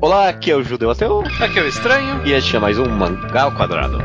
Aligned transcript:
Olá, 0.00 0.28
aqui 0.28 0.48
é 0.52 0.54
o 0.54 0.62
Judeu 0.62 0.90
Ateu. 0.92 1.24
Aqui 1.40 1.58
é 1.58 1.62
o 1.62 1.66
Estranho. 1.66 2.24
E 2.24 2.32
este 2.32 2.54
é 2.54 2.58
mais 2.60 2.78
um 2.78 2.88
Mangá 2.88 3.42
ao 3.42 3.52
Quadrado. 3.52 3.98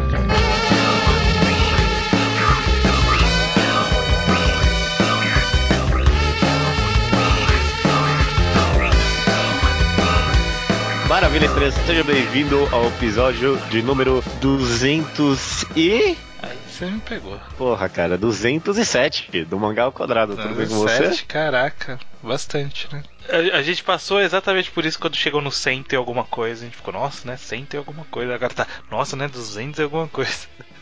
Maravilha, 11.08 11.46
Estranho. 11.46 11.72
Seja 11.72 12.04
bem-vindo 12.04 12.68
ao 12.72 12.88
episódio 12.88 13.58
de 13.70 13.84
número 13.84 14.24
200 14.42 15.64
e... 15.76 16.18
Aí 16.42 16.58
você 16.68 16.86
me 16.88 17.00
pegou. 17.02 17.40
Porra, 17.56 17.88
cara, 17.88 18.18
207 18.18 19.46
do 19.46 19.60
Mangá 19.60 19.84
ao 19.84 19.92
Quadrado. 19.92 20.36
Tudo 20.36 20.56
bem 20.56 20.68
com 20.68 20.74
você? 20.74 21.24
Caraca, 21.28 22.00
bastante, 22.24 22.90
né? 22.92 23.04
A, 23.30 23.58
a, 23.58 23.62
gente 23.62 23.84
passou 23.84 24.20
exatamente 24.20 24.72
por 24.72 24.86
isso 24.86 25.00
quando 25.00 25.16
chegou 25.16 25.42
no 25.42 25.52
100 25.52 25.86
e 25.92 25.96
alguma 25.96 26.24
coisa. 26.24 26.62
A 26.62 26.66
gente 26.66 26.78
ficou, 26.78 26.94
nossa, 26.94 27.28
né? 27.28 27.38
100 27.38 27.68
e 27.74 27.78
alguma 27.78 28.06
coisa. 28.06 28.36
Agora 28.36 28.54
tá, 28.54 28.68
nossa, 28.90 29.16
né? 29.16 29.28
200 29.28 29.80
e 29.80 29.84
alguma 29.84 30.08
coisa. 30.08 30.48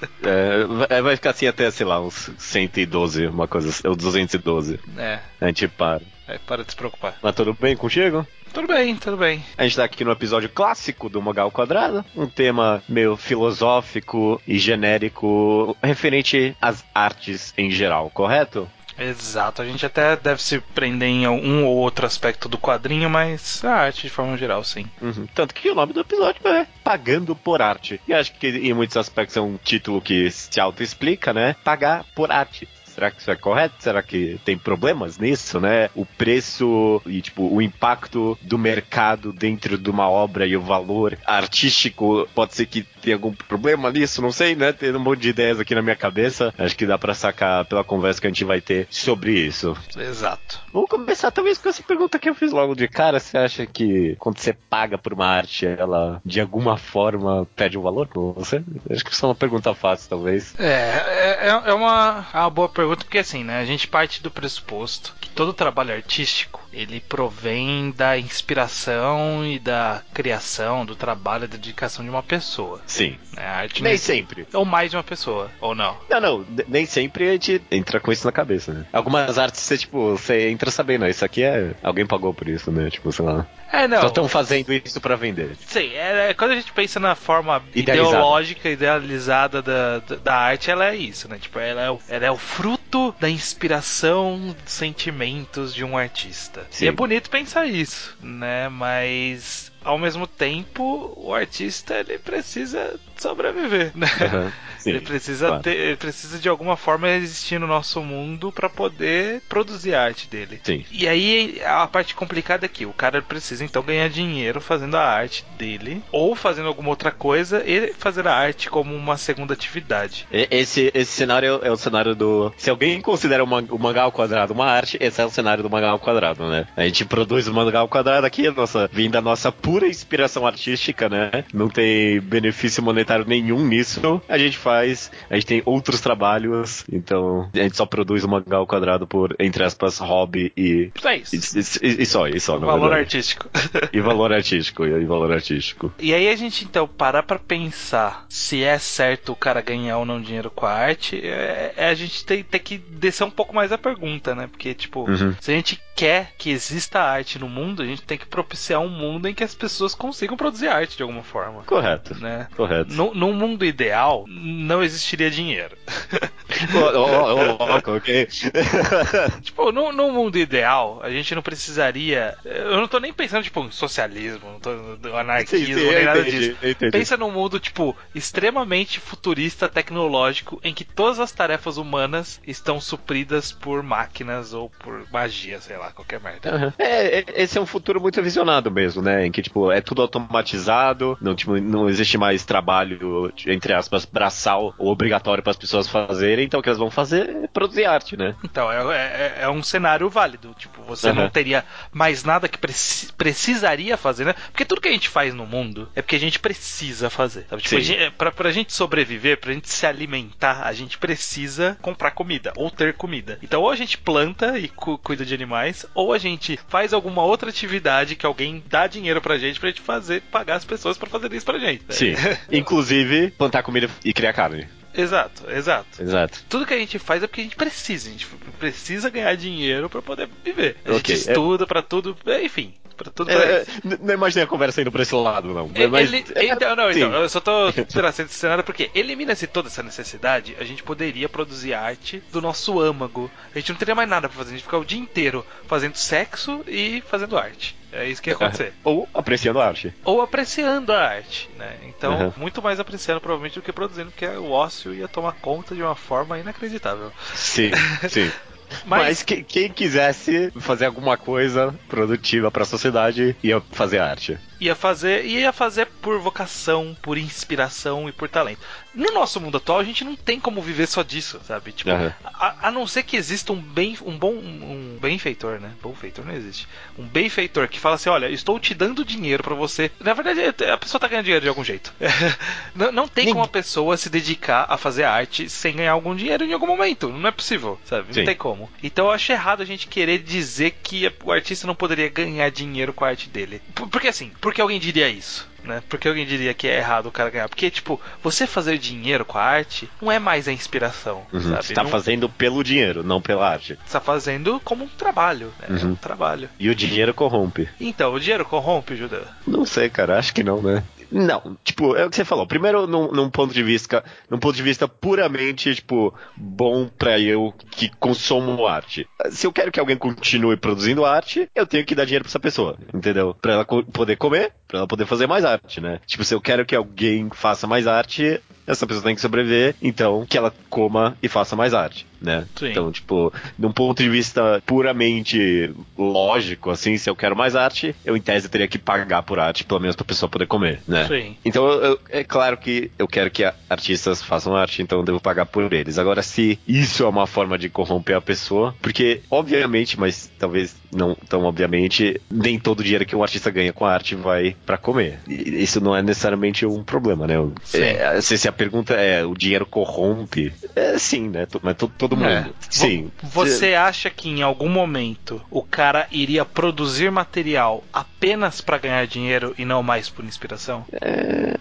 É, 0.89 0.99
vai 0.99 1.15
ficar 1.15 1.29
assim 1.29 1.45
até, 1.45 1.69
sei 1.69 1.85
lá, 1.85 2.01
uns 2.01 2.31
112, 2.39 3.27
uma 3.27 3.47
coisa 3.47 3.69
assim, 3.69 3.87
ou 3.87 3.95
212. 3.95 4.79
É. 4.97 5.19
A 5.39 5.45
gente 5.45 5.67
para. 5.67 6.01
É, 6.27 6.39
para 6.39 6.63
de 6.63 6.71
se 6.71 6.75
preocupar. 6.75 7.19
Mas 7.21 7.35
tudo 7.35 7.53
bem 7.53 7.77
contigo? 7.77 8.25
Tudo 8.53 8.67
bem, 8.67 8.95
tudo 8.97 9.15
bem. 9.15 9.43
A 9.57 9.63
gente 9.63 9.77
tá 9.77 9.83
aqui 9.85 10.03
no 10.03 10.11
episódio 10.11 10.49
clássico 10.49 11.07
do 11.07 11.21
Mogal 11.21 11.51
Quadrado, 11.51 12.03
um 12.15 12.27
tema 12.27 12.83
meio 12.87 13.15
filosófico 13.15 14.41
e 14.45 14.57
genérico 14.57 15.77
referente 15.81 16.55
às 16.61 16.83
artes 16.93 17.53
em 17.57 17.71
geral, 17.71 18.09
correto? 18.09 18.67
Exato, 19.01 19.61
a 19.61 19.65
gente 19.65 19.85
até 19.85 20.15
deve 20.15 20.41
se 20.41 20.59
prender 20.59 21.09
em 21.09 21.27
um 21.27 21.65
ou 21.65 21.77
outro 21.77 22.05
aspecto 22.05 22.47
do 22.47 22.57
quadrinho, 22.57 23.09
mas 23.09 23.63
a 23.65 23.73
arte 23.73 24.03
de 24.03 24.09
forma 24.09 24.37
geral, 24.37 24.63
sim. 24.63 24.85
Uhum. 25.01 25.27
Tanto 25.33 25.55
que 25.55 25.69
o 25.69 25.75
nome 25.75 25.93
do 25.93 26.01
episódio 26.01 26.47
é 26.47 26.67
Pagando 26.83 27.35
por 27.35 27.61
Arte. 27.61 27.99
E 28.07 28.13
acho 28.13 28.33
que 28.33 28.47
em 28.47 28.73
muitos 28.73 28.97
aspectos 28.97 29.35
é 29.37 29.41
um 29.41 29.57
título 29.57 30.01
que 30.01 30.29
se 30.29 30.59
auto-explica, 30.59 31.33
né? 31.33 31.55
Pagar 31.63 32.05
por 32.15 32.31
arte. 32.31 32.67
Será 32.93 33.11
que 33.11 33.21
isso 33.21 33.31
é 33.31 33.35
correto? 33.35 33.75
Será 33.79 34.01
que 34.03 34.39
tem 34.45 34.57
problemas 34.57 35.17
nisso, 35.17 35.59
né? 35.59 35.89
O 35.95 36.05
preço 36.05 37.01
e, 37.05 37.21
tipo, 37.21 37.43
o 37.53 37.61
impacto 37.61 38.37
do 38.41 38.57
mercado 38.57 39.31
dentro 39.31 39.77
de 39.77 39.89
uma 39.89 40.09
obra 40.09 40.45
e 40.45 40.55
o 40.55 40.61
valor 40.61 41.17
artístico 41.25 42.27
pode 42.33 42.55
ser 42.55 42.65
que 42.65 42.83
tenha 43.01 43.15
algum 43.15 43.33
problema 43.33 43.91
nisso, 43.91 44.21
não 44.21 44.31
sei, 44.31 44.55
né? 44.55 44.71
Tem 44.71 44.95
um 44.95 44.99
monte 44.99 45.21
de 45.21 45.29
ideias 45.29 45.59
aqui 45.59 45.73
na 45.73 45.81
minha 45.81 45.95
cabeça. 45.95 46.53
Acho 46.57 46.75
que 46.75 46.85
dá 46.85 46.97
para 46.97 47.13
sacar 47.13 47.65
pela 47.65 47.83
conversa 47.83 48.21
que 48.21 48.27
a 48.27 48.29
gente 48.29 48.45
vai 48.45 48.61
ter 48.61 48.87
sobre 48.89 49.31
isso. 49.31 49.75
Exato. 49.97 50.59
Vamos 50.71 50.89
começar 50.89 51.31
talvez 51.31 51.57
com 51.57 51.69
essa 51.69 51.83
pergunta 51.83 52.19
que 52.19 52.29
eu 52.29 52.35
fiz 52.35 52.51
logo 52.51 52.75
de 52.75 52.87
cara. 52.87 53.19
Você 53.19 53.37
acha 53.37 53.65
que 53.65 54.15
quando 54.19 54.37
você 54.37 54.53
paga 54.53 54.97
por 54.97 55.13
uma 55.13 55.25
arte, 55.25 55.65
ela 55.65 56.21
de 56.23 56.39
alguma 56.39 56.77
forma 56.77 57.47
perde 57.55 57.77
o 57.77 57.81
valor 57.81 58.07
pra 58.07 58.21
você? 58.21 58.63
Acho 58.89 59.03
que 59.03 59.11
isso 59.11 59.25
é 59.25 59.29
uma 59.29 59.35
pergunta 59.35 59.73
fácil, 59.73 60.09
talvez. 60.09 60.53
É, 60.59 61.37
é, 61.41 61.61
é 61.65 61.73
uma, 61.73 62.27
é 62.33 62.37
uma 62.37 62.49
boa 62.49 62.69
pergunta, 62.69 62.80
porque 63.05 63.19
assim, 63.19 63.43
né? 63.43 63.59
A 63.59 63.65
gente 63.65 63.87
parte 63.87 64.21
do 64.21 64.31
pressuposto 64.31 65.15
que 65.19 65.29
todo 65.29 65.53
trabalho 65.53 65.93
artístico 65.93 66.60
ele 66.73 66.99
provém 67.01 67.91
da 67.91 68.17
inspiração 68.17 69.45
e 69.45 69.59
da 69.59 70.01
criação, 70.13 70.85
do 70.85 70.95
trabalho, 70.95 71.47
da 71.47 71.57
dedicação 71.57 72.03
de 72.03 72.09
uma 72.09 72.23
pessoa. 72.23 72.81
Sim. 72.85 73.17
É, 73.35 73.43
a 73.43 73.57
arte 73.57 73.83
nem 73.83 73.97
sempre. 73.97 74.47
Ou 74.53 74.65
mais 74.65 74.91
de 74.91 74.97
uma 74.97 75.03
pessoa, 75.03 75.51
ou 75.59 75.75
não? 75.75 75.97
Não, 76.09 76.19
não. 76.19 76.45
Nem 76.67 76.85
sempre 76.85 77.29
a 77.29 77.31
gente 77.33 77.61
entra 77.71 77.99
com 77.99 78.11
isso 78.11 78.25
na 78.25 78.31
cabeça, 78.31 78.73
né? 78.73 78.85
Algumas 78.91 79.37
artes 79.37 79.61
você, 79.61 79.77
tipo, 79.77 80.11
você 80.11 80.49
entra 80.49 80.71
sabendo, 80.71 81.07
isso 81.07 81.25
aqui 81.25 81.43
é. 81.43 81.73
Alguém 81.83 82.05
pagou 82.05 82.33
por 82.33 82.47
isso, 82.47 82.71
né? 82.71 82.89
Tipo, 82.89 83.11
sei 83.11 83.25
lá. 83.25 83.47
É, 83.71 83.87
não. 83.87 84.01
Só 84.01 84.07
estão 84.07 84.27
fazendo 84.27 84.73
isso 84.73 84.99
para 84.99 85.15
vender. 85.15 85.55
Sim, 85.65 85.91
é, 85.93 86.29
é, 86.29 86.33
quando 86.33 86.51
a 86.51 86.55
gente 86.55 86.71
pensa 86.73 86.99
na 86.99 87.15
forma 87.15 87.63
idealizada. 87.73 88.09
ideológica, 88.09 88.69
idealizada 88.69 89.61
da, 89.61 89.99
da, 89.99 90.15
da, 90.15 90.35
arte, 90.35 90.69
ela 90.69 90.87
é 90.87 90.95
isso, 90.95 91.29
né? 91.29 91.37
Tipo, 91.39 91.59
ela 91.59 91.81
é, 91.81 91.89
o, 91.89 91.99
ela 92.09 92.25
é 92.25 92.31
o 92.31 92.37
fruto 92.37 93.15
da 93.19 93.29
inspiração, 93.29 94.55
dos 94.63 94.73
sentimentos 94.73 95.73
de 95.73 95.85
um 95.85 95.97
artista. 95.97 96.60
E 96.81 96.87
é 96.87 96.91
bonito 96.91 97.29
pensar 97.29 97.65
isso, 97.65 98.15
né? 98.21 98.69
Mas 98.69 99.70
ao 99.83 99.97
mesmo 99.97 100.27
tempo, 100.27 101.13
o 101.17 101.33
artista 101.33 101.95
ele 101.99 102.17
precisa 102.17 102.99
sobreviver, 103.17 103.91
né? 103.95 104.07
Uhum, 104.07 104.51
sim, 104.79 104.89
ele 104.89 105.01
precisa 105.01 105.47
claro. 105.47 105.63
ter, 105.63 105.75
ele 105.75 105.95
precisa 105.95 106.39
de 106.39 106.49
alguma 106.49 106.75
forma 106.75 107.09
existir 107.09 107.59
no 107.59 107.67
nosso 107.67 108.01
mundo 108.01 108.51
para 108.51 108.69
poder 108.69 109.41
produzir 109.47 109.93
a 109.93 110.03
arte 110.03 110.27
dele. 110.27 110.59
Sim. 110.63 110.85
E 110.91 111.07
aí 111.07 111.61
a 111.65 111.85
parte 111.87 112.15
complicada 112.15 112.65
é 112.65 112.69
que 112.69 112.85
o 112.85 112.93
cara 112.93 113.21
precisa 113.21 113.63
então 113.63 113.83
ganhar 113.83 114.09
dinheiro 114.09 114.59
fazendo 114.59 114.97
a 114.97 115.03
arte 115.03 115.45
dele 115.57 116.01
ou 116.11 116.35
fazendo 116.35 116.67
alguma 116.67 116.89
outra 116.89 117.11
coisa 117.11 117.63
e 117.65 117.93
fazer 117.93 118.27
a 118.27 118.33
arte 118.33 118.69
como 118.69 118.95
uma 118.95 119.17
segunda 119.17 119.53
atividade. 119.53 120.27
Esse, 120.31 120.91
esse 120.93 121.11
cenário 121.11 121.59
é 121.63 121.71
o 121.71 121.77
cenário 121.77 122.15
do. 122.15 122.51
Se 122.57 122.69
alguém 122.69 123.01
considera 123.01 123.43
o 123.43 123.79
mangá 123.79 124.03
ao 124.03 124.11
quadrado 124.11 124.53
uma 124.53 124.65
arte, 124.65 124.97
esse 124.99 125.21
é 125.21 125.25
o 125.25 125.29
cenário 125.29 125.63
do 125.63 125.69
mangá 125.69 125.89
ao 125.89 125.99
quadrado, 125.99 126.47
né? 126.49 126.67
A 126.75 126.83
gente 126.83 127.05
produz 127.05 127.47
o 127.47 127.53
mangá 127.53 127.79
ao 127.79 127.87
quadrado 127.87 128.25
aqui, 128.25 128.49
nossa, 128.49 128.89
vindo 128.91 129.11
da 129.11 129.21
nossa 129.21 129.51
pura 129.71 129.87
inspiração 129.87 130.45
artística, 130.45 131.07
né? 131.07 131.45
Não 131.53 131.69
tem 131.69 132.19
benefício 132.19 132.83
monetário 132.83 133.25
nenhum 133.25 133.65
nisso. 133.65 134.21
A 134.27 134.37
gente 134.37 134.57
faz, 134.57 135.09
a 135.29 135.35
gente 135.35 135.45
tem 135.45 135.61
outros 135.65 136.01
trabalhos, 136.01 136.83
então 136.91 137.49
a 137.53 137.57
gente 137.59 137.77
só 137.77 137.85
produz 137.85 138.25
o 138.25 138.29
mangá 138.29 138.57
ao 138.57 138.67
quadrado 138.67 139.07
por, 139.07 139.33
entre 139.39 139.63
aspas, 139.63 139.97
hobby 139.99 140.51
e. 140.57 140.91
É 141.05 141.15
isso. 141.17 141.57
E, 141.81 141.87
e, 141.87 142.01
e 142.01 142.05
só, 142.05 142.27
e 142.27 142.39
só. 142.39 142.57
Valor 142.57 142.89
verdade. 142.89 143.01
artístico. 143.01 143.49
e 143.93 144.01
valor 144.01 144.33
artístico, 144.33 144.85
e 144.85 145.05
valor 145.05 145.31
artístico. 145.31 145.93
E 145.99 146.13
aí 146.13 146.27
a 146.27 146.35
gente 146.35 146.65
então 146.65 146.85
parar 146.87 147.23
pra 147.23 147.39
pensar 147.39 148.25
se 148.27 148.63
é 148.63 148.77
certo 148.77 149.31
o 149.31 149.35
cara 149.35 149.61
ganhar 149.61 149.97
ou 149.99 150.05
não 150.05 150.21
dinheiro 150.21 150.51
com 150.51 150.65
a 150.65 150.71
arte, 150.71 151.19
é, 151.23 151.73
é 151.77 151.85
a 151.87 151.93
gente 151.93 152.25
tem, 152.25 152.43
tem 152.43 152.59
que 152.59 152.77
descer 152.77 153.23
um 153.23 153.31
pouco 153.31 153.55
mais 153.55 153.71
a 153.71 153.77
pergunta, 153.77 154.35
né? 154.35 154.47
Porque, 154.47 154.73
tipo, 154.73 155.09
uhum. 155.09 155.33
se 155.39 155.51
a 155.51 155.55
gente 155.55 155.81
quer 155.95 156.33
que 156.37 156.49
exista 156.49 156.99
arte 156.99 157.37
no 157.37 157.47
mundo, 157.47 157.81
a 157.81 157.85
gente 157.85 158.01
tem 158.01 158.17
que 158.17 158.25
propiciar 158.25 158.81
um 158.81 158.89
mundo 158.89 159.27
em 159.27 159.33
que 159.33 159.43
as 159.43 159.53
pessoas 159.61 159.93
consigam 159.93 160.35
produzir 160.35 160.67
arte 160.67 160.97
de 160.97 161.03
alguma 161.03 161.23
forma. 161.23 161.63
Correto. 161.63 162.19
Né? 162.19 162.47
Correto. 162.55 162.93
No, 162.93 163.13
num 163.13 163.33
mundo 163.33 163.63
ideal, 163.63 164.25
não 164.27 164.83
existiria 164.83 165.29
dinheiro. 165.29 165.77
ok. 167.85 168.25
tipo, 169.41 169.71
num, 169.71 169.91
num 169.91 170.11
mundo 170.11 170.37
ideal, 170.37 170.99
a 171.03 171.11
gente 171.11 171.35
não 171.35 171.41
precisaria. 171.41 172.35
Eu 172.43 172.77
não 172.77 172.87
tô 172.87 172.99
nem 172.99 173.13
pensando, 173.13 173.43
tipo, 173.43 173.61
em 173.61 173.71
socialismo, 173.71 174.51
não 174.51 174.59
tô, 174.59 174.71
no 174.71 175.15
anarquismo, 175.15 175.67
Sim, 175.67 175.73
sim, 175.73 175.93
nem 175.93 176.05
nada 176.05 176.19
entendi, 176.21 176.39
disso. 176.39 176.57
entendi. 176.63 176.91
Pensa 176.91 177.15
num 177.15 177.31
mundo, 177.31 177.59
tipo, 177.59 177.95
extremamente 178.15 178.99
futurista, 178.99 179.69
tecnológico, 179.69 180.59
em 180.63 180.73
que 180.73 180.83
todas 180.83 181.19
as 181.19 181.31
tarefas 181.31 181.77
humanas 181.77 182.41
estão 182.45 182.81
supridas 182.81 183.51
por 183.51 183.83
máquinas 183.83 184.53
ou 184.53 184.69
por 184.69 185.05
magia, 185.11 185.61
sei 185.61 185.77
lá, 185.77 185.91
qualquer 185.91 186.19
merda. 186.19 186.55
Uhum. 186.55 186.73
É, 186.77 187.19
é, 187.19 187.25
esse 187.35 187.57
é 187.57 187.61
um 187.61 187.65
futuro 187.65 188.01
muito 188.01 188.21
visionado 188.21 188.71
mesmo, 188.71 189.01
né? 189.01 189.25
Em 189.25 189.31
que, 189.31 189.41
tipo, 189.51 189.71
é 189.71 189.81
tudo 189.81 190.01
automatizado, 190.01 191.17
não, 191.21 191.35
tipo, 191.35 191.59
não 191.59 191.89
existe 191.89 192.17
mais 192.17 192.45
trabalho, 192.45 193.31
entre 193.45 193.73
aspas, 193.73 194.05
braçal 194.05 194.73
ou 194.77 194.91
obrigatório 194.91 195.43
para 195.43 195.51
as 195.51 195.57
pessoas 195.57 195.87
fazerem, 195.87 196.45
então 196.45 196.59
o 196.59 196.63
que 196.63 196.69
elas 196.69 196.79
vão 196.79 196.89
fazer 196.89 197.29
é 197.43 197.47
produzir 197.47 197.85
arte, 197.85 198.15
né? 198.15 198.33
Então, 198.43 198.71
é, 198.71 198.95
é, 198.95 199.37
é 199.41 199.49
um 199.49 199.61
cenário 199.61 200.09
válido. 200.09 200.55
Tipo, 200.57 200.81
você 200.83 201.09
Uhum. 201.09 201.15
não 201.15 201.29
teria 201.29 201.65
mais 201.91 202.23
nada 202.23 202.47
que 202.47 202.57
preci- 202.57 203.11
precisaria 203.13 203.97
fazer, 203.97 204.25
né? 204.25 204.33
Porque 204.51 204.63
tudo 204.65 204.79
que 204.81 204.87
a 204.87 204.91
gente 204.91 205.09
faz 205.09 205.33
no 205.33 205.45
mundo 205.45 205.89
é 205.95 206.01
porque 206.01 206.15
a 206.15 206.19
gente 206.19 206.39
precisa 206.39 207.09
fazer. 207.09 207.45
Sabe? 207.49 207.61
Tipo, 207.61 207.69
Sim. 207.75 207.77
a 207.77 207.81
gente, 207.81 208.11
pra, 208.11 208.31
pra 208.31 208.51
gente 208.51 208.73
sobreviver, 208.73 209.39
pra 209.39 209.53
gente 209.53 209.69
se 209.69 209.85
alimentar, 209.85 210.61
a 210.63 210.73
gente 210.73 210.97
precisa 210.97 211.77
comprar 211.81 212.11
comida 212.11 212.53
ou 212.55 212.69
ter 212.71 212.93
comida. 212.93 213.37
Então, 213.43 213.61
ou 213.61 213.69
a 213.69 213.75
gente 213.75 213.97
planta 213.97 214.57
e 214.57 214.67
cu- 214.69 214.97
cuida 214.97 215.25
de 215.25 215.33
animais, 215.33 215.85
ou 215.93 216.13
a 216.13 216.17
gente 216.17 216.57
faz 216.69 216.93
alguma 216.93 217.23
outra 217.23 217.49
atividade 217.49 218.15
que 218.15 218.25
alguém 218.25 218.63
dá 218.69 218.87
dinheiro 218.87 219.21
pra 219.21 219.37
gente 219.41 219.59
pra 219.59 219.69
gente 219.69 219.81
fazer, 219.81 220.21
pagar 220.31 220.55
as 220.55 220.65
pessoas 220.65 220.97
pra 220.97 221.09
fazer 221.09 221.31
isso 221.33 221.45
pra 221.45 221.59
gente. 221.59 221.81
né? 221.87 221.93
Sim. 221.93 222.13
Inclusive, 222.51 223.31
plantar 223.31 223.63
comida 223.63 223.89
e 224.05 224.13
criar 224.13 224.33
carne. 224.33 224.67
Exato, 224.93 225.49
exato. 225.49 226.01
Exato. 226.01 226.43
Tudo 226.49 226.65
que 226.65 226.73
a 226.73 226.77
gente 226.77 226.99
faz 226.99 227.23
é 227.23 227.27
porque 227.27 227.41
a 227.41 227.43
gente 227.45 227.55
precisa. 227.55 228.09
A 228.09 228.11
gente 228.11 228.27
precisa 228.59 229.09
ganhar 229.09 229.33
dinheiro 229.35 229.89
pra 229.89 230.01
poder 230.01 230.27
viver. 230.43 230.75
A 230.85 230.95
Ok, 230.95 231.15
gente 231.15 231.29
é- 231.29 231.33
pra 231.33 231.65
pra 231.65 231.81
tudo. 231.81 232.17
Enfim, 232.43 232.73
pra 233.01 233.11
tudo. 233.11 233.29
É, 233.31 233.35
pra 233.35 233.45
é, 233.93 233.97
não 234.01 234.13
imaginei 234.13 234.43
a 234.43 234.47
conversa 234.47 234.81
indo 234.81 234.91
pra 234.91 235.01
esse 235.01 235.15
lado, 235.15 235.53
não. 235.53 235.69
Ele- 235.73 235.87
Mas, 235.87 236.11
ele- 236.13 236.25
é, 236.35 236.45
então, 236.45 236.75
não, 236.75 236.91
então, 236.91 237.11
eu 237.13 237.29
só 237.29 237.39
tô 237.39 237.71
trazendo 237.91 238.27
esse 238.27 238.35
cenário 238.39 238.63
porque 238.63 238.89
elimina-se 238.95 239.47
toda 239.47 239.67
essa 239.67 239.83
necessidade, 239.83 240.55
a 240.59 240.63
gente 240.63 240.83
poderia 240.83 241.27
produzir 241.29 241.73
arte 241.73 242.21
do 242.31 242.41
nosso 242.41 242.79
âmago. 242.79 243.29
A 243.53 243.59
gente 243.59 243.71
não 243.71 243.77
teria 243.79 243.95
mais 243.95 244.09
nada 244.09 244.27
pra 244.29 244.37
fazer, 244.37 244.49
a 244.49 244.53
gente 244.53 244.63
ficar 244.63 244.77
o 244.77 244.85
dia 244.85 244.99
inteiro 244.99 245.45
fazendo 245.67 245.95
sexo 245.95 246.63
e 246.67 247.01
fazendo 247.07 247.37
arte. 247.37 247.75
É 247.93 248.07
isso 248.07 248.21
que 248.21 248.29
ia 248.29 248.35
acontecer. 248.35 248.73
Ou 248.85 249.07
apreciando 249.13 249.59
a 249.59 249.67
arte. 249.67 249.93
Ou 250.05 250.21
apreciando 250.21 250.93
a 250.93 250.99
arte, 251.09 251.49
né? 251.57 251.75
Então, 251.83 252.27
Uhum. 252.27 252.33
muito 252.37 252.61
mais 252.61 252.79
apreciando 252.79 253.19
provavelmente 253.19 253.55
do 253.55 253.61
que 253.61 253.73
produzindo, 253.73 254.11
porque 254.11 254.25
o 254.25 254.49
ócio 254.51 254.93
ia 254.93 255.07
tomar 255.09 255.33
conta 255.33 255.75
de 255.75 255.81
uma 255.83 255.95
forma 255.95 256.39
inacreditável. 256.39 257.11
Sim, 257.35 257.71
sim. 258.09 258.31
Mas, 258.85 259.01
Mas 259.01 259.23
que, 259.23 259.43
quem 259.43 259.69
quisesse 259.69 260.51
fazer 260.59 260.85
alguma 260.85 261.17
coisa 261.17 261.73
produtiva 261.87 262.51
para 262.51 262.63
a 262.63 262.65
sociedade 262.65 263.35
ia 263.43 263.61
fazer 263.71 263.99
arte 263.99 264.37
ia 264.61 264.75
fazer 264.75 265.25
ia 265.25 265.51
fazer 265.51 265.87
por 266.01 266.19
vocação, 266.19 266.95
por 267.01 267.17
inspiração 267.17 268.07
e 268.07 268.11
por 268.11 268.29
talento. 268.29 268.61
No 268.93 269.11
nosso 269.11 269.41
mundo 269.41 269.57
atual, 269.57 269.79
a 269.79 269.83
gente 269.83 270.03
não 270.03 270.15
tem 270.15 270.39
como 270.39 270.61
viver 270.61 270.85
só 270.85 271.01
disso, 271.01 271.41
sabe? 271.45 271.71
Tipo, 271.71 271.89
uhum. 271.89 272.11
a, 272.23 272.67
a, 272.67 272.71
não 272.71 272.85
ser 272.85 273.03
que 273.03 273.17
exista 273.17 273.51
um 273.51 273.59
bem 273.59 273.97
um 274.05 274.17
bom 274.17 274.33
um, 274.33 274.95
um 274.95 274.97
benfeitor, 275.01 275.59
né? 275.59 275.71
Bom 275.81 275.95
feitor 275.95 276.25
não 276.25 276.33
existe. 276.33 276.67
Um 276.97 277.05
benfeitor 277.05 277.67
que 277.67 277.79
fala 277.79 277.95
assim, 277.95 278.09
olha, 278.09 278.29
estou 278.29 278.59
te 278.59 278.75
dando 278.75 279.03
dinheiro 279.03 279.41
para 279.41 279.55
você. 279.55 279.89
Na 279.99 280.13
verdade, 280.13 280.41
a 280.65 280.77
pessoa 280.77 280.99
tá 280.99 281.07
ganhando 281.07 281.25
dinheiro 281.25 281.43
de 281.43 281.49
algum 281.49 281.63
jeito. 281.63 281.91
não, 282.75 282.91
não 282.91 283.07
tem 283.07 283.29
como 283.29 283.43
a 283.43 283.47
pessoa 283.47 283.97
se 283.97 284.09
dedicar 284.09 284.65
a 284.69 284.77
fazer 284.77 285.05
arte 285.05 285.49
sem 285.49 285.75
ganhar 285.75 285.93
algum 285.93 286.15
dinheiro 286.15 286.45
em 286.45 286.53
algum 286.53 286.67
momento. 286.67 287.09
Não 287.09 287.29
é 287.29 287.31
possível, 287.31 287.79
sabe? 287.85 288.13
Sim. 288.13 288.19
Não 288.19 288.25
tem 288.25 288.35
como. 288.35 288.69
Então 288.83 289.05
eu 289.05 289.11
acho 289.11 289.31
errado 289.31 289.61
a 289.61 289.65
gente 289.65 289.87
querer 289.87 290.19
dizer 290.19 290.77
que 290.83 291.11
o 291.23 291.31
artista 291.31 291.65
não 291.65 291.73
poderia 291.73 292.09
ganhar 292.09 292.49
dinheiro 292.51 292.93
com 292.93 293.05
a 293.05 293.09
arte 293.09 293.27
dele. 293.27 293.61
Porque 293.89 294.07
assim, 294.07 294.31
por 294.39 294.50
que 294.53 294.61
alguém 294.61 294.79
diria 294.79 295.09
isso? 295.09 295.49
Né? 295.63 295.81
Porque 295.87 296.07
alguém 296.07 296.25
diria 296.25 296.53
que 296.53 296.67
é 296.67 296.77
errado 296.77 297.05
o 297.05 297.11
cara 297.11 297.29
ganhar? 297.29 297.47
Porque, 297.47 297.69
tipo, 297.69 298.01
você 298.23 298.47
fazer 298.47 298.77
dinheiro 298.77 299.23
com 299.23 299.37
a 299.37 299.43
arte 299.43 299.89
não 300.01 300.11
é 300.11 300.17
mais 300.17 300.47
a 300.47 300.51
inspiração. 300.51 301.23
Uhum. 301.31 301.41
Sabe? 301.41 301.65
Você 301.65 301.73
tá 301.73 301.83
não... 301.83 301.89
fazendo 301.91 302.27
pelo 302.27 302.63
dinheiro, 302.63 303.03
não 303.03 303.21
pela 303.21 303.47
arte. 303.47 303.77
Você 303.85 303.93
tá 303.93 304.01
fazendo 304.01 304.59
como 304.63 304.85
um 304.85 304.87
trabalho. 304.87 305.53
Né? 305.59 305.67
Uhum. 305.69 305.77
É 305.77 305.85
um 305.91 305.95
trabalho. 305.95 306.49
E 306.59 306.69
o 306.69 306.75
dinheiro 306.75 307.13
corrompe. 307.13 307.69
Então, 307.79 308.13
o 308.13 308.19
dinheiro 308.19 308.45
corrompe, 308.45 308.95
Judeu? 308.95 309.23
Não 309.45 309.65
sei, 309.65 309.89
cara. 309.89 310.17
Acho 310.17 310.33
que 310.33 310.43
não, 310.43 310.61
né? 310.61 310.83
Não, 311.11 311.57
tipo, 311.63 311.95
é 311.95 312.05
o 312.05 312.09
que 312.09 312.15
você 312.15 312.23
falou. 312.23 312.47
Primeiro, 312.47 312.87
num, 312.87 313.11
num, 313.11 313.29
ponto 313.29 313.53
de 313.53 313.61
vista, 313.61 314.03
num 314.29 314.39
ponto 314.39 314.55
de 314.55 314.63
vista 314.63 314.87
puramente, 314.87 315.75
tipo, 315.75 316.13
bom 316.35 316.87
para 316.87 317.19
eu 317.19 317.53
que 317.71 317.89
consumo 317.99 318.65
arte. 318.65 319.07
Se 319.29 319.45
eu 319.45 319.51
quero 319.51 319.71
que 319.71 319.79
alguém 319.79 319.97
continue 319.97 320.55
produzindo 320.55 321.05
arte, 321.05 321.49
eu 321.53 321.67
tenho 321.67 321.85
que 321.85 321.95
dar 321.95 322.05
dinheiro 322.05 322.23
pra 322.23 322.29
essa 322.29 322.39
pessoa, 322.39 322.77
entendeu? 322.93 323.35
Pra 323.41 323.53
ela 323.53 323.65
poder 323.65 324.15
comer, 324.15 324.53
pra 324.67 324.79
ela 324.79 324.87
poder 324.87 325.05
fazer 325.05 325.27
mais 325.27 325.43
arte, 325.43 325.81
né? 325.81 325.99
Tipo, 326.05 326.23
se 326.23 326.33
eu 326.33 326.41
quero 326.41 326.65
que 326.65 326.75
alguém 326.75 327.29
faça 327.33 327.67
mais 327.67 327.87
arte, 327.87 328.39
essa 328.71 328.87
pessoa 328.87 329.03
tem 329.03 329.15
que 329.15 329.21
sobreviver, 329.21 329.75
então 329.81 330.25
que 330.27 330.37
ela 330.37 330.53
coma 330.69 331.17
e 331.21 331.27
faça 331.27 331.55
mais 331.55 331.73
arte 331.73 332.05
né? 332.21 332.45
Sim. 332.55 332.69
Então, 332.69 332.91
tipo, 332.91 333.33
de 333.57 333.65
um 333.65 333.71
ponto 333.71 334.01
de 334.01 334.09
vista 334.09 334.61
puramente 334.65 335.73
lógico, 335.97 336.69
assim, 336.69 336.97
se 336.97 337.09
eu 337.09 337.15
quero 337.15 337.35
mais 337.35 337.55
arte, 337.55 337.95
eu 338.05 338.15
em 338.15 338.21
tese 338.21 338.47
teria 338.47 338.67
que 338.67 338.77
pagar 338.77 339.23
por 339.23 339.39
arte, 339.39 339.63
pelo 339.63 339.79
menos 339.79 339.95
pra 339.95 340.05
pessoa 340.05 340.29
poder 340.29 340.45
comer, 340.45 340.81
né? 340.87 341.07
Sim. 341.07 341.35
Então, 341.43 341.67
eu, 341.67 341.99
é 342.09 342.23
claro 342.23 342.57
que 342.57 342.91
eu 342.97 343.07
quero 343.07 343.31
que 343.31 343.43
artistas 343.69 344.21
façam 344.21 344.55
arte, 344.55 344.81
então 344.81 344.99
eu 344.99 345.05
devo 345.05 345.19
pagar 345.19 345.45
por 345.45 345.73
eles. 345.73 345.97
Agora, 345.97 346.21
se 346.21 346.59
isso 346.67 347.03
é 347.03 347.07
uma 347.07 347.25
forma 347.25 347.57
de 347.57 347.69
corromper 347.69 348.15
a 348.15 348.21
pessoa, 348.21 348.75
porque, 348.81 349.21
obviamente, 349.29 349.99
mas 349.99 350.29
talvez 350.37 350.75
não 350.93 351.15
tão 351.15 351.43
obviamente, 351.43 352.19
nem 352.29 352.59
todo 352.59 352.81
o 352.81 352.83
dinheiro 352.83 353.05
que 353.05 353.15
um 353.15 353.23
artista 353.23 353.49
ganha 353.49 353.71
com 353.71 353.85
a 353.85 353.93
arte 353.93 354.15
vai 354.15 354.55
para 354.65 354.77
comer. 354.77 355.19
Isso 355.27 355.79
não 355.79 355.95
é 355.95 356.01
necessariamente 356.01 356.65
um 356.65 356.83
problema, 356.83 357.25
né? 357.25 357.35
É, 357.73 358.19
se, 358.21 358.37
se, 358.37 358.47
pergunta 358.61 358.93
é 358.93 359.25
o 359.25 359.33
dinheiro 359.33 359.65
corrompe, 359.65 360.53
é 360.75 360.97
sim, 360.99 361.29
né? 361.29 361.47
Mas 361.63 361.75
todo 361.75 361.91
todo 361.97 362.15
mundo. 362.15 362.29
É. 362.29 362.49
Sim. 362.69 363.11
Você 363.23 363.73
acha 363.73 364.09
que 364.09 364.29
em 364.29 364.41
algum 364.41 364.69
momento 364.69 365.41
o 365.49 365.63
cara 365.63 366.07
iria 366.11 366.45
produzir 366.45 367.11
material 367.11 367.83
apenas 367.91 368.61
para 368.61 368.77
ganhar 368.77 369.07
dinheiro 369.07 369.55
e 369.57 369.65
não 369.65 369.81
mais 369.81 370.09
por 370.09 370.23
inspiração? 370.23 370.85
É... 370.91 371.55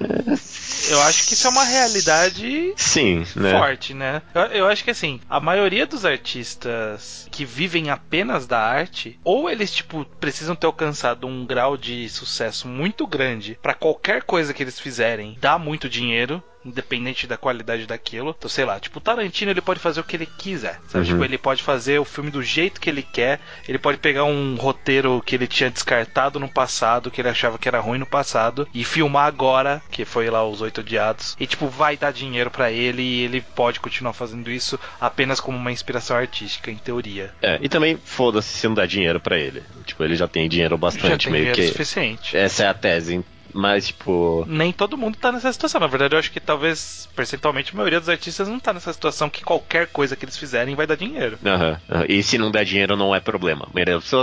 Eu 0.91 1.01
acho 1.03 1.27
que 1.27 1.35
isso 1.35 1.47
é 1.47 1.51
uma 1.51 1.65
realidade 1.65 2.73
Sim, 2.77 3.25
né? 3.37 3.53
forte, 3.53 3.95
né? 3.95 4.23
Eu, 4.35 4.43
eu 4.43 4.67
acho 4.67 4.85
que 4.85 4.91
assim, 4.91 5.21
a 5.29 5.41
maioria 5.41 5.87
dos 5.87 6.05
artistas 6.05 7.29
que 7.31 7.45
vivem 7.45 7.91
apenas 7.91 8.47
da 8.47 8.61
arte, 8.61 9.19
ou 9.25 9.49
eles 9.49 9.73
tipo 9.73 10.05
precisam 10.19 10.55
ter 10.55 10.67
alcançado 10.67 11.27
um 11.27 11.47
grau 11.47 11.77
de 11.77 12.09
sucesso 12.09 12.69
muito 12.69 13.07
grande 13.07 13.59
para 13.63 13.75
qualquer 13.75 14.23
coisa 14.23 14.53
que 14.53 14.63
eles 14.63 14.79
fizerem 14.79 15.37
dar 15.41 15.59
muito 15.59 15.89
dinheiro, 15.89 16.43
independente 16.65 17.27
da 17.27 17.37
qualidade 17.37 17.87
daquilo. 17.87 18.35
Então, 18.37 18.49
sei 18.49 18.65
lá, 18.65 18.79
tipo, 18.79 18.99
o 18.99 19.01
Tarantino 19.01 19.51
ele 19.51 19.61
pode 19.61 19.81
fazer 19.81 20.01
o 20.01 20.05
que 20.05 20.17
ele 20.17 20.27
quiser, 20.27 20.81
sabe? 20.89 21.05
Uhum. 21.05 21.13
Tipo, 21.13 21.25
ele 21.25 21.39
pode 21.39 21.63
fazer 21.63 21.99
o 21.99 22.05
filme 22.05 22.31
do 22.31 22.43
jeito 22.43 22.81
que 22.81 22.91
ele 22.91 23.03
quer, 23.03 23.41
ele 23.69 23.79
pode 23.79 23.99
pegar 23.99 24.25
um 24.25 24.57
roteiro 24.57 25.23
que 25.25 25.35
ele 25.35 25.47
tinha 25.47 25.71
descartado 25.71 26.39
no 26.39 26.49
passado, 26.49 27.11
que 27.11 27.21
ele 27.21 27.29
achava 27.29 27.59
que 27.59 27.69
era 27.69 27.81
ruim 27.81 27.99
no 27.99 28.07
passado, 28.07 28.69
e 28.75 28.85
filmar 28.85 29.27
agora, 29.27 29.83
que 29.91 30.05
foi 30.05 30.29
lá 30.31 30.47
Os 30.47 30.61
Oito 30.61 30.81
Odiados, 30.81 31.37
e 31.39 31.47
tipo, 31.47 31.67
vai 31.69 31.97
dar 31.97 32.13
dinheiro 32.13 32.51
para 32.51 32.71
ele 32.71 33.03
e 33.03 33.25
ele 33.25 33.41
pode 33.41 33.81
continuar 33.81 34.13
fazendo 34.13 34.51
isso 34.51 34.79
apenas 35.01 35.41
como 35.41 35.57
uma 35.57 35.73
inspiração 35.73 36.17
artística, 36.17 36.71
em 36.71 36.77
teoria. 36.77 37.33
É, 37.43 37.59
e 37.63 37.69
também 37.69 37.99
foda-se 38.05 38.49
se 38.49 38.69
não 38.69 38.75
dá 38.75 38.87
dinheiro 38.87 39.21
para 39.21 39.39
ele. 39.39 39.63
Tipo, 39.85 40.05
ele 40.05 40.17
já 40.17 40.29
tem 40.29 40.49
dinheiro 40.49 40.77
bastante, 40.77 41.09
já 41.09 41.19
tem 41.19 41.33
meio 41.33 41.53
dinheiro 41.53 41.63
que. 41.63 41.69
suficiente. 41.69 42.37
Essa 42.37 42.65
é 42.65 42.69
a 42.69 42.75
tese 42.75 43.25
mas, 43.55 43.89
tipo. 43.89 44.45
Nem 44.49 44.73
todo 44.73 44.97
mundo 44.97 45.17
tá 45.17 45.33
nessa 45.33 45.53
situação. 45.53 45.81
Na 45.81 45.87
verdade, 45.87 46.15
eu 46.15 46.19
acho 46.19 46.31
que 46.31 46.41
talvez, 46.41 47.09
percentualmente, 47.15 47.73
a 47.73 47.77
maioria 47.77 48.01
dos 48.01 48.09
artistas 48.09 48.49
não 48.49 48.59
tá 48.59 48.73
nessa 48.73 48.93
situação 48.93 49.31
que 49.31 49.45
qualquer 49.45 49.87
coisa 49.89 50.17
que 50.17 50.25
eles 50.25 50.37
fizerem 50.37 50.75
vai 50.75 50.87
dar 50.87 50.97
dinheiro. 50.97 51.39
Uhum, 51.45 51.97
uhum. 51.97 52.05
E 52.09 52.23
se 52.23 52.39
não 52.39 52.51
der 52.51 52.65
dinheiro, 52.65 52.97
não 52.97 53.15
é 53.15 53.21
problema. 53.21 53.69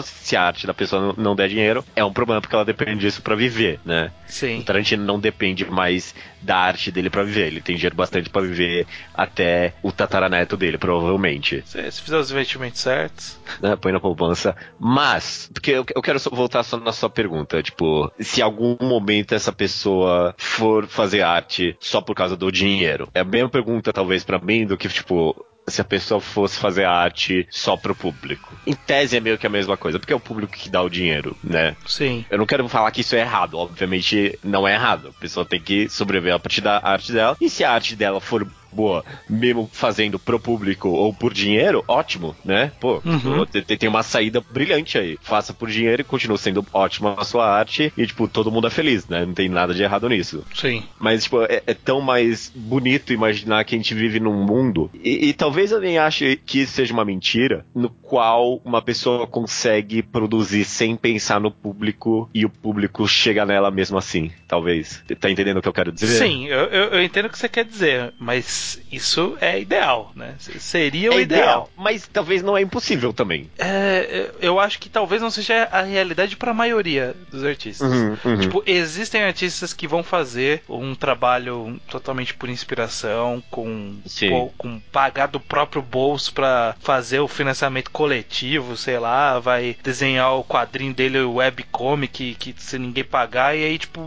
Se 0.03 0.35
a 0.35 0.43
arte 0.43 0.67
da 0.67 0.73
pessoa 0.73 1.13
não 1.17 1.35
der 1.35 1.49
dinheiro, 1.49 1.83
é 1.95 2.03
um 2.03 2.13
problema 2.13 2.41
porque 2.41 2.55
ela 2.55 2.65
depende 2.65 2.99
disso 2.99 3.21
para 3.21 3.35
viver, 3.35 3.79
né? 3.85 4.11
Sim. 4.27 4.59
O 4.59 4.63
Tarantino 4.63 5.03
não 5.03 5.19
depende 5.19 5.65
mais 5.69 6.13
da 6.41 6.57
arte 6.57 6.91
dele 6.91 7.09
para 7.09 7.23
viver. 7.23 7.47
Ele 7.47 7.61
tem 7.61 7.75
dinheiro 7.75 7.95
bastante 7.95 8.29
para 8.29 8.41
viver 8.41 8.85
até 9.13 9.73
o 9.81 9.91
tataraneto 9.91 10.55
dele, 10.55 10.77
provavelmente. 10.77 11.63
Se, 11.65 11.91
se 11.91 12.01
fizer 12.01 12.17
os 12.17 12.31
investimentos 12.31 12.81
certos. 12.81 13.39
É, 13.61 13.75
põe 13.75 13.91
na 13.91 13.99
poupança. 13.99 14.55
Mas, 14.79 15.49
porque 15.53 15.71
eu, 15.71 15.85
eu 15.95 16.01
quero 16.01 16.19
voltar 16.31 16.63
só 16.63 16.77
na 16.77 16.91
sua 16.91 17.09
pergunta, 17.09 17.61
tipo, 17.61 18.11
se 18.19 18.41
algum 18.41 18.77
momento 18.81 19.16
momento 19.17 19.33
essa 19.33 19.51
pessoa 19.51 20.35
for 20.37 20.87
fazer 20.87 21.21
arte 21.21 21.75
só 21.79 22.01
por 22.01 22.15
causa 22.15 22.35
do 22.35 22.51
dinheiro? 22.51 23.09
É 23.13 23.21
a 23.21 23.25
mesma 23.25 23.49
pergunta, 23.49 23.91
talvez, 23.91 24.23
para 24.23 24.39
mim, 24.39 24.65
do 24.65 24.77
que, 24.77 24.87
tipo, 24.87 25.35
se 25.67 25.81
a 25.81 25.83
pessoa 25.83 26.21
fosse 26.21 26.57
fazer 26.57 26.85
arte 26.85 27.47
só 27.49 27.75
pro 27.75 27.95
público. 27.95 28.53
Em 28.65 28.73
tese 28.73 29.17
é 29.17 29.19
meio 29.19 29.37
que 29.37 29.47
a 29.47 29.49
mesma 29.49 29.75
coisa, 29.75 29.99
porque 29.99 30.13
é 30.13 30.15
o 30.15 30.19
público 30.19 30.53
que 30.53 30.69
dá 30.69 30.81
o 30.81 30.89
dinheiro, 30.89 31.35
né? 31.43 31.75
Sim. 31.85 32.25
Eu 32.29 32.37
não 32.37 32.45
quero 32.45 32.67
falar 32.69 32.91
que 32.91 33.01
isso 33.01 33.15
é 33.15 33.19
errado, 33.19 33.57
obviamente 33.57 34.37
não 34.43 34.67
é 34.67 34.73
errado. 34.73 35.09
A 35.09 35.19
pessoa 35.19 35.45
tem 35.45 35.59
que 35.59 35.89
sobreviver 35.89 36.35
a 36.35 36.39
partir 36.39 36.61
da 36.61 36.79
arte 36.81 37.11
dela, 37.11 37.35
e 37.41 37.49
se 37.49 37.63
a 37.63 37.71
arte 37.71 37.95
dela 37.95 38.21
for 38.21 38.47
boa, 38.77 39.03
mesmo 39.27 39.67
fazendo 39.73 40.19
pro 40.19 40.39
público 40.39 40.87
ou 40.89 41.11
por 41.11 41.33
dinheiro, 41.33 41.83
ótimo, 41.87 42.35
né? 42.45 42.71
Pô, 42.79 43.01
uhum. 43.03 43.45
tem 43.45 43.89
uma 43.89 44.03
saída 44.03 44.39
brilhante 44.39 44.99
aí. 44.99 45.17
Faça 45.19 45.51
por 45.51 45.67
dinheiro 45.67 46.01
e 46.01 46.05
continua 46.05 46.37
sendo 46.37 46.63
ótima 46.71 47.15
a 47.17 47.25
sua 47.25 47.49
arte 47.49 47.91
e, 47.97 48.05
tipo, 48.05 48.27
todo 48.27 48.51
mundo 48.51 48.67
é 48.67 48.69
feliz, 48.69 49.07
né? 49.07 49.25
Não 49.25 49.33
tem 49.33 49.49
nada 49.49 49.73
de 49.73 49.81
errado 49.81 50.07
nisso. 50.07 50.45
Sim. 50.53 50.83
Mas, 50.99 51.23
tipo, 51.23 51.41
é, 51.41 51.63
é 51.65 51.73
tão 51.73 51.99
mais 52.01 52.51
bonito 52.55 53.11
imaginar 53.11 53.63
que 53.65 53.73
a 53.73 53.77
gente 53.79 53.95
vive 53.95 54.19
num 54.19 54.45
mundo 54.45 54.91
e, 55.03 55.29
e 55.29 55.33
talvez 55.33 55.71
eu 55.71 55.81
nem 55.81 55.97
ache 55.97 56.39
que 56.45 56.59
isso 56.59 56.73
seja 56.73 56.93
uma 56.93 57.03
mentira, 57.05 57.65
no 57.73 57.89
qual 57.89 58.61
uma 58.63 58.81
pessoa 58.81 59.25
consegue 59.25 60.03
produzir 60.03 60.65
sem 60.65 60.95
pensar 60.95 61.39
no 61.39 61.49
público 61.51 62.29
e 62.33 62.45
o 62.45 62.49
público 62.49 63.07
chega 63.07 63.45
nela 63.45 63.71
mesmo 63.71 63.97
assim, 63.97 64.31
talvez. 64.47 65.03
Tá 65.19 65.31
entendendo 65.31 65.57
o 65.57 65.61
que 65.61 65.67
eu 65.67 65.73
quero 65.73 65.91
dizer? 65.91 66.07
Sim, 66.07 66.47
eu, 66.47 66.65
eu, 66.65 66.83
eu 66.91 67.03
entendo 67.03 67.25
o 67.25 67.29
que 67.29 67.37
você 67.37 67.49
quer 67.49 67.65
dizer, 67.65 68.13
mas 68.19 68.66
isso 68.91 69.37
é 69.39 69.59
ideal, 69.59 70.11
né? 70.15 70.35
Seria 70.59 71.11
o 71.11 71.13
é 71.13 71.21
ideal. 71.21 71.41
ideal. 71.41 71.69
Mas 71.75 72.07
talvez 72.11 72.41
não 72.41 72.57
é 72.57 72.61
impossível 72.61 73.13
também. 73.13 73.49
É, 73.57 74.31
eu 74.41 74.59
acho 74.59 74.79
que 74.79 74.89
talvez 74.89 75.21
não 75.21 75.31
seja 75.31 75.67
a 75.71 75.81
realidade 75.81 76.35
para 76.35 76.51
a 76.51 76.53
maioria 76.53 77.15
dos 77.31 77.43
artistas. 77.43 77.91
Uhum, 77.91 78.17
uhum. 78.25 78.39
Tipo, 78.39 78.63
existem 78.65 79.23
artistas 79.23 79.73
que 79.73 79.87
vão 79.87 80.03
fazer 80.03 80.63
um 80.67 80.95
trabalho 80.95 81.79
totalmente 81.89 82.33
por 82.33 82.49
inspiração, 82.49 83.43
com, 83.49 83.95
com, 84.29 84.53
com 84.57 84.79
pagar 84.91 85.27
do 85.27 85.39
próprio 85.39 85.81
bolso 85.81 86.33
para 86.33 86.75
fazer 86.79 87.19
o 87.19 87.27
financiamento 87.27 87.91
coletivo, 87.91 88.75
sei 88.75 88.99
lá, 88.99 89.39
vai 89.39 89.75
desenhar 89.83 90.33
o 90.33 90.43
quadrinho 90.43 90.93
dele, 90.93 91.19
o 91.19 91.35
webcomic, 91.35 92.35
que, 92.35 92.53
que 92.53 92.63
se 92.63 92.79
ninguém 92.79 93.03
pagar, 93.03 93.55
e 93.55 93.63
aí, 93.63 93.77
tipo, 93.77 94.01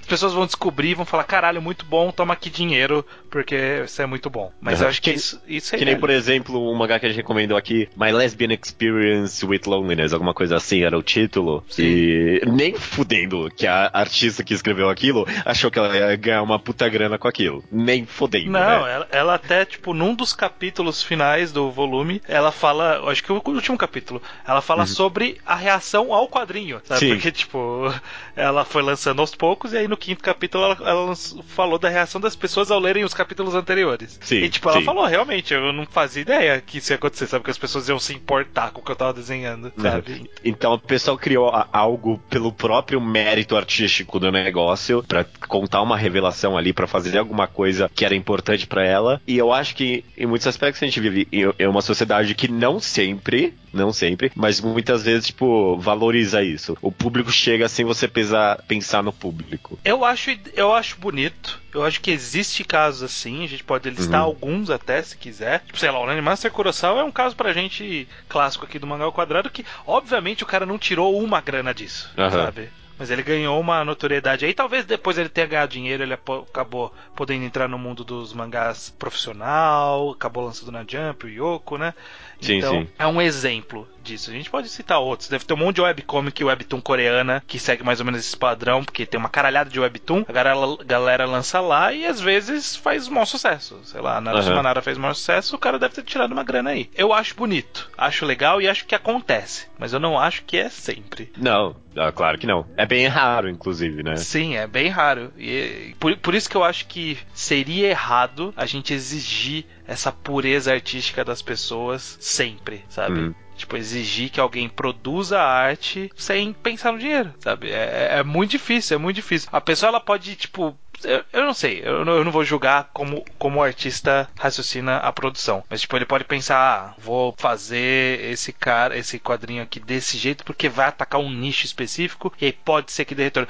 as 0.00 0.06
pessoas 0.06 0.32
vão 0.32 0.46
descobrir, 0.46 0.94
vão 0.94 1.04
falar, 1.04 1.24
caralho, 1.24 1.60
muito 1.60 1.84
bom, 1.84 2.10
toma 2.10 2.34
aqui 2.34 2.50
dinheiro, 2.50 3.04
porque 3.30 3.54
isso 3.84 4.00
é 4.00 4.06
muito 4.06 4.30
bom. 4.30 4.52
Mas 4.60 4.78
uhum. 4.78 4.84
eu 4.84 4.88
acho 4.90 5.02
que, 5.02 5.10
que 5.10 5.16
isso, 5.16 5.42
isso 5.46 5.74
é. 5.74 5.78
Que 5.78 5.84
nem, 5.84 5.98
por 5.98 6.10
exemplo, 6.10 6.70
um 6.70 6.76
mangá 6.76 6.98
que 6.98 7.06
a 7.06 7.08
gente 7.08 7.18
recomendou 7.18 7.56
aqui, 7.56 7.88
My 7.96 8.12
Lesbian 8.12 8.52
Experience 8.52 9.44
with 9.44 9.62
Loneliness, 9.66 10.12
alguma 10.12 10.34
coisa 10.34 10.56
assim 10.56 10.82
era 10.82 10.96
o 10.96 11.02
título. 11.02 11.64
Sim. 11.68 11.82
E 11.82 12.42
nem 12.46 12.74
fudendo 12.74 13.50
que 13.54 13.66
a 13.66 13.90
artista 13.92 14.42
que 14.42 14.54
escreveu 14.54 14.88
aquilo 14.88 15.26
achou 15.44 15.70
que 15.70 15.78
ela 15.78 15.94
ia 15.96 16.16
ganhar 16.16 16.42
uma 16.42 16.58
puta 16.58 16.88
grana 16.88 17.18
com 17.18 17.28
aquilo. 17.28 17.64
Nem 17.70 18.06
fudendo. 18.06 18.50
Não, 18.50 18.60
né? 18.60 18.94
ela, 18.94 19.08
ela, 19.10 19.34
até, 19.34 19.64
tipo, 19.64 19.92
num 19.94 20.14
dos 20.14 20.32
capítulos 20.32 21.02
finais 21.02 21.52
do 21.52 21.70
volume, 21.70 22.22
ela 22.28 22.52
fala, 22.52 23.10
acho 23.10 23.22
que 23.22 23.32
o 23.32 23.42
último 23.44 23.76
capítulo, 23.76 24.22
ela 24.46 24.60
fala 24.60 24.80
uhum. 24.80 24.86
sobre 24.86 25.38
a 25.44 25.54
reação 25.54 26.12
ao 26.12 26.28
quadrinho, 26.28 26.80
sabe? 26.84 27.00
Sim. 27.00 27.08
Porque, 27.10 27.32
tipo, 27.32 27.92
ela 28.36 28.64
foi 28.64 28.82
lançando 28.82 29.20
aos 29.20 29.34
poucos 29.34 29.72
e 29.72 29.78
aí 29.78 29.88
no 29.88 29.96
quinto 29.96 30.22
capítulo 30.22 30.64
ela, 30.64 30.78
ela 30.88 31.16
falou 31.48 31.78
da 31.78 31.88
reação 31.88 32.20
das 32.20 32.36
pessoas 32.36 32.70
ao 32.70 32.78
lerem 32.78 33.04
os 33.04 33.14
capítulos 33.14 33.47
anteriores. 33.54 34.18
Sim, 34.22 34.36
e 34.42 34.48
tipo, 34.48 34.68
ela 34.68 34.78
sim. 34.78 34.84
falou, 34.84 35.04
realmente, 35.06 35.52
eu 35.54 35.72
não 35.72 35.86
fazia 35.86 36.22
ideia 36.22 36.60
que 36.60 36.78
isso 36.78 36.92
ia 36.92 36.96
acontecer, 36.96 37.26
sabe? 37.26 37.44
Que 37.44 37.50
as 37.50 37.58
pessoas 37.58 37.88
iam 37.88 37.98
se 37.98 38.14
importar 38.14 38.70
com 38.70 38.80
o 38.80 38.84
que 38.84 38.90
eu 38.90 38.96
tava 38.96 39.12
desenhando, 39.12 39.72
sabe? 39.80 40.28
Então 40.44 40.74
o 40.74 40.78
pessoal 40.78 41.16
criou 41.18 41.48
a- 41.50 41.68
algo 41.72 42.18
pelo 42.30 42.52
próprio 42.52 43.00
mérito 43.00 43.56
artístico 43.56 44.18
do 44.18 44.30
negócio, 44.30 45.02
pra 45.06 45.24
contar 45.46 45.82
uma 45.82 45.96
revelação 45.96 46.56
ali, 46.56 46.72
pra 46.72 46.86
fazer 46.86 47.18
alguma 47.18 47.46
coisa 47.46 47.90
que 47.94 48.04
era 48.04 48.14
importante 48.14 48.66
pra 48.66 48.84
ela. 48.86 49.20
E 49.26 49.36
eu 49.38 49.52
acho 49.52 49.74
que 49.74 50.04
em 50.16 50.26
muitos 50.26 50.46
aspectos 50.46 50.82
a 50.82 50.86
gente 50.86 51.00
vive 51.00 51.26
em 51.32 51.48
em 51.58 51.66
uma 51.66 51.80
sociedade 51.82 52.34
que 52.34 52.48
não 52.50 52.78
sempre, 52.80 53.54
não 53.72 53.92
sempre, 53.92 54.30
mas 54.34 54.60
muitas 54.60 55.02
vezes, 55.02 55.26
tipo, 55.28 55.76
valoriza 55.78 56.42
isso. 56.42 56.76
O 56.80 56.90
público 56.92 57.30
chega 57.30 57.68
sem 57.68 57.84
você 57.84 58.08
pesar, 58.08 58.62
pensar 58.66 59.02
no 59.02 59.12
público. 59.12 59.78
Eu 59.84 60.04
acho, 60.04 60.30
eu 60.54 60.72
acho 60.74 60.98
bonito. 60.98 61.60
Eu 61.74 61.84
acho 61.84 62.00
que 62.00 62.10
existe 62.10 62.64
casos 62.64 63.02
assim. 63.02 63.44
A 63.44 63.46
gente 63.46 63.62
pode 63.62 63.88
listar 63.90 64.20
Uhum. 64.22 64.26
alguns 64.26 64.70
até, 64.70 65.02
se 65.02 65.16
quiser. 65.16 65.60
Tipo, 65.66 65.78
sei 65.78 65.90
lá, 65.90 66.00
o 66.00 66.08
Animaster 66.08 66.50
Kurosawa 66.50 67.00
é 67.00 67.04
um 67.04 67.12
caso 67.12 67.36
pra 67.36 67.52
gente 67.52 68.08
clássico 68.28 68.64
aqui 68.64 68.78
do 68.78 68.86
Mangá 68.86 69.04
ao 69.04 69.12
Quadrado 69.12 69.50
que, 69.50 69.64
obviamente, 69.86 70.42
o 70.42 70.46
cara 70.46 70.64
não 70.66 70.78
tirou 70.78 71.18
uma 71.22 71.40
grana 71.40 71.74
disso, 71.74 72.10
Aham. 72.16 72.30
sabe? 72.30 72.70
Mas 72.98 73.10
ele 73.10 73.22
ganhou 73.22 73.60
uma 73.60 73.84
notoriedade 73.84 74.44
aí. 74.44 74.52
Talvez 74.52 74.84
depois 74.84 75.16
ele 75.16 75.28
tenha 75.28 75.46
ganhado 75.46 75.72
dinheiro, 75.72 76.02
ele 76.02 76.14
acabou 76.14 76.92
podendo 77.14 77.44
entrar 77.44 77.68
no 77.68 77.78
mundo 77.78 78.02
dos 78.02 78.32
mangás 78.32 78.90
profissional, 78.98 80.10
acabou 80.10 80.44
lançando 80.44 80.72
na 80.72 80.84
Jump, 80.86 81.26
o 81.26 81.28
Yoko, 81.28 81.78
né? 81.78 81.94
Sim, 82.40 82.56
então, 82.56 82.72
sim. 82.72 82.88
é 82.98 83.06
um 83.06 83.22
exemplo 83.22 83.88
disso. 84.08 84.30
A 84.30 84.34
gente 84.34 84.50
pode 84.50 84.68
citar 84.68 84.98
outros. 84.98 85.28
Deve 85.28 85.44
ter 85.44 85.54
um 85.54 85.58
monte 85.58 85.76
de 85.76 85.82
webcomic 85.82 86.40
e 86.40 86.44
webtoon 86.44 86.80
coreana 86.80 87.42
que 87.46 87.58
segue 87.58 87.84
mais 87.84 88.00
ou 88.00 88.06
menos 88.06 88.20
esse 88.20 88.36
padrão, 88.36 88.84
porque 88.84 89.06
tem 89.06 89.20
uma 89.20 89.28
caralhada 89.28 89.70
de 89.70 89.78
webtoon, 89.78 90.24
a 90.28 90.32
galera, 90.32 90.56
galera 90.84 91.26
lança 91.26 91.60
lá 91.60 91.92
e 91.92 92.06
às 92.06 92.20
vezes 92.20 92.74
faz 92.74 93.08
maior 93.08 93.26
sucesso. 93.26 93.80
Sei 93.84 94.00
lá, 94.00 94.20
na 94.20 94.32
Aham. 94.32 94.54
Manara 94.54 94.82
fez 94.82 94.96
maior 94.96 95.14
sucesso, 95.14 95.54
o 95.54 95.58
cara 95.58 95.78
deve 95.78 95.94
ter 95.94 96.02
tirado 96.02 96.32
uma 96.32 96.42
grana 96.42 96.70
aí. 96.70 96.90
Eu 96.94 97.12
acho 97.12 97.34
bonito, 97.34 97.90
acho 97.96 98.24
legal 98.24 98.60
e 98.60 98.68
acho 98.68 98.86
que 98.86 98.94
acontece, 98.94 99.66
mas 99.78 99.92
eu 99.92 100.00
não 100.00 100.18
acho 100.18 100.42
que 100.44 100.56
é 100.56 100.68
sempre. 100.68 101.30
Não, 101.36 101.76
ah, 101.96 102.12
claro 102.12 102.38
que 102.38 102.46
não. 102.46 102.66
É 102.76 102.86
bem 102.86 103.06
raro, 103.08 103.48
inclusive, 103.48 104.02
né? 104.02 104.16
Sim, 104.16 104.56
é 104.56 104.66
bem 104.66 104.88
raro. 104.88 105.32
E 105.36 105.94
por, 105.98 106.16
por 106.16 106.34
isso 106.34 106.48
que 106.48 106.56
eu 106.56 106.64
acho 106.64 106.86
que 106.86 107.18
seria 107.34 107.88
errado 107.88 108.54
a 108.56 108.66
gente 108.66 108.94
exigir 108.94 109.66
essa 109.86 110.12
pureza 110.12 110.72
artística 110.72 111.24
das 111.24 111.42
pessoas 111.42 112.16
sempre, 112.20 112.84
sabe? 112.88 113.18
Uhum. 113.18 113.34
Tipo, 113.58 113.76
exigir 113.76 114.30
que 114.30 114.40
alguém 114.40 114.68
produza 114.68 115.38
arte 115.40 116.10
sem 116.16 116.52
pensar 116.52 116.92
no 116.92 116.98
dinheiro, 116.98 117.34
sabe? 117.40 117.70
É, 117.70 118.08
é- 118.12 118.18
é 118.20 118.22
muito 118.22 118.52
difícil, 118.52 118.94
é 118.96 118.98
muito 118.98 119.16
difícil. 119.16 119.48
A 119.52 119.60
pessoa, 119.60 119.88
ela 119.88 120.00
pode, 120.00 120.34
tipo. 120.36 120.78
Eu, 121.04 121.24
eu 121.32 121.42
não 121.44 121.54
sei, 121.54 121.80
eu 121.84 122.04
não, 122.04 122.16
eu 122.16 122.24
não 122.24 122.32
vou 122.32 122.44
julgar 122.44 122.90
como, 122.92 123.24
como 123.38 123.58
o 123.58 123.62
artista 123.62 124.28
raciocina 124.38 124.96
a 124.96 125.12
produção. 125.12 125.62
Mas, 125.68 125.80
tipo, 125.82 125.96
ele 125.96 126.04
pode 126.04 126.24
pensar, 126.24 126.56
ah, 126.58 126.94
vou 126.98 127.34
fazer 127.38 128.20
esse 128.24 128.52
cara, 128.52 128.96
esse 128.96 129.18
quadrinho 129.18 129.62
aqui 129.62 129.78
desse 129.80 130.16
jeito 130.16 130.44
porque 130.44 130.68
vai 130.68 130.88
atacar 130.88 131.20
um 131.20 131.30
nicho 131.30 131.64
específico 131.66 132.32
e 132.40 132.46
aí 132.46 132.52
pode 132.52 132.92
ser 132.92 133.04
que 133.04 133.14
dê 133.14 133.24
retorno. 133.24 133.48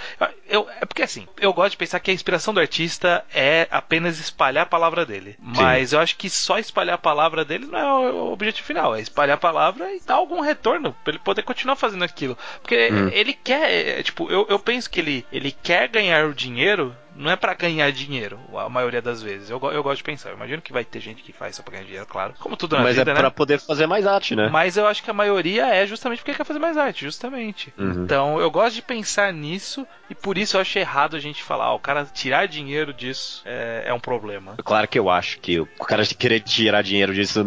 Eu, 0.49 0.69
é 0.81 0.85
porque 0.87 1.03
assim, 1.03 1.27
eu 1.41 1.53
gosto 1.53 1.73
de 1.73 1.77
pensar 1.77 2.01
que 2.01 2.11
a 2.11 2.15
inspiração 2.15 2.53
do 2.55 2.61
artista 2.61 3.25
é 3.35 3.67
apenas 3.71 4.19
espalhar 4.19 4.63
a 4.63 4.67
palavra 4.67 5.05
dele. 5.05 5.37
Mas 5.39 5.93
eu 5.93 6.01
acho 6.01 6.17
que 6.17 6.31
só 6.31 6.59
espalhar 6.59 6.95
a 6.95 6.99
palavra 6.99 7.45
dele 7.45 7.67
não 7.67 7.79
é 7.79 8.13
o 8.13 8.33
objetivo 8.33 8.67
final. 8.67 8.95
É 8.95 9.01
espalhar 9.01 9.37
a 9.37 9.41
palavra 9.41 9.93
e 9.93 10.01
dar 10.01 10.15
algum 10.15 10.41
retorno 10.41 10.95
pra 11.05 11.13
ele 11.13 11.19
poder 11.19 11.43
continuar 11.43 11.77
fazendo 11.77 12.05
aquilo. 12.05 12.37
Porque 12.63 12.89
Hum. 12.91 13.09
ele 13.13 13.33
quer, 13.35 13.71
é, 13.71 14.03
tipo, 14.03 14.31
eu, 14.31 14.47
eu 14.49 14.59
penso 14.59 14.89
que 14.89 15.01
ele, 15.01 15.27
ele 15.33 15.53
quer 15.53 15.89
ganhar 15.89 16.25
o 16.27 16.35
dinheiro. 16.35 16.95
Não 17.19 17.31
é 17.31 17.37
pra 17.37 17.55
ganhar 17.55 17.91
dinheiro, 17.91 18.39
a 18.55 18.69
maioria 18.69 19.03
das 19.03 19.21
vezes. 19.21 19.51
Eu, 19.51 19.61
eu 19.73 19.83
gosto 19.83 19.99
de 19.99 20.05
pensar. 20.05 20.31
Eu 20.31 20.37
imagino 20.37 20.63
que 20.63 20.73
vai 20.73 20.85
ter 20.85 21.01
gente 21.01 21.23
que 21.23 21.33
faz 21.33 21.57
só 21.57 21.63
pra 21.63 21.73
ganhar 21.73 21.85
dinheiro, 21.85 22.07
claro. 22.07 22.35
Como 22.39 22.57
tudo 22.57 22.77
na 22.77 22.83
Mas 22.83 22.97
vida, 22.97 23.11
é 23.11 23.15
né? 23.15 23.21
pra 23.21 23.31
poder 23.31 23.59
fazer 23.61 23.87
mais 23.87 24.07
arte, 24.07 24.37
né? 24.37 24.49
Mas 24.49 24.77
eu 24.77 24.87
acho 24.87 25.03
que 25.03 25.11
a 25.11 25.15
maioria 25.15 25.67
é 25.67 25.87
justamente 25.87 26.19
porque 26.21 26.35
quer 26.35 26.45
fazer 26.45 26.59
mais 26.59 26.77
arte, 26.77 27.05
justamente. 27.05 27.73
Uhum. 27.77 28.05
Então 28.05 28.41
eu 28.41 28.51
gosto 28.51 28.77
de 28.77 28.83
pensar 28.83 29.33
nisso 29.33 29.87
e 30.09 30.15
por 30.15 30.39
isso 30.39 30.57
eu 30.57 30.61
acho 30.61 30.79
errado 30.79 31.17
a 31.17 31.21
gente 31.21 31.43
falar, 31.43 31.67
ah, 31.67 31.75
o 31.75 31.79
cara 31.79 32.05
tirar 32.05 32.47
dinheiro 32.47 32.95
disso 32.95 33.43
é, 33.45 33.85
é 33.87 33.93
um 33.93 34.01
problema. 34.01 34.55
Claro 34.65 34.87
que 34.87 34.99
eu 34.99 35.11
acho 35.11 35.41
que 35.41 35.59
o 35.59 35.67
cara 35.85 36.05
querer 36.07 36.41
tirar 36.41 36.83
dinheiro 36.83 37.13
disso, 37.15 37.45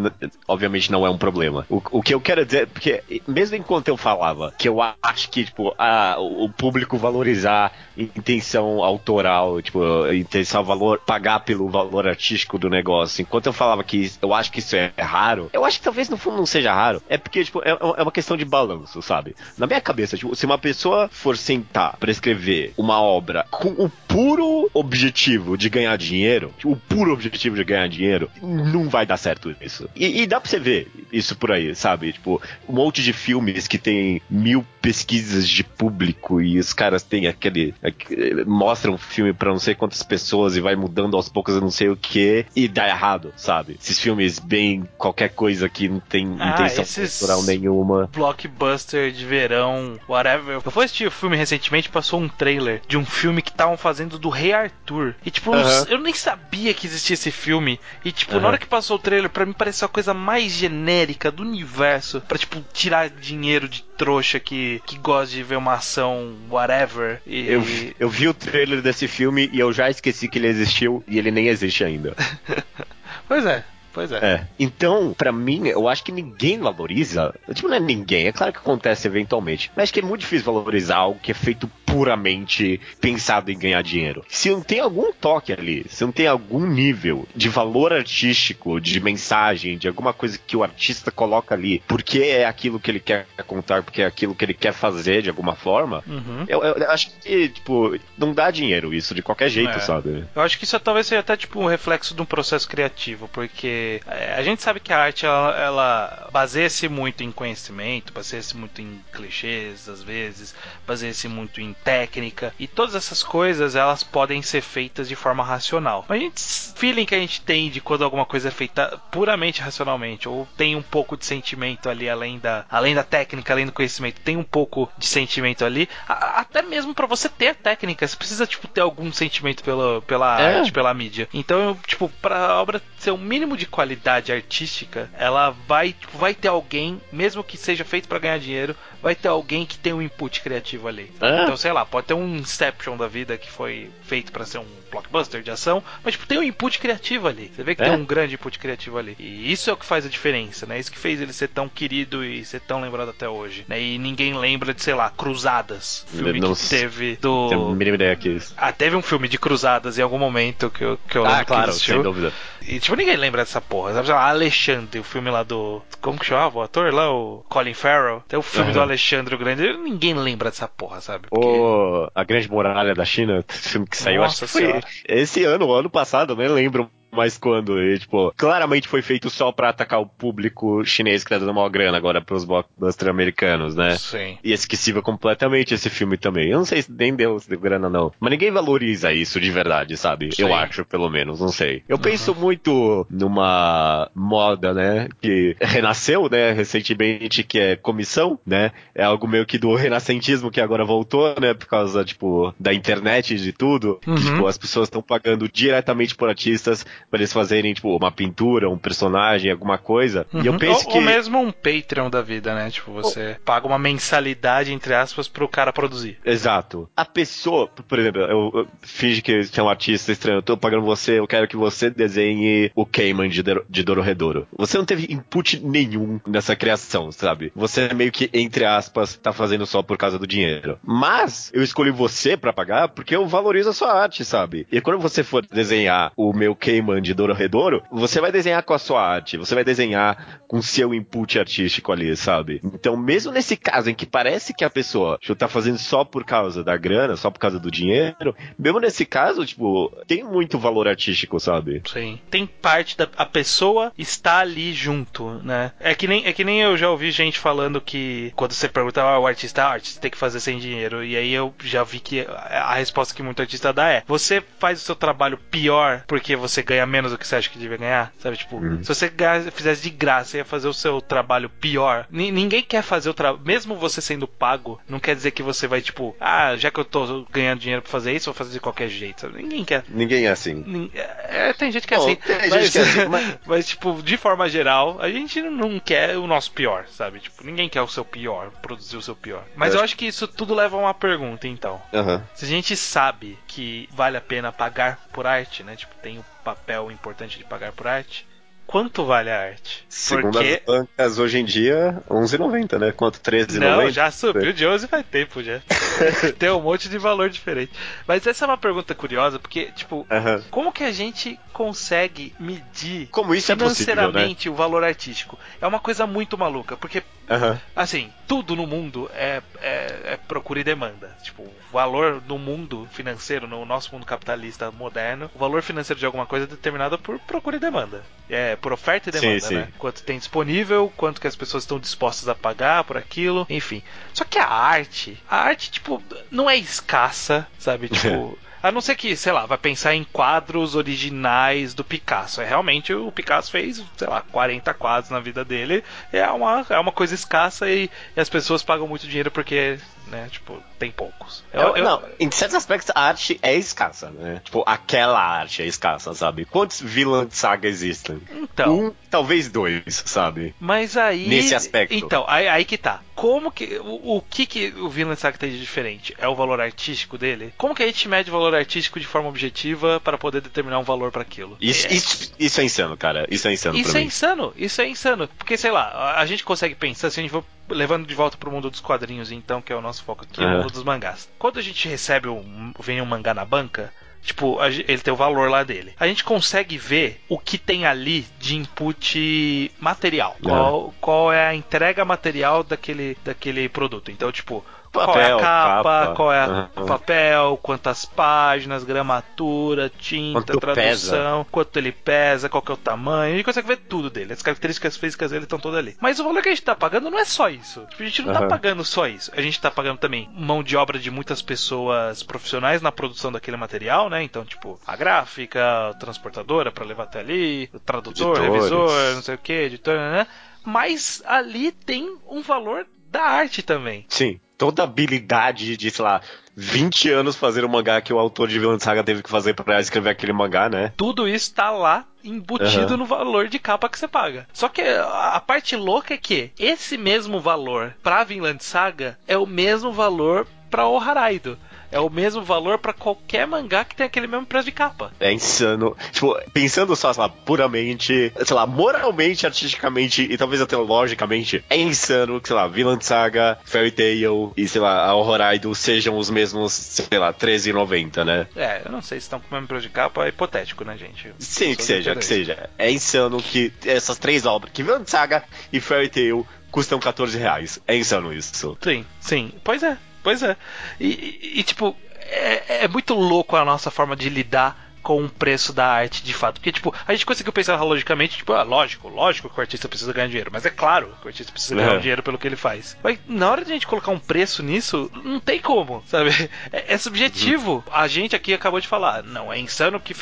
obviamente, 0.47 0.91
não 0.91 1.05
é 1.05 1.09
um 1.09 1.17
problema. 1.17 1.65
O, 1.69 1.81
o 1.91 2.03
que 2.03 2.13
eu 2.13 2.21
quero 2.21 2.45
dizer, 2.45 2.67
porque 2.67 3.03
mesmo 3.27 3.55
enquanto 3.55 3.87
eu 3.87 3.97
falava 3.97 4.53
que 4.57 4.67
eu 4.67 4.79
acho 5.01 5.29
que, 5.29 5.45
tipo, 5.45 5.73
a, 5.77 6.15
o 6.19 6.49
público 6.49 6.97
valorizar 6.97 7.71
intenção 7.97 8.83
autoral, 8.83 9.60
tipo, 9.61 9.81
intenção 10.13 10.63
valor, 10.63 10.99
pagar 11.05 11.39
pelo 11.41 11.69
valor 11.69 12.07
artístico 12.07 12.57
do 12.57 12.69
negócio, 12.69 13.21
enquanto 13.21 13.47
eu 13.47 13.53
falava 13.53 13.83
que 13.83 14.11
eu 14.21 14.33
acho 14.33 14.51
que 14.51 14.59
isso 14.59 14.75
é 14.75 14.91
raro, 14.99 15.49
eu 15.53 15.63
acho 15.65 15.77
que 15.79 15.83
talvez 15.83 16.09
no 16.09 16.17
fundo 16.17 16.37
não 16.37 16.45
seja 16.45 16.73
raro. 16.73 17.01
É 17.09 17.17
porque, 17.17 17.43
tipo, 17.43 17.61
é, 17.63 17.69
é 17.71 18.01
uma 18.01 18.11
questão 18.11 18.35
de 18.37 18.45
balanço, 18.45 19.01
sabe? 19.01 19.35
Na 19.57 19.67
minha 19.67 19.81
cabeça, 19.81 20.17
tipo, 20.17 20.35
se 20.35 20.45
uma 20.45 20.57
pessoa 20.57 21.09
for 21.11 21.37
sentar 21.37 21.97
pra 21.97 22.11
escrever 22.11 22.73
uma 22.77 23.01
obra 23.01 23.45
com 23.51 23.69
o 23.69 23.89
puro 24.07 24.69
objetivo 24.73 25.57
de 25.57 25.69
ganhar 25.69 25.97
dinheiro, 25.97 26.53
tipo, 26.57 26.71
o 26.71 26.75
puro 26.75 27.11
objetivo 27.13 27.55
de 27.55 27.63
ganhar 27.63 27.87
dinheiro, 27.87 28.29
não 28.41 28.89
vai 28.89 29.05
dar 29.05 29.17
certo 29.17 29.55
isso. 29.61 29.89
E, 29.95 30.21
e 30.21 30.27
dá 30.27 30.39
pra 30.39 30.49
você 30.49 30.59
ver 30.59 30.91
isso 31.11 31.35
por 31.35 31.51
aí, 31.51 31.73
sabe? 31.75 32.13
Tipo, 32.13 32.41
um 32.67 32.73
monte 32.73 33.01
de 33.01 33.13
filmes 33.13 33.67
que 33.67 33.77
tem 33.77 34.21
mil 34.29 34.65
pesquisas 34.81 35.47
de 35.47 35.63
público 35.63 36.41
e 36.41 36.57
os 36.59 36.73
caras 36.73 37.03
têm 37.03 37.27
aquele. 37.27 37.73
aquele- 37.83 38.43
mostram 38.45 38.93
um 38.93 38.97
filme 38.97 39.31
pra 39.33 39.50
não 39.53 39.59
sei 39.59 39.75
quantas 39.75 40.03
pessoas 40.03 40.55
e 40.55 40.61
vai 40.61 40.75
mudando 40.75 41.15
aos 41.15 41.29
poucos 41.29 41.55
eu 41.55 41.61
não 41.61 41.71
sei 41.71 41.89
o 41.89 41.95
que 41.97 42.45
e 42.55 42.67
dá 42.67 42.87
errado, 42.87 43.33
sabe? 43.35 43.77
Esses 43.81 43.99
filmes 43.99 44.39
bem 44.39 44.83
qualquer 44.97 45.29
coisa 45.29 45.67
que 45.69 45.87
não 45.87 45.99
tem 45.99 46.35
Ah, 46.39 46.51
intenção 46.51 46.85
cultural 46.85 47.43
nenhuma. 47.43 48.09
Blockbuster 48.11 49.11
de 49.11 49.25
verão, 49.25 49.99
whatever. 50.07 50.55
Eu 50.55 50.61
fui 50.71 50.85
assistir 50.85 51.07
o 51.07 51.11
filme 51.11 51.35
recentemente, 51.37 51.89
passou 51.89 52.19
um 52.19 52.27
trailer 52.29 52.81
de 52.87 52.97
um 52.97 53.05
filme 53.05 53.41
que 53.41 53.49
estavam 53.51 53.77
fazendo 53.77 54.17
do 54.17 54.29
Rei 54.29 54.53
Arthur. 54.53 55.15
E 55.25 55.31
tipo, 55.31 55.53
eu- 55.53 55.59
Aham. 55.59 55.85
eu 55.89 55.99
nem 55.99 56.13
sabia 56.13 56.73
que 56.73 56.87
existia 56.87 57.13
esse 57.13 57.31
filme. 57.31 57.79
E 58.03 58.11
tipo, 58.11 58.33
Aham. 58.33 58.41
na 58.41 58.47
hora 58.49 58.57
que 58.57 58.65
passou 58.67 58.95
o 58.97 58.99
trailer, 58.99 59.29
pra 59.29 59.45
mim 59.45 59.53
pareceu 59.53 59.85
a 59.85 59.89
coisa 59.89 60.13
mais 60.13 60.51
genérica 60.53 61.31
do 61.31 61.43
universo. 61.43 62.21
Pra 62.21 62.37
tipo, 62.37 62.63
tirar 62.73 63.09
dinheiro 63.09 63.67
de 63.67 63.83
trouxa 63.97 64.39
que, 64.39 64.81
que 64.85 64.97
gosta 64.97 65.35
de 65.35 65.43
ver 65.43 65.57
uma 65.57 65.73
ação, 65.73 66.33
whatever. 66.49 67.21
E, 67.25 67.47
Eu, 67.47 67.63
eu 67.99 68.09
vi 68.09 68.27
o 68.27 68.33
trailer 68.33 68.81
desse 68.81 69.07
filme 69.07 69.40
e 69.51 69.59
eu 69.59 69.71
já 69.71 69.89
esqueci 69.89 70.27
que 70.27 70.39
ele 70.39 70.47
existiu 70.47 71.03
e 71.07 71.17
ele 71.17 71.31
nem 71.31 71.47
existe 71.47 71.83
ainda. 71.83 72.15
Pois 73.27 73.45
é, 73.45 73.63
pois 73.93 74.11
é. 74.11 74.17
É. 74.17 74.47
Então, 74.59 75.13
pra 75.17 75.31
mim, 75.31 75.67
eu 75.67 75.87
acho 75.87 76.03
que 76.03 76.11
ninguém 76.11 76.59
valoriza. 76.59 77.33
Tipo, 77.53 77.69
não 77.69 77.77
é 77.77 77.79
ninguém, 77.79 78.27
é 78.27 78.31
claro 78.33 78.51
que 78.51 78.59
acontece 78.59 79.07
eventualmente. 79.07 79.71
Mas 79.73 79.83
acho 79.83 79.93
que 79.93 80.01
é 80.01 80.03
muito 80.03 80.19
difícil 80.19 80.51
valorizar 80.51 80.97
algo 80.97 81.17
que 81.17 81.31
é 81.31 81.33
feito 81.33 81.71
puramente 81.91 82.79
pensado 82.99 83.51
em 83.51 83.57
ganhar 83.57 83.81
dinheiro. 83.83 84.23
Se 84.29 84.49
não 84.49 84.61
tem 84.61 84.79
algum 84.79 85.11
toque 85.11 85.51
ali, 85.51 85.85
se 85.89 86.03
não 86.03 86.11
tem 86.11 86.27
algum 86.27 86.65
nível 86.65 87.27
de 87.35 87.49
valor 87.49 87.91
artístico, 87.93 88.79
de 88.79 88.99
mensagem, 88.99 89.77
de 89.77 89.87
alguma 89.87 90.13
coisa 90.13 90.39
que 90.39 90.55
o 90.55 90.63
artista 90.63 91.11
coloca 91.11 91.53
ali, 91.53 91.83
porque 91.87 92.19
é 92.19 92.45
aquilo 92.45 92.79
que 92.79 92.89
ele 92.89 92.99
quer 92.99 93.25
contar, 93.45 93.83
porque 93.83 94.01
é 94.01 94.05
aquilo 94.05 94.33
que 94.33 94.45
ele 94.45 94.53
quer 94.53 94.73
fazer 94.73 95.21
de 95.21 95.29
alguma 95.29 95.55
forma. 95.55 96.03
Uhum. 96.07 96.45
Eu, 96.47 96.63
eu 96.63 96.89
acho 96.91 97.11
que, 97.19 97.49
tipo, 97.49 97.97
não 98.17 98.33
dá 98.33 98.49
dinheiro 98.51 98.93
isso 98.93 99.13
de 99.13 99.21
qualquer 99.21 99.49
jeito, 99.49 99.77
É. 99.77 99.79
sabe? 99.79 100.23
Eu 100.35 100.41
acho 100.41 100.57
que 100.57 100.63
isso 100.63 100.79
talvez 100.79 101.07
seja 101.07 101.19
até 101.19 101.35
tipo 101.35 101.59
um 101.59 101.67
reflexo 101.67 102.15
de 102.15 102.21
um 102.21 102.25
processo 102.25 102.67
criativo, 102.67 103.27
porque 103.27 104.01
é, 104.07 104.33
a 104.35 104.43
gente 104.43 104.61
sabe 104.61 104.79
que 104.79 104.93
a 104.93 104.97
arte 104.99 105.25
ela, 105.25 105.59
ela 105.59 106.29
baseia-se 106.31 106.87
muito 106.87 107.23
em 107.23 107.31
conhecimento, 107.31 108.13
baseia-se 108.13 108.55
muito 108.55 108.81
em 108.81 109.01
clichês 109.11 109.89
às 109.89 110.01
vezes, 110.01 110.55
baseia-se 110.87 111.27
muito 111.27 111.59
em 111.59 111.73
técnica 111.83 112.53
e 112.59 112.67
todas 112.67 112.95
essas 112.95 113.23
coisas 113.23 113.75
elas 113.75 114.03
podem 114.03 114.41
ser 114.41 114.61
feitas 114.61 115.07
de 115.07 115.15
forma 115.15 115.43
racional. 115.43 116.05
Mas 116.07 116.17
a 116.19 116.23
gente 116.23 116.41
feeling 116.79 117.05
que 117.05 117.15
a 117.15 117.19
gente 117.19 117.41
tem 117.41 117.69
de 117.69 117.81
quando 117.81 118.03
alguma 118.03 118.25
coisa 118.25 118.47
é 118.47 118.51
feita 118.51 118.99
puramente 119.11 119.61
racionalmente 119.61 120.27
ou 120.27 120.47
tem 120.57 120.75
um 120.75 120.81
pouco 120.81 121.17
de 121.17 121.25
sentimento 121.25 121.89
ali 121.89 122.09
além 122.09 122.39
da 122.39 122.65
além 122.69 122.95
da 122.95 123.03
técnica, 123.03 123.53
além 123.53 123.65
do 123.65 123.71
conhecimento, 123.71 124.21
tem 124.21 124.37
um 124.37 124.43
pouco 124.43 124.89
de 124.97 125.05
sentimento 125.05 125.63
ali, 125.65 125.87
a- 126.07 126.39
até 126.41 126.61
mesmo 126.61 126.93
pra 126.93 127.05
você 127.07 127.27
ter 127.29 127.49
a 127.49 127.55
técnica, 127.55 128.07
você 128.07 128.15
precisa 128.15 128.47
tipo 128.47 128.67
ter 128.67 128.81
algum 128.81 129.11
sentimento 129.11 129.63
pela, 129.63 130.01
pela 130.01 130.39
É. 130.41 130.57
arte, 130.57 130.71
pela 130.71 130.93
mídia. 130.93 131.27
Então, 131.33 131.59
eu, 131.61 131.79
tipo, 131.87 132.09
pra 132.21 132.59
obra 132.61 132.81
ser 133.01 133.11
um 133.11 133.17
mínimo 133.17 133.57
de 133.57 133.65
qualidade 133.65 134.31
artística, 134.31 135.09
ela 135.17 135.49
vai, 135.67 135.93
tipo, 135.93 136.17
vai 136.17 136.33
ter 136.35 136.47
alguém, 136.49 137.01
mesmo 137.11 137.43
que 137.43 137.57
seja 137.57 137.83
feito 137.83 138.07
para 138.07 138.19
ganhar 138.19 138.37
dinheiro, 138.37 138.75
vai 139.01 139.15
ter 139.15 139.27
alguém 139.27 139.65
que 139.65 139.77
tem 139.77 139.91
um 139.91 140.01
input 140.01 140.39
criativo 140.41 140.87
ali. 140.87 141.11
É. 141.19 141.43
Então, 141.43 141.57
sei 141.57 141.71
lá, 141.71 141.83
pode 141.85 142.07
ter 142.07 142.13
um 142.13 142.35
Inception 142.37 142.95
da 142.95 143.07
vida 143.07 143.37
que 143.37 143.49
foi 143.51 143.89
feito 144.03 144.31
para 144.31 144.45
ser 144.45 144.59
um 144.59 144.65
blockbuster 144.91 145.41
de 145.41 145.49
ação, 145.49 145.83
mas 146.03 146.13
tipo, 146.13 146.27
tem 146.27 146.37
um 146.37 146.43
input 146.43 146.77
criativo 146.77 147.27
ali. 147.27 147.51
Você 147.55 147.63
vê 147.63 147.73
que 147.73 147.81
É. 147.81 147.85
tem 147.85 147.95
um 147.95 148.05
grande 148.05 148.35
input 148.35 148.59
criativo 148.59 148.97
ali. 148.97 149.15
E 149.17 149.51
isso 149.51 149.69
é 149.69 149.73
o 149.73 149.77
que 149.77 149.85
faz 149.85 150.05
a 150.05 150.09
diferença, 150.09 150.65
né? 150.67 150.77
Isso 150.79 150.91
que 150.91 150.99
fez 150.99 151.19
ele 151.19 151.33
ser 151.33 151.47
tão 151.47 151.67
querido 151.67 152.23
e 152.23 152.45
ser 152.45 152.59
tão 152.61 152.81
lembrado 152.81 153.09
até 153.09 153.27
hoje. 153.27 153.65
Né? 153.67 153.81
E 153.81 153.97
ninguém 153.97 154.33
lembra 154.37 154.73
de, 154.73 154.83
sei 154.83 154.93
lá, 154.93 155.09
Cruzadas. 155.09 156.05
Filme 156.09 156.39
Não 156.39 156.53
que 156.53 156.69
teve 156.69 157.15
do. 157.21 157.49
Tenho 157.49 157.67
a 157.69 157.73
mínima 157.75 157.95
ideia 157.95 158.15
que 158.15 158.29
é 158.29 158.31
isso. 158.33 158.53
Ah, 158.57 158.71
teve 158.71 158.95
um 158.95 159.01
filme 159.01 159.27
de 159.27 159.37
cruzadas 159.39 159.97
em 159.97 160.01
algum 160.01 160.19
momento 160.19 160.69
que 160.69 160.83
eu, 160.83 160.99
que 161.07 161.17
eu 161.17 161.23
lembro 161.23 161.37
Ah, 161.39 161.45
claro, 161.45 161.73
sem 161.73 162.01
dúvida. 162.01 162.31
E 162.61 162.79
tipo, 162.79 162.90
ninguém 162.97 163.15
lembra 163.17 163.41
dessa 163.41 163.59
porra. 163.61 163.93
Sabe, 163.93 164.11
Alexandre, 164.11 164.99
o 164.99 165.03
filme 165.03 165.29
lá 165.29 165.43
do. 165.43 165.81
Como 166.01 166.17
que 166.19 166.25
chamava 166.25 166.59
o 166.59 166.61
ator 166.61 166.93
lá? 166.93 167.11
O 167.11 167.43
Colin 167.49 167.73
Farrell. 167.73 168.23
Tem 168.27 168.37
o 168.39 168.41
filme 168.41 168.67
Aham. 168.69 168.73
do 168.73 168.81
Alexandre 168.81 169.35
o 169.35 169.37
Grande. 169.37 169.77
Ninguém 169.77 170.13
lembra 170.13 170.49
dessa 170.49 170.67
porra, 170.67 171.01
sabe? 171.01 171.27
Porque- 171.29 171.47
O 171.47 172.09
A 172.15 172.23
Grande 172.23 172.49
Muralha 172.49 172.93
da 172.93 173.05
China, 173.05 173.43
filme 173.49 173.87
que 173.87 173.97
saiu, 173.97 174.21
Nossa 174.21 174.45
acho 174.45 174.53
que 174.53 174.59
foi 174.59 174.61
Senhora. 174.67 174.87
esse 175.07 175.43
ano, 175.43 175.71
ano 175.71 175.89
passado, 175.89 176.35
nem 176.35 176.47
lembro 176.47 176.89
mais 177.11 177.37
quando. 177.37 177.81
E, 177.81 177.99
tipo, 177.99 178.33
claramente 178.35 178.87
foi 178.87 179.01
feito 179.01 179.29
só 179.29 179.51
pra 179.51 179.69
atacar 179.69 179.99
o 179.99 180.05
público 180.05 180.83
chinês 180.85 181.23
que 181.23 181.29
tá 181.29 181.37
dando 181.37 181.53
maior 181.53 181.69
grana 181.69 181.97
agora 181.97 182.21
pros 182.21 182.45
blockbusters 182.45 183.09
americanos, 183.09 183.75
né? 183.75 183.97
Sim. 183.97 184.37
E 184.43 184.53
esquecível 184.53 185.01
completamente 185.01 185.73
esse 185.73 185.89
filme 185.89 186.17
também. 186.17 186.49
Eu 186.49 186.59
não 186.59 186.65
sei 186.65 186.81
se 186.81 186.91
nem 186.91 187.13
deu, 187.13 187.39
se 187.39 187.49
deu 187.49 187.59
grana, 187.59 187.89
não. 187.89 188.11
Mas 188.19 188.31
ninguém 188.31 188.51
valoriza 188.51 189.11
isso 189.11 189.39
de 189.39 189.51
verdade, 189.51 189.97
sabe? 189.97 190.33
Sim. 190.33 190.43
Eu 190.43 190.53
acho, 190.53 190.85
pelo 190.85 191.09
menos, 191.09 191.39
não 191.39 191.49
sei. 191.49 191.83
Eu 191.87 191.99
penso 191.99 192.33
muito 192.33 193.05
numa 193.09 194.09
moda, 194.15 194.73
né? 194.73 195.09
Que 195.19 195.55
renasceu, 195.59 196.29
né? 196.29 196.51
Recentemente, 196.51 197.43
que 197.43 197.59
é 197.59 197.75
comissão, 197.75 198.39
né? 198.45 198.71
É 198.95 199.03
algo 199.03 199.27
meio 199.27 199.45
que 199.45 199.57
do 199.57 199.75
renascentismo 199.75 200.51
que 200.51 200.61
agora 200.61 200.85
voltou, 200.85 201.35
né? 201.39 201.53
Por 201.53 201.67
causa, 201.67 202.03
tipo, 202.03 202.53
da 202.59 202.73
internet 202.73 203.33
e 203.33 203.37
de 203.37 203.51
tudo. 203.51 203.99
Uhum. 204.05 204.15
Que, 204.15 204.23
tipo, 204.23 204.47
as 204.47 204.57
pessoas 204.57 204.87
estão 204.87 205.01
pagando 205.01 205.49
diretamente 205.49 206.15
por 206.15 206.29
artistas 206.29 206.85
pra 207.09 207.19
eles 207.19 207.33
fazerem, 207.33 207.73
tipo, 207.73 207.95
uma 207.95 208.11
pintura, 208.11 208.69
um 208.69 208.77
personagem, 208.77 209.51
alguma 209.51 209.77
coisa. 209.77 210.25
E 210.33 210.45
eu 210.45 210.53
Uhum. 210.53 210.59
penso 210.59 210.85
ou, 210.85 210.91
que. 210.91 210.97
ou 210.97 211.03
mesmo 211.03 211.39
um 211.39 211.51
Patreon 211.51 212.09
da 212.09 212.21
vida, 212.21 212.53
né? 212.55 212.69
Tipo, 212.69 212.91
você 212.91 213.37
paga 213.45 213.67
uma 213.67 213.79
mensalidade, 213.79 214.73
entre 214.73 214.93
aspas, 214.93 215.27
pro 215.27 215.47
cara 215.47 215.71
produzir. 215.73 216.17
Exato. 216.25 216.89
A 216.95 217.05
pessoa, 217.05 217.67
por 217.67 217.99
exemplo, 217.99 218.21
eu, 218.21 218.51
eu 218.53 218.67
finge 218.81 219.21
que 219.21 219.43
você 219.43 219.59
é 219.59 219.63
um 219.63 219.69
artista 219.69 220.11
estranho, 220.11 220.37
eu 220.39 220.43
tô 220.43 220.57
pagando 220.57 220.83
você, 220.85 221.19
eu 221.19 221.27
quero 221.27 221.47
que 221.47 221.55
você 221.55 221.89
desenhe 221.89 222.71
o 222.75 222.85
Cayman 222.85 223.29
de, 223.29 223.43
de 223.69 223.83
Dororedoro. 223.83 224.47
Você 224.57 224.77
não 224.77 224.85
teve 224.85 225.11
input 225.11 225.59
nenhum 225.63 226.19
nessa 226.27 226.55
criação, 226.55 227.11
sabe? 227.11 227.51
Você 227.55 227.83
é 227.91 227.93
meio 227.93 228.11
que, 228.11 228.29
entre 228.33 228.65
aspas, 228.65 229.15
tá 229.17 229.31
fazendo 229.33 229.65
só 229.65 229.81
por 229.81 229.97
causa 229.97 230.19
do 230.19 230.27
dinheiro. 230.27 230.77
Mas 230.83 231.51
eu 231.53 231.63
escolhi 231.63 231.91
você 231.91 232.35
pra 232.35 232.53
pagar 232.53 232.89
porque 232.89 233.15
eu 233.15 233.25
valorizo 233.27 233.69
a 233.69 233.73
sua 233.73 233.93
arte, 233.93 234.23
sabe? 234.25 234.67
E 234.71 234.81
quando 234.81 234.99
você 234.99 235.23
for 235.23 235.45
desenhar 235.45 236.11
o 236.15 236.33
meu 236.33 236.55
Cayman 236.55 236.90
de 236.99 237.13
Dororedoro, 237.13 237.83
você 237.91 238.19
vai 238.19 238.31
desenhar 238.31 238.63
com 238.63 238.73
a 238.73 238.79
sua 238.79 239.01
arte, 239.01 239.37
você 239.37 239.53
vai 239.55 239.63
desenhar 239.63 240.41
com 240.47 240.61
seu 240.61 240.93
input 240.93 241.39
artístico 241.39 241.91
ali, 241.91 242.15
sabe? 242.17 242.59
Então, 242.63 242.97
mesmo 242.97 243.31
nesse 243.31 243.55
caso 243.55 243.89
em 243.89 243.95
que 243.95 244.05
parece 244.05 244.53
que 244.53 244.63
a 244.63 244.69
pessoa 244.69 245.17
tipo, 245.19 245.35
tá 245.35 245.47
fazendo 245.47 245.77
só 245.77 246.03
por 246.03 246.25
causa 246.25 246.63
da 246.63 246.75
grana, 246.75 247.15
só 247.15 247.29
por 247.29 247.39
causa 247.39 247.59
do 247.59 247.71
dinheiro, 247.71 248.35
mesmo 248.57 248.79
nesse 248.79 249.05
caso, 249.05 249.45
tipo, 249.45 249.91
tem 250.07 250.23
muito 250.23 250.59
valor 250.59 250.87
artístico, 250.87 251.39
sabe? 251.39 251.81
Sim. 251.85 252.19
Tem 252.29 252.45
parte 252.45 252.97
da 252.97 253.07
a 253.17 253.25
pessoa 253.25 253.91
está 253.97 254.39
ali 254.39 254.73
junto, 254.73 255.29
né? 255.43 255.71
É 255.79 255.93
que 255.93 256.07
nem 256.07 256.25
é 256.25 256.33
que 256.33 256.43
nem 256.43 256.61
eu 256.61 256.77
já 256.77 256.89
ouvi 256.89 257.11
gente 257.11 257.39
falando 257.39 257.81
que 257.81 258.31
quando 258.35 258.53
você 258.53 258.67
pergunta 258.67 259.01
ah, 259.01 259.19
o 259.19 259.27
artista, 259.27 259.63
ah, 259.63 259.69
o 259.69 259.73
artista 259.73 260.01
tem 260.01 260.11
que 260.11 260.17
fazer 260.17 260.39
sem 260.39 260.59
dinheiro. 260.59 261.03
E 261.03 261.15
aí 261.15 261.33
eu 261.33 261.53
já 261.63 261.83
vi 261.83 261.99
que 261.99 262.21
a 262.21 262.75
resposta 262.75 263.13
que 263.13 263.23
muito 263.23 263.41
artista 263.41 263.73
dá 263.73 263.89
é: 263.89 264.03
você 264.07 264.43
faz 264.59 264.81
o 264.81 264.85
seu 264.85 264.95
trabalho 264.95 265.37
pior 265.37 266.03
porque 266.07 266.35
você 266.35 266.61
ganha 266.61 266.80
menos 266.85 267.11
do 267.11 267.17
que 267.17 267.25
você 267.27 267.35
acha 267.35 267.49
que 267.49 267.59
devia 267.59 267.77
ganhar, 267.77 268.13
sabe? 268.19 268.37
Tipo, 268.37 268.57
Uhum. 268.57 268.83
se 268.83 268.87
você 268.93 269.11
fizesse 269.51 269.81
de 269.83 269.89
graça, 269.89 270.37
ia 270.37 270.45
fazer 270.45 270.67
o 270.67 270.73
seu 270.73 271.01
trabalho 271.01 271.49
pior. 271.49 272.05
Ni- 272.09 272.31
ninguém 272.31 272.61
quer 272.63 272.81
fazer 272.81 273.09
o 273.09 273.13
trabalho, 273.13 273.43
mesmo 273.45 273.75
você 273.75 274.01
sendo 274.01 274.27
pago, 274.27 274.79
não 274.87 274.99
quer 274.99 275.15
dizer 275.15 275.31
que 275.31 275.43
você 275.43 275.67
vai 275.67 275.81
tipo, 275.81 276.15
ah, 276.19 276.55
já 276.57 276.69
que 276.71 276.79
eu 276.79 276.85
tô 276.85 277.25
ganhando 277.31 277.59
dinheiro 277.59 277.81
pra 277.81 277.91
fazer 277.91 278.13
isso, 278.13 278.25
vou 278.25 278.33
fazer 278.33 278.51
de 278.53 278.59
qualquer 278.59 278.87
jeito. 278.89 279.21
sabe? 279.21 279.41
Ninguém 279.41 279.63
quer 279.65 279.83
Ninguém 279.89 280.25
é 280.27 280.31
assim. 280.31 280.53
Nin- 280.53 280.91
É, 280.93 281.53
tem 281.53 281.71
gente 281.71 281.87
que 281.87 281.93
é 281.93 281.97
Bom, 281.97 282.03
assim. 282.05 282.15
tem 282.15 282.39
gente 282.39 282.49
mas, 282.49 282.69
que 282.71 282.77
é 282.77 282.81
assim, 282.81 283.05
mas- 283.09 283.37
mas, 283.45 283.67
tipo, 283.67 284.01
de 284.01 284.17
forma 284.17 284.47
geral, 284.49 284.97
a 285.01 285.09
gente 285.09 285.41
não 285.41 285.79
quer 285.79 286.17
o 286.17 286.27
nosso 286.27 286.51
pior, 286.51 286.85
sabe? 286.89 287.19
Tipo, 287.19 287.43
ninguém 287.45 287.69
quer 287.69 287.81
o 287.81 287.87
seu 287.87 288.03
pior, 288.05 288.51
produzir 288.61 288.97
o 288.97 289.01
seu 289.01 289.15
pior. 289.15 289.43
Mas 289.55 289.73
Eu 289.73 289.79
eu 289.79 289.83
acho 289.85 289.95
que 289.97 290.05
isso 290.05 290.27
tudo 290.27 290.53
leva 290.53 290.77
a 290.77 290.79
uma 290.79 290.93
pergunta, 290.93 291.47
então. 291.47 291.81
Aham. 291.93 292.23
Se 292.35 292.45
a 292.45 292.47
gente 292.47 292.75
sabe 292.77 293.37
que 293.47 293.89
vale 293.91 294.15
a 294.17 294.21
pena 294.21 294.51
pagar 294.51 294.99
por 295.11 295.25
arte, 295.25 295.63
né? 295.63 295.75
Tipo, 295.75 295.95
tem 295.95 296.19
o 296.19 296.25
papel 296.43 296.91
importante 296.91 297.37
de 297.37 297.43
pagar 297.43 297.71
por 297.71 297.87
arte. 297.87 298.25
Quanto 298.71 299.03
vale 299.03 299.29
a 299.29 299.37
arte? 299.37 299.83
Segundo 299.89 300.31
Porque 300.31 300.61
as 300.69 300.75
bancas 300.75 301.19
hoje 301.19 301.39
em 301.39 301.43
dia, 301.43 302.01
11,90, 302.09 302.79
né? 302.79 302.93
Quanto? 302.93 303.19
13,90? 303.19 303.59
Não, 303.59 303.89
já 303.89 304.09
subiu 304.09 304.53
de 304.53 304.65
11 304.65 304.87
faz 304.87 305.05
tempo 305.05 305.43
já. 305.43 305.61
Tem 306.39 306.49
um 306.49 306.61
monte 306.61 306.87
de 306.87 306.97
valor 306.97 307.29
diferente. 307.29 307.73
Mas 308.07 308.25
essa 308.25 308.45
é 308.45 308.47
uma 308.47 308.57
pergunta 308.57 308.95
curiosa, 308.95 309.37
porque, 309.39 309.71
tipo, 309.73 310.07
Aham. 310.09 310.41
como 310.49 310.71
que 310.71 310.85
a 310.85 310.91
gente 310.91 311.37
consegue 311.51 312.33
medir 312.39 313.09
Como 313.11 313.35
isso 313.35 313.51
é 313.51 313.55
possível, 313.57 313.95
né? 313.95 314.01
financeiramente 314.01 314.49
o 314.49 314.55
valor 314.55 314.85
artístico? 314.85 315.37
É 315.59 315.67
uma 315.67 315.79
coisa 315.79 316.07
muito 316.07 316.37
maluca, 316.37 316.77
porque, 316.77 317.03
Aham. 317.29 317.59
assim, 317.75 318.09
tudo 318.31 318.55
no 318.55 318.65
mundo 318.65 319.11
é, 319.13 319.41
é, 319.61 320.13
é 320.13 320.17
procura 320.25 320.61
e 320.61 320.63
demanda. 320.63 321.13
Tipo, 321.21 321.43
o 321.43 321.53
valor 321.73 322.23
no 322.25 322.39
mundo 322.39 322.87
financeiro, 322.93 323.45
no 323.45 323.65
nosso 323.65 323.91
mundo 323.93 324.05
capitalista 324.05 324.71
moderno, 324.71 325.29
o 325.35 325.37
valor 325.37 325.61
financeiro 325.61 325.99
de 325.99 326.05
alguma 326.05 326.25
coisa 326.25 326.45
é 326.45 326.47
determinado 326.47 326.97
por 326.97 327.19
procura 327.19 327.57
e 327.57 327.59
demanda. 327.59 328.01
É 328.29 328.55
por 328.55 328.71
oferta 328.71 329.09
e 329.09 329.11
demanda, 329.11 329.41
sim. 329.41 329.55
né? 329.55 329.67
Quanto 329.77 330.01
tem 330.03 330.17
disponível, 330.17 330.89
quanto 330.95 331.19
que 331.19 331.27
as 331.27 331.35
pessoas 331.35 331.63
estão 331.63 331.77
dispostas 331.77 332.29
a 332.29 332.33
pagar 332.33 332.85
por 332.85 332.95
aquilo, 332.95 333.45
enfim. 333.49 333.83
Só 334.13 334.23
que 334.23 334.39
a 334.39 334.47
arte, 334.47 335.21
a 335.29 335.35
arte, 335.35 335.69
tipo, 335.69 336.01
não 336.31 336.49
é 336.49 336.55
escassa, 336.55 337.45
sabe? 337.59 337.89
Tipo. 337.91 338.39
A 338.63 338.71
não 338.71 338.81
ser 338.81 338.95
que, 338.95 339.15
sei 339.15 339.31
lá, 339.31 339.45
vai 339.45 339.57
pensar 339.57 339.95
em 339.95 340.03
quadros 340.03 340.75
originais 340.75 341.73
do 341.73 341.83
Picasso. 341.83 342.41
É 342.41 342.45
realmente 342.47 342.93
o 342.93 343.11
Picasso 343.11 343.51
fez, 343.51 343.83
sei 343.97 344.07
lá, 344.07 344.21
40 344.31 344.73
quadros 344.73 345.09
na 345.09 345.19
vida 345.19 345.43
dele. 345.43 345.83
É 346.11 346.25
uma, 346.27 346.65
é 346.69 346.77
uma 346.79 346.91
coisa 346.91 347.15
escassa 347.15 347.69
e, 347.69 347.89
e 348.15 348.19
as 348.19 348.29
pessoas 348.29 348.61
pagam 348.63 348.87
muito 348.87 349.07
dinheiro 349.07 349.31
porque, 349.31 349.79
né, 350.07 350.27
tipo, 350.31 350.61
tem 350.77 350.91
poucos. 350.91 351.43
Eu- 351.53 351.75
eu- 351.77 351.83
Não, 351.83 352.03
em 352.19 352.29
certos 352.31 352.55
aspectos 352.55 352.91
a 352.95 353.01
arte 353.07 353.39
é 353.41 353.55
escassa, 353.55 354.09
né? 354.11 354.41
Tipo, 354.43 354.63
aquela 354.65 355.19
arte 355.19 355.61
é 355.61 355.65
escassa, 355.65 356.13
sabe? 356.13 356.45
Quantos 356.45 356.81
Vinland 356.81 357.35
Saga 357.35 357.67
existem? 357.67 358.21
Então. 358.31 358.77
Um, 358.77 358.93
talvez 359.09 359.49
dois, 359.49 359.83
sabe? 360.05 360.53
Mas 360.59 360.95
aí. 360.97 361.27
Nesse 361.27 361.55
aspecto. 361.55 361.93
Então, 361.93 362.25
aí, 362.27 362.47
aí 362.47 362.65
que 362.65 362.77
tá. 362.77 363.01
Como 363.21 363.51
que. 363.51 363.77
O, 363.83 364.17
o 364.17 364.21
que 364.27 364.47
que 364.47 364.73
o 364.77 364.89
Vinland 364.89 365.19
Saga 365.21 365.37
tem 365.37 365.51
de 365.51 365.59
diferente? 365.59 366.15
É 366.17 366.27
o 366.27 366.33
valor 366.33 366.59
artístico 366.59 367.19
dele? 367.19 367.53
Como 367.55 367.75
que 367.75 367.83
a 367.83 367.85
gente 367.85 368.09
mede 368.09 368.31
o 368.31 368.33
valor 368.33 368.55
artístico 368.55 368.99
de 368.99 369.05
forma 369.05 369.29
objetiva 369.29 369.99
para 369.99 370.17
poder 370.17 370.41
determinar 370.41 370.79
um 370.79 370.83
valor 370.83 371.11
para 371.11 371.21
aquilo? 371.21 371.55
Isso, 371.61 371.85
É- 371.85 371.93
isso, 371.93 372.33
isso 372.39 372.59
é 372.59 372.63
insano, 372.63 372.97
cara. 372.97 373.27
Isso 373.29 373.47
é 373.47 373.53
insano 373.53 373.77
Isso 373.77 373.95
é 373.95 373.99
mim. 373.99 374.07
insano, 374.07 374.53
isso 374.57 374.81
é 374.81 374.87
insano. 374.87 375.27
Porque, 375.37 375.55
sei 375.55 375.69
lá, 375.69 376.15
a, 376.17 376.25
gente 376.25 376.43
consegue 376.43 376.73
pensar, 376.73 377.11
se 377.11 377.19
a 377.19 377.21
gente 377.21 377.31
for 377.31 377.45
levando 377.69 378.07
de 378.07 378.15
volta 378.15 378.37
pro 378.37 378.49
mundo 378.49 378.71
dos 378.71 378.79
quadrinhos, 378.79 379.31
então, 379.31 379.61
que 379.61 379.71
é 379.71 379.75
o 379.75 379.81
nosso 379.83 380.03
foco 380.03 380.23
aqui, 380.23 380.41
Aham. 380.43 380.55
o 380.55 380.57
mundo 380.63 380.71
dos 380.73 380.83
mangás. 380.83 381.29
Quando 381.37 381.59
a 381.59 381.61
gente 381.61 381.87
recebe 381.87 382.27
um, 382.27 382.73
vem 382.79 382.99
um 383.03 383.05
mangá 383.05 383.35
na 383.35 383.45
banca, 383.45 383.93
tipo, 384.21 384.57
ele 384.63 384.99
tem 384.99 385.13
o 385.13 385.17
valor 385.17 385.49
lá 385.49 385.63
dele. 385.63 385.93
A 385.99 386.07
gente 386.07 386.23
consegue 386.23 386.77
ver 386.77 387.21
o 387.27 387.37
que 387.37 387.57
tem 387.57 387.85
ali 387.85 388.25
de 388.39 388.55
input 388.55 389.71
material. 389.79 390.37
Aham. 390.45 390.49
Qual, 390.49 390.93
qual 391.01 391.33
é 391.33 391.47
a 391.47 391.55
entrega 391.55 392.05
material 392.05 392.63
daquele, 392.63 393.17
daquele 393.23 393.67
produto. 393.67 394.11
Então, 394.11 394.31
tipo, 394.31 394.63
qual 394.91 395.09
é 395.17 395.29
Papel, 395.29 395.37
a 395.37 395.41
capa, 395.41 395.83
capa. 395.83 396.15
qual 396.15 396.33
é 396.33 396.69
o 396.75 396.85
papel, 396.85 397.59
quantas 397.61 398.05
páginas, 398.05 398.83
gramatura, 398.83 399.89
tinta, 399.89 400.41
Quanto 400.53 400.59
tradução, 400.59 401.45
quanto 401.49 401.77
ele 401.77 401.91
pesa, 401.91 402.49
qual 402.49 402.61
que 402.61 402.71
é 402.71 402.73
o 402.73 402.77
tamanho, 402.77 403.33
a 403.33 403.35
gente 403.37 403.45
consegue 403.45 403.67
ver 403.67 403.77
tudo 403.77 404.09
dele. 404.09 404.33
As 404.33 404.41
características 404.41 404.97
físicas 404.97 405.31
dele 405.31 405.43
estão 405.45 405.59
todas 405.59 405.79
ali. 405.79 405.95
Mas 405.99 406.19
o 406.19 406.23
valor 406.23 406.41
que 406.41 406.49
a 406.49 406.51
gente 406.51 406.63
tá 406.63 406.75
pagando 406.75 407.09
não 407.09 407.17
é 407.19 407.25
só 407.25 407.49
isso. 407.49 407.85
Tipo, 407.89 408.03
a 408.03 408.05
gente 408.05 408.21
não 408.23 408.33
tá 408.33 408.39
Aham. 408.39 408.47
pagando 408.49 408.83
só 408.83 409.07
isso. 409.07 409.31
A 409.35 409.41
gente 409.41 409.59
tá 409.61 409.71
pagando 409.71 409.97
também 409.99 410.29
mão 410.33 410.61
de 410.63 410.75
obra 410.75 410.99
de 410.99 411.09
muitas 411.09 411.41
pessoas 411.41 412.21
profissionais 412.23 412.81
na 412.81 412.91
produção 412.91 413.31
daquele 413.31 413.57
material, 413.57 414.09
né? 414.09 414.21
Então, 414.23 414.43
tipo, 414.43 414.79
a 414.85 414.95
gráfica, 414.95 415.89
a 415.89 415.93
transportadora 415.93 416.71
pra 416.71 416.85
levar 416.85 417.03
até 417.03 417.19
ali, 417.19 417.69
o 417.73 417.79
tradutor, 417.79 418.37
Editores. 418.37 418.53
revisor, 418.53 419.15
não 419.15 419.21
sei 419.21 419.35
o 419.35 419.37
que, 419.37 419.53
editor, 419.53 419.95
né? 419.97 420.27
Mas 420.65 421.23
ali 421.25 421.71
tem 421.71 422.17
um 422.29 422.41
valor 422.41 422.85
da 423.09 423.23
arte 423.23 423.61
também. 423.61 424.05
Sim, 424.07 424.39
toda 424.61 424.83
a 424.83 424.85
habilidade 424.85 425.75
de, 425.75 425.89
sei 425.89 426.05
lá, 426.05 426.21
20 426.55 427.09
anos 427.09 427.35
fazer 427.35 427.65
o 427.65 427.69
mangá 427.69 427.99
que 427.99 428.13
o 428.13 428.19
autor 428.19 428.47
de 428.47 428.59
Vinland 428.59 428.83
Saga 428.83 429.03
teve 429.03 429.23
que 429.23 429.29
fazer 429.29 429.55
para 429.55 429.81
escrever 429.81 430.11
aquele 430.11 430.31
mangá, 430.31 430.69
né? 430.69 430.93
Tudo 430.95 431.27
isso 431.27 431.51
tá 431.51 431.71
lá 431.71 432.05
embutido 432.23 432.91
uhum. 432.91 432.97
no 432.97 433.05
valor 433.05 433.47
de 433.47 433.57
capa 433.57 433.89
que 433.89 433.97
você 433.97 434.07
paga. 434.07 434.47
Só 434.53 434.69
que 434.69 434.83
a 434.83 435.41
parte 435.43 435.75
louca 435.75 436.13
é 436.13 436.17
que 436.17 436.51
esse 436.59 436.95
mesmo 436.95 437.39
valor 437.39 437.95
para 438.03 438.23
Vinland 438.23 438.63
Saga 438.63 439.17
é 439.27 439.35
o 439.35 439.47
mesmo 439.47 439.91
valor 439.91 440.45
para 440.69 440.87
o 440.87 440.99
Haraido 440.99 441.57
é 441.91 441.99
o 441.99 442.09
mesmo 442.09 442.43
valor 442.43 442.79
para 442.79 442.93
qualquer 442.93 443.45
mangá 443.45 443.83
que 443.83 443.95
tem 443.95 444.05
aquele 444.05 444.27
mesmo 444.27 444.45
preço 444.45 444.65
de 444.65 444.71
capa. 444.71 445.11
É 445.19 445.31
insano. 445.31 445.95
Tipo, 446.11 446.39
pensando 446.53 446.95
só, 446.95 447.11
sei 447.11 447.21
lá, 447.21 447.29
puramente, 447.29 448.31
sei 448.45 448.55
lá, 448.55 448.65
moralmente, 448.65 449.45
artisticamente 449.45 450.21
e 450.23 450.37
talvez 450.37 450.61
até 450.61 450.77
logicamente, 450.77 451.63
é 451.69 451.77
insano 451.77 452.39
que, 452.39 452.47
sei 452.47 452.55
lá, 452.55 452.67
Vinland 452.67 453.05
Saga, 453.05 453.59
Fairy 453.65 453.91
Tail 453.91 454.53
e, 454.55 454.67
sei 454.67 454.81
lá, 454.81 455.05
a 455.05 455.15
Horroraido 455.15 455.73
sejam 455.75 456.17
os 456.17 456.29
mesmos, 456.29 456.71
sei 456.73 457.19
lá, 457.19 457.33
13,90, 457.33 458.23
né? 458.23 458.47
É, 458.55 458.81
eu 458.85 458.91
não 458.91 459.01
sei 459.01 459.19
se 459.19 459.25
estão 459.25 459.39
com 459.39 459.47
o 459.49 459.53
mesmo 459.53 459.67
preço 459.67 459.83
de 459.83 459.89
capa, 459.89 460.25
é 460.25 460.29
hipotético, 460.29 460.83
né, 460.83 460.97
gente? 460.97 461.33
Sim, 461.39 461.75
que 461.75 461.83
seja, 461.83 462.15
que 462.15 462.25
seja. 462.25 462.69
É 462.77 462.89
insano 462.91 463.41
que 463.41 463.73
essas 463.85 464.17
três 464.17 464.45
obras, 464.45 464.71
que 464.71 464.83
Vinland 464.83 465.09
Saga 465.09 465.43
e 465.71 465.79
Fairy 465.79 466.09
Tail 466.09 466.45
custam 466.71 466.99
14 466.99 467.37
reais. 467.37 467.79
É 467.85 467.95
insano 467.97 468.33
isso. 468.33 468.77
Sim, 468.81 469.05
sim. 469.19 469.51
Pois 469.63 469.83
é. 469.83 469.97
Pois 470.23 470.43
é. 470.43 470.55
E, 470.99 471.59
e, 471.59 471.63
tipo, 471.63 471.95
é, 472.19 472.83
é, 472.83 472.87
muito 472.87 473.13
louco 473.13 473.55
a 473.55 473.65
nossa 473.65 473.91
forma 473.91 474.15
de 474.15 474.29
lidar 474.29 474.91
com 475.01 475.25
o 475.25 475.29
preço 475.29 475.73
da 475.73 475.87
arte 475.87 476.23
de 476.23 476.33
fato. 476.33 476.55
Porque, 476.55 476.71
tipo, 476.71 476.93
a 477.07 477.11
gente 477.11 477.25
conseguiu 477.25 477.51
pensar 477.51 477.81
logicamente, 477.81 478.37
tipo, 478.37 478.53
ah, 478.53 478.63
lógico, 478.63 479.09
lógico 479.09 479.49
que 479.49 479.57
o 479.57 479.61
artista 479.61 479.89
precisa 479.89 480.13
ganhar 480.13 480.27
dinheiro. 480.27 480.51
Mas 480.53 480.65
é 480.65 480.69
claro 480.69 481.15
que 481.19 481.25
o 481.25 481.27
artista 481.27 481.51
precisa 481.51 481.75
ganhar 481.75 481.95
é. 481.95 481.99
dinheiro 481.99 482.23
pelo 482.23 482.37
que 482.37 482.47
ele 482.47 482.55
faz. 482.55 482.95
Mas 483.03 483.17
na 483.27 483.49
hora 483.49 483.65
de 483.65 483.71
a 483.71 483.73
gente 483.73 483.87
colocar 483.87 484.11
um 484.11 484.19
preço 484.19 484.61
nisso, 484.61 485.11
não 485.23 485.39
tem 485.39 485.59
como, 485.59 486.03
sabe? 486.05 486.31
É, 486.71 486.93
é 486.93 486.97
subjetivo. 486.97 487.83
Uhum. 487.87 487.93
A 487.93 488.07
gente 488.07 488.35
aqui 488.35 488.53
acabou 488.53 488.79
de 488.79 488.87
falar, 488.87 489.23
não, 489.23 489.51
é 489.51 489.59
insano 489.59 489.99
que 489.99 490.13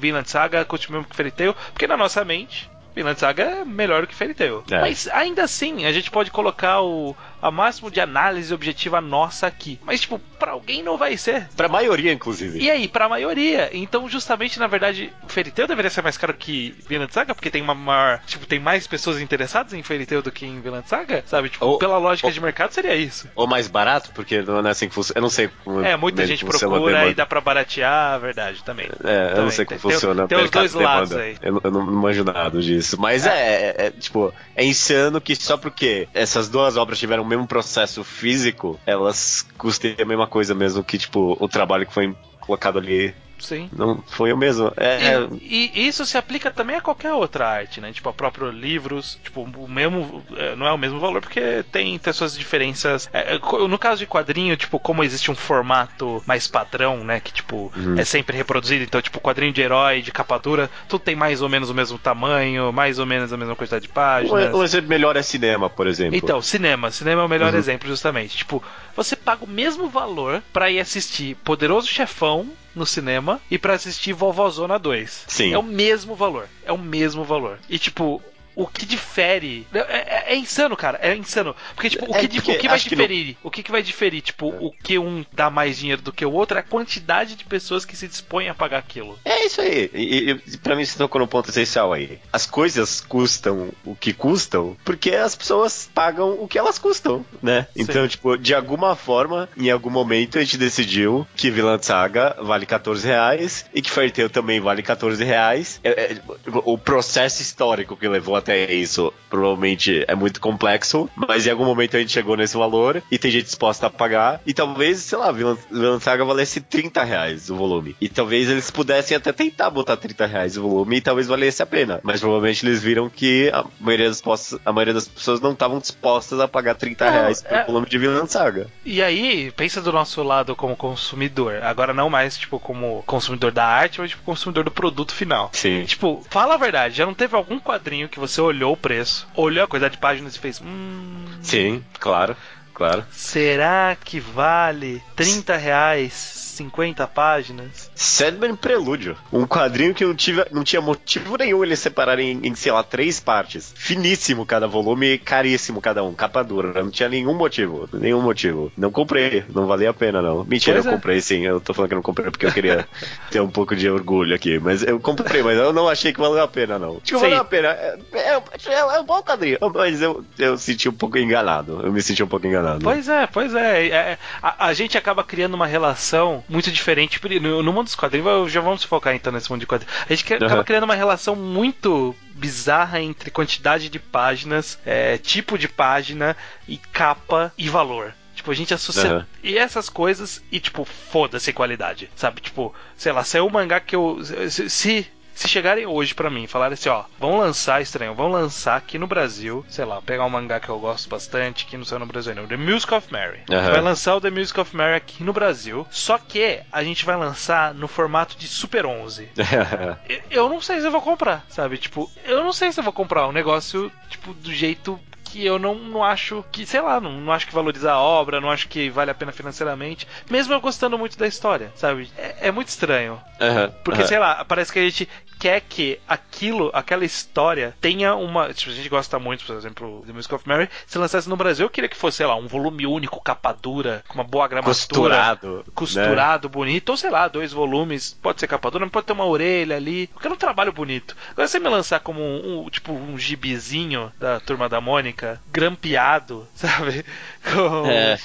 Vinland 0.00 0.30
Saga 0.30 0.66
mesmo 0.88 1.04
que 1.04 1.16
Fairy 1.16 1.32
Tail, 1.32 1.54
porque 1.72 1.86
na 1.86 1.96
nossa 1.96 2.24
mente 2.24 2.70
Vinland 2.94 3.18
Saga 3.18 3.44
é 3.44 3.64
melhor 3.64 4.02
do 4.02 4.08
que 4.08 4.14
Fairy 4.14 4.34
Tail. 4.34 4.64
É. 4.70 4.80
Mas 4.80 5.08
ainda 5.08 5.44
assim, 5.44 5.84
a 5.84 5.92
gente 5.92 6.10
pode 6.10 6.30
colocar 6.30 6.80
o, 6.80 7.16
a 7.40 7.50
máximo 7.50 7.90
de 7.90 8.00
análise 8.00 8.52
objetiva 8.52 9.00
nossa 9.00 9.46
aqui. 9.46 9.78
Mas, 9.84 10.00
tipo, 10.00 10.18
pra 10.38 10.52
alguém 10.52 10.82
não 10.82 10.96
vai 10.96 11.16
ser. 11.16 11.48
Pra 11.56 11.68
maioria, 11.68 12.12
inclusive. 12.12 12.58
E 12.58 12.70
aí, 12.70 12.88
pra 12.88 13.08
maioria. 13.08 13.70
Então, 13.72 14.08
justamente, 14.08 14.58
na 14.58 14.66
verdade, 14.66 15.12
o 15.22 15.28
Fairy 15.28 15.50
Tail 15.50 15.68
deveria 15.68 15.90
ser 15.90 16.02
mais 16.02 16.16
caro 16.16 16.34
que 16.34 16.74
Vinland 16.88 17.12
Saga, 17.12 17.34
porque 17.34 17.50
tem 17.50 17.62
uma 17.62 17.74
maior. 17.74 18.20
Tipo, 18.26 18.46
tem 18.46 18.58
mais 18.58 18.86
pessoas 18.86 19.20
interessadas 19.20 19.72
em 19.72 19.82
Tail 19.82 20.22
do 20.22 20.30
que 20.30 20.46
em 20.46 20.60
Vinland 20.60 20.88
Saga, 20.88 21.22
sabe? 21.26 21.48
Tipo, 21.48 21.64
ou, 21.64 21.78
pela 21.78 21.98
lógica 21.98 22.28
ou, 22.28 22.32
de 22.32 22.40
mercado, 22.40 22.72
seria 22.72 22.94
isso. 22.94 23.28
Ou 23.34 23.46
mais 23.46 23.68
barato, 23.68 24.10
porque 24.14 24.42
não 24.42 24.66
é 24.66 24.70
assim 24.70 24.88
que 24.88 24.94
funciona. 24.94 25.18
Eu 25.18 25.22
não 25.22 25.30
sei 25.30 25.50
como. 25.64 25.80
É, 25.80 25.96
muita 25.96 26.26
gente 26.26 26.44
procura 26.44 27.08
e 27.08 27.14
dá 27.14 27.26
pra 27.26 27.40
baratear, 27.40 28.14
a 28.14 28.18
verdade, 28.18 28.62
também. 28.64 28.86
É, 28.86 28.88
também. 28.88 29.36
eu 29.36 29.42
não 29.42 29.50
sei 29.50 29.64
como 29.64 29.80
tem, 29.80 29.90
funciona. 29.90 30.28
Tem, 30.28 30.38
tem 30.38 30.44
os 30.44 30.50
dois 30.50 30.74
lados 30.74 31.12
aí. 31.12 31.36
Eu, 31.42 31.60
eu, 31.62 31.70
não 31.70 31.86
manjo 31.86 32.24
nada 32.24 32.60
disso. 32.60 33.00
Mas 33.00 33.26
é. 33.26 33.38
É, 33.38 33.74
é, 33.78 33.86
é, 33.86 33.90
tipo, 33.90 34.32
é 34.56 34.64
insano 34.64 35.20
que 35.20 35.34
só 35.36 35.56
porque 35.56 36.08
essas 36.12 36.48
duas 36.48 36.76
obras 36.76 36.98
tiveram 36.98 37.24
mesmo 37.28 37.46
processo 37.46 38.02
físico, 38.02 38.78
elas 38.86 39.46
custem 39.56 39.94
a 40.00 40.04
mesma 40.04 40.26
coisa 40.26 40.54
mesmo 40.54 40.82
que, 40.82 40.98
tipo, 40.98 41.36
o 41.38 41.48
trabalho 41.48 41.86
que 41.86 41.92
foi 41.92 42.16
colocado 42.40 42.78
ali 42.78 43.14
Sim. 43.38 43.68
Não 43.72 44.02
foi 44.06 44.30
eu 44.32 44.36
mesmo. 44.36 44.72
É, 44.76 45.00
e, 45.00 45.06
é... 45.06 45.28
e, 45.40 45.88
isso 45.88 46.04
se 46.04 46.18
aplica 46.18 46.50
também 46.50 46.76
a 46.76 46.80
qualquer 46.80 47.12
outra 47.12 47.46
arte, 47.46 47.80
né? 47.80 47.92
Tipo, 47.92 48.08
a 48.08 48.12
próprios 48.12 48.54
livros, 48.54 49.18
tipo, 49.22 49.42
o 49.42 49.68
mesmo. 49.68 50.24
É, 50.36 50.56
não 50.56 50.66
é 50.66 50.72
o 50.72 50.78
mesmo 50.78 50.98
valor 50.98 51.20
porque 51.20 51.64
tem, 51.70 51.98
tem 51.98 52.12
suas 52.12 52.36
diferenças. 52.36 53.08
É, 53.12 53.36
é 53.36 53.38
no 53.68 53.78
caso 53.78 54.00
de 54.00 54.06
quadrinho, 54.06 54.56
tipo, 54.56 54.78
como 54.78 55.04
existe 55.04 55.30
um 55.30 55.34
formato 55.34 56.22
mais 56.26 56.46
padrão, 56.46 57.04
né? 57.04 57.20
Que, 57.20 57.32
tipo, 57.32 57.72
uhum. 57.76 57.98
é 57.98 58.04
sempre 58.04 58.36
reproduzido. 58.36 58.84
Então, 58.84 59.00
tipo, 59.00 59.20
quadrinho 59.20 59.52
de 59.52 59.60
herói, 59.60 60.02
de 60.02 60.12
capa 60.12 60.38
dura, 60.38 60.70
tudo 60.88 61.00
tem 61.00 61.16
mais 61.16 61.42
ou 61.42 61.48
menos 61.48 61.70
o 61.70 61.74
mesmo 61.74 61.98
tamanho, 61.98 62.72
mais 62.72 62.98
ou 62.98 63.06
menos 63.06 63.32
a 63.32 63.36
mesma 63.36 63.54
quantidade 63.54 63.82
de 63.82 63.92
páginas. 63.92 64.54
Um 64.54 64.62
exemplo 64.62 64.88
melhor 64.88 65.16
é 65.16 65.22
cinema, 65.22 65.70
por 65.70 65.86
exemplo. 65.86 66.16
Então, 66.16 66.42
cinema. 66.42 66.90
Cinema 66.90 67.22
é 67.22 67.24
o 67.24 67.28
melhor 67.28 67.52
uhum. 67.52 67.58
exemplo, 67.58 67.88
justamente. 67.88 68.36
Tipo, 68.36 68.62
você 68.96 69.14
paga 69.14 69.44
o 69.44 69.48
mesmo 69.48 69.88
valor 69.88 70.42
para 70.52 70.70
ir 70.70 70.80
assistir 70.80 71.36
Poderoso 71.36 71.86
Chefão 71.86 72.48
no 72.78 72.86
cinema 72.86 73.40
e 73.50 73.58
para 73.58 73.74
assistir 73.74 74.12
Vovozona 74.12 74.78
2. 74.78 75.24
Sim. 75.28 75.52
É 75.52 75.58
o 75.58 75.62
mesmo 75.62 76.14
valor. 76.14 76.48
É 76.64 76.72
o 76.72 76.78
mesmo 76.78 77.24
valor. 77.24 77.58
E 77.68 77.78
tipo, 77.78 78.22
o 78.58 78.66
que 78.66 78.84
difere. 78.84 79.64
É, 79.72 79.78
é, 79.78 80.24
é, 80.32 80.36
insano, 80.36 80.76
cara. 80.76 80.98
É 81.00 81.14
insano. 81.14 81.54
Porque, 81.76 81.90
tipo, 81.90 82.10
o 82.10 82.16
é, 82.16 82.26
que, 82.26 82.38
o 82.38 82.58
que 82.58 82.68
vai 82.68 82.78
diferir? 82.78 83.34
Que 83.34 83.38
o 83.44 83.50
que, 83.50 83.62
que 83.62 83.70
vai 83.70 83.82
diferir? 83.84 84.20
Tipo, 84.20 84.48
o 84.48 84.72
que 84.72 84.98
um 84.98 85.24
dá 85.32 85.48
mais 85.48 85.78
dinheiro 85.78 86.02
do 86.02 86.12
que 86.12 86.26
o 86.26 86.32
outro 86.32 86.56
é 86.58 86.60
a 86.60 86.64
quantidade 86.64 87.36
de 87.36 87.44
pessoas 87.44 87.84
que 87.84 87.96
se 87.96 88.08
dispõem 88.08 88.48
a 88.48 88.54
pagar 88.54 88.78
aquilo. 88.78 89.16
É 89.24 89.46
isso 89.46 89.60
aí. 89.60 89.88
E, 89.94 90.30
e 90.30 90.56
pra 90.58 90.74
mim, 90.74 90.84
você 90.84 90.98
tocou 90.98 91.20
no 91.20 91.28
ponto 91.28 91.50
essencial 91.50 91.92
aí. 91.92 92.18
As 92.32 92.46
coisas 92.46 93.00
custam 93.00 93.72
o 93.84 93.94
que 93.94 94.12
custam 94.12 94.76
porque 94.84 95.12
as 95.12 95.36
pessoas 95.36 95.88
pagam 95.94 96.36
o 96.40 96.48
que 96.48 96.58
elas 96.58 96.80
custam, 96.80 97.24
né? 97.40 97.68
Então, 97.76 98.02
Sim. 98.02 98.08
tipo, 98.08 98.36
de 98.36 98.54
alguma 98.54 98.96
forma, 98.96 99.48
em 99.56 99.70
algum 99.70 99.90
momento, 99.90 100.36
a 100.36 100.40
gente 100.40 100.58
decidiu 100.58 101.24
que 101.36 101.48
Vilã 101.48 101.78
Saga 101.80 102.34
vale 102.42 102.66
14 102.66 103.06
reais 103.06 103.64
e 103.72 103.80
que 103.80 103.90
Fairy 103.90 104.10
Tail 104.10 104.28
também 104.28 104.58
vale 104.58 104.82
14 104.82 105.22
reais. 105.22 105.78
É, 105.84 105.90
é, 106.14 106.20
o 106.64 106.76
processo 106.76 107.40
histórico 107.40 107.96
que 107.96 108.08
levou 108.08 108.34
até 108.34 108.47
até 108.48 108.72
isso 108.72 109.12
provavelmente 109.28 110.04
é 110.08 110.14
muito 110.14 110.40
complexo, 110.40 111.08
mas 111.14 111.46
em 111.46 111.50
algum 111.50 111.64
momento 111.64 111.96
a 111.96 112.00
gente 112.00 112.12
chegou 112.12 112.34
nesse 112.34 112.56
valor 112.56 113.02
e 113.10 113.18
tem 113.18 113.30
gente 113.30 113.44
disposta 113.44 113.86
a 113.86 113.90
pagar. 113.90 114.40
E 114.46 114.54
talvez, 114.54 115.00
sei 115.00 115.18
lá, 115.18 115.30
Vinland 115.30 116.02
Saga 116.02 116.24
valesse 116.24 116.60
30 116.60 117.04
reais 117.04 117.50
o 117.50 117.56
volume. 117.56 117.94
E 118.00 118.08
talvez 118.08 118.48
eles 118.48 118.70
pudessem 118.70 119.16
até 119.16 119.32
tentar 119.32 119.68
botar 119.68 119.96
30 119.96 120.26
reais 120.26 120.56
o 120.56 120.62
volume 120.62 120.96
e 120.96 121.00
talvez 121.00 121.26
valesse 121.26 121.62
a 121.62 121.66
pena. 121.66 122.00
Mas 122.02 122.20
provavelmente 122.20 122.64
eles 122.64 122.82
viram 122.82 123.10
que 123.10 123.50
a 123.52 123.64
maioria 123.78 124.08
das, 124.08 124.22
postas, 124.22 124.58
a 124.64 124.72
maioria 124.72 124.94
das 124.94 125.06
pessoas 125.06 125.40
não 125.40 125.52
estavam 125.52 125.78
dispostas 125.78 126.40
a 126.40 126.48
pagar 126.48 126.74
30 126.74 127.04
não, 127.04 127.12
reais 127.12 127.42
pelo 127.42 127.60
é... 127.60 127.66
volume 127.66 127.86
de 127.86 127.98
Vinland 127.98 128.32
Saga. 128.32 128.68
E 128.84 129.02
aí, 129.02 129.52
pensa 129.52 129.82
do 129.82 129.92
nosso 129.92 130.22
lado 130.22 130.56
como 130.56 130.74
consumidor. 130.74 131.62
Agora 131.62 131.92
não 131.92 132.08
mais, 132.08 132.38
tipo, 132.38 132.58
como 132.58 133.02
consumidor 133.06 133.52
da 133.52 133.66
arte, 133.66 134.00
mas 134.00 134.10
tipo, 134.10 134.22
consumidor 134.22 134.64
do 134.64 134.70
produto 134.70 135.12
final. 135.12 135.50
Sim. 135.52 135.84
Tipo, 135.84 136.24
fala 136.30 136.54
a 136.54 136.58
verdade, 136.58 136.96
já 136.96 137.04
não 137.04 137.14
teve 137.14 137.36
algum 137.36 137.60
quadrinho 137.60 138.08
que 138.08 138.18
você 138.18 138.37
você 138.38 138.40
olhou 138.40 138.72
o 138.72 138.76
preço, 138.76 139.26
olhou 139.34 139.64
a 139.64 139.66
quantidade 139.66 139.94
de 139.94 140.00
páginas 140.00 140.36
e 140.36 140.38
fez. 140.38 140.60
Hum, 140.60 141.24
Sim, 141.42 141.84
claro, 141.98 142.36
claro. 142.72 143.04
Será 143.10 143.96
que 144.02 144.20
vale 144.20 145.02
30 145.16 145.56
reais 145.56 146.47
50 146.58 147.06
páginas? 147.06 147.90
Sandman 147.94 148.56
Prelúdio. 148.56 149.16
Um 149.32 149.46
quadrinho 149.46 149.94
que 149.94 150.04
não, 150.04 150.14
tive, 150.14 150.44
não 150.50 150.64
tinha 150.64 150.82
motivo 150.82 151.36
nenhum 151.36 151.62
eles 151.62 151.78
separarem 151.78 152.32
em, 152.32 152.48
em, 152.48 152.54
sei 152.54 152.72
lá, 152.72 152.82
três 152.82 153.20
partes. 153.20 153.72
Finíssimo 153.76 154.44
cada 154.44 154.66
volume, 154.66 155.18
caríssimo 155.18 155.80
cada 155.80 156.02
um, 156.02 156.12
capa 156.12 156.42
dura. 156.42 156.82
Não 156.82 156.90
tinha 156.90 157.08
nenhum 157.08 157.34
motivo. 157.34 157.88
Nenhum 157.92 158.20
motivo. 158.20 158.72
Não 158.76 158.90
comprei, 158.90 159.44
não 159.54 159.66
valia 159.66 159.90
a 159.90 159.94
pena, 159.94 160.20
não. 160.20 160.44
Mentira, 160.44 160.76
pois 160.76 160.86
eu 160.86 160.92
é. 160.92 160.94
comprei 160.94 161.20
sim. 161.20 161.46
Eu 161.46 161.60
tô 161.60 161.72
falando 161.72 161.90
que 161.90 161.94
não 161.94 162.02
comprei 162.02 162.30
porque 162.30 162.46
eu 162.46 162.52
queria 162.52 162.88
ter 163.30 163.40
um 163.40 163.50
pouco 163.50 163.76
de 163.76 163.88
orgulho 163.88 164.34
aqui. 164.34 164.58
Mas 164.58 164.82
eu 164.82 164.98
comprei, 164.98 165.42
mas 165.42 165.56
eu 165.56 165.72
não 165.72 165.88
achei 165.88 166.12
que 166.12 166.20
valeu 166.20 166.42
a 166.42 166.48
pena, 166.48 166.78
não. 166.78 166.98
Tipo, 167.00 167.20
valeu 167.20 167.40
a 167.40 167.44
pena. 167.44 167.68
É, 167.68 167.98
é, 168.12 168.42
é, 168.66 168.72
é, 168.72 169.00
um 169.00 169.04
bom 169.04 169.22
quadrinho. 169.22 169.58
Mas 169.74 170.02
eu, 170.02 170.24
eu 170.38 170.58
senti 170.58 170.88
um 170.88 170.92
pouco 170.92 171.18
enganado. 171.18 171.80
Eu 171.84 171.92
me 171.92 172.02
senti 172.02 172.22
um 172.22 172.28
pouco 172.28 172.46
enganado. 172.46 172.80
Pois 172.82 173.08
é, 173.08 173.26
pois 173.26 173.54
é. 173.54 173.86
é 173.86 174.18
a, 174.42 174.66
a, 174.66 174.72
gente 174.72 174.98
acaba 174.98 175.22
criando 175.22 175.54
uma 175.54 175.66
relação 175.66 176.42
muito 176.48 176.70
diferente 176.70 177.20
no, 177.40 177.62
no 177.62 177.72
mundo 177.72 177.84
dos 177.84 177.94
quadrinhos, 177.94 178.50
já 178.50 178.60
vamos 178.60 178.82
focar 178.84 179.14
então 179.14 179.32
nesse 179.32 179.50
mundo 179.50 179.60
de 179.60 179.66
quadrinhos. 179.66 179.94
A 180.08 180.14
gente 180.14 180.32
uhum. 180.32 180.46
acaba 180.46 180.64
criando 180.64 180.84
uma 180.84 180.94
relação 180.94 181.36
muito 181.36 182.14
bizarra 182.30 183.00
entre 183.00 183.30
quantidade 183.30 183.88
de 183.88 183.98
páginas, 183.98 184.78
é, 184.86 185.18
tipo 185.18 185.58
de 185.58 185.68
página 185.68 186.36
e 186.66 186.76
capa 186.76 187.52
e 187.58 187.68
valor. 187.68 188.14
Tipo, 188.34 188.52
a 188.52 188.54
gente 188.54 188.72
associa 188.72 189.16
uhum. 189.16 189.24
e 189.42 189.58
essas 189.58 189.88
coisas 189.88 190.40
e, 190.52 190.60
tipo, 190.60 190.84
foda-se 190.84 191.52
qualidade, 191.52 192.08
sabe? 192.14 192.40
Tipo, 192.40 192.72
sei 192.96 193.10
lá, 193.10 193.24
saiu 193.24 193.46
um 193.46 193.50
mangá 193.50 193.80
que 193.80 193.96
eu. 193.96 194.20
Se, 194.48 194.70
se 194.70 195.06
chegarem 195.46 195.86
hoje 195.86 196.14
para 196.14 196.30
mim 196.30 196.44
e 196.44 196.48
falarem 196.48 196.74
assim, 196.74 196.88
ó, 196.88 197.04
vão 197.18 197.38
lançar, 197.38 197.80
estranho, 197.80 198.14
vão 198.14 198.28
lançar 198.28 198.76
aqui 198.76 198.98
no 198.98 199.06
Brasil, 199.06 199.64
sei 199.68 199.84
lá, 199.84 200.00
pegar 200.02 200.24
um 200.24 200.30
mangá 200.30 200.58
que 200.58 200.68
eu 200.68 200.78
gosto 200.78 201.08
bastante, 201.08 201.66
que 201.66 201.76
não 201.76 201.84
saiu 201.84 202.00
no 202.00 202.06
Brasil 202.06 202.32
ainda, 202.32 202.46
The 202.48 202.56
Music 202.56 202.92
of 202.94 203.12
Mary. 203.12 203.40
Uhum. 203.48 203.70
Vai 203.70 203.80
lançar 203.80 204.16
o 204.16 204.20
The 204.20 204.30
Music 204.30 204.58
of 204.58 204.74
Mary 204.74 204.96
aqui 204.96 205.22
no 205.22 205.32
Brasil, 205.32 205.86
só 205.90 206.18
que 206.18 206.60
a 206.72 206.82
gente 206.82 207.04
vai 207.04 207.16
lançar 207.16 207.74
no 207.74 207.86
formato 207.86 208.36
de 208.36 208.48
Super 208.48 208.86
11. 208.86 209.28
eu 210.30 210.48
não 210.48 210.60
sei 210.60 210.80
se 210.80 210.86
eu 210.86 210.90
vou 210.90 211.02
comprar, 211.02 211.44
sabe? 211.48 211.78
Tipo, 211.78 212.10
eu 212.24 212.42
não 212.42 212.52
sei 212.52 212.72
se 212.72 212.80
eu 212.80 212.84
vou 212.84 212.92
comprar 212.92 213.28
um 213.28 213.32
negócio, 213.32 213.92
tipo, 214.08 214.32
do 214.32 214.52
jeito 214.52 214.98
que 215.30 215.44
eu 215.44 215.58
não, 215.58 215.74
não 215.74 216.02
acho 216.02 216.44
que, 216.50 216.66
sei 216.66 216.80
lá, 216.80 217.00
não, 217.00 217.12
não 217.20 217.32
acho 217.32 217.46
que 217.46 217.54
valoriza 217.54 217.92
a 217.92 218.00
obra, 218.00 218.40
não 218.40 218.50
acho 218.50 218.68
que 218.68 218.88
vale 218.90 219.10
a 219.10 219.14
pena 219.14 219.32
financeiramente, 219.32 220.06
mesmo 220.30 220.52
eu 220.52 220.60
gostando 220.60 220.98
muito 220.98 221.18
da 221.18 221.26
história, 221.26 221.70
sabe? 221.76 222.10
É, 222.16 222.48
é 222.48 222.50
muito 222.50 222.68
estranho. 222.68 223.20
Uhum, 223.40 223.72
porque, 223.84 224.02
uhum. 224.02 224.06
sei 224.06 224.18
lá, 224.18 224.44
parece 224.44 224.72
que 224.72 224.78
a 224.78 224.82
gente 224.82 225.08
quer 225.38 225.60
que 225.60 226.00
aqui 226.08 226.27
aquilo, 226.38 226.70
aquela 226.72 227.04
história, 227.04 227.74
tenha 227.80 228.14
uma. 228.14 228.54
Tipo, 228.54 228.70
a 228.70 228.74
gente 228.74 228.88
gosta 228.88 229.18
muito, 229.18 229.44
por 229.44 229.56
exemplo, 229.56 230.04
The 230.06 230.12
Music 230.12 230.32
of 230.32 230.46
Mary, 230.46 230.68
se 230.86 230.96
lançasse 230.96 231.28
no 231.28 231.36
Brasil, 231.36 231.66
eu 231.66 231.70
queria 231.70 231.88
que 231.88 231.96
fosse, 231.96 232.18
sei 232.18 232.26
lá, 232.26 232.36
um 232.36 232.46
volume 232.46 232.86
único, 232.86 233.20
capa 233.20 233.52
dura, 233.52 234.04
com 234.06 234.14
uma 234.14 234.24
boa 234.24 234.46
gramatura. 234.46 234.74
Costurado. 234.74 235.64
Costurado, 235.74 236.48
né? 236.48 236.52
bonito. 236.52 236.90
Ou 236.90 236.96
sei 236.96 237.10
lá, 237.10 237.26
dois 237.26 237.52
volumes. 237.52 238.16
Pode 238.22 238.38
ser 238.38 238.46
capa 238.46 238.70
dura, 238.70 238.84
mas 238.84 238.92
pode 238.92 239.06
ter 239.06 239.12
uma 239.12 239.26
orelha 239.26 239.76
ali. 239.76 240.08
Eu 240.14 240.20
quero 240.20 240.34
um 240.34 240.38
trabalho 240.38 240.72
bonito. 240.72 241.16
Agora 241.30 241.48
você 241.48 241.58
me 241.58 241.68
lançar 241.68 242.00
como 242.00 242.20
um, 242.20 242.66
um 242.66 242.70
tipo 242.70 242.92
um 242.92 243.18
gibizinho 243.18 244.12
da 244.18 244.38
turma 244.38 244.68
da 244.68 244.80
Mônica, 244.80 245.40
grampeado, 245.50 246.46
sabe? 246.54 247.04
Com... 247.52 247.86
É. 247.86 248.18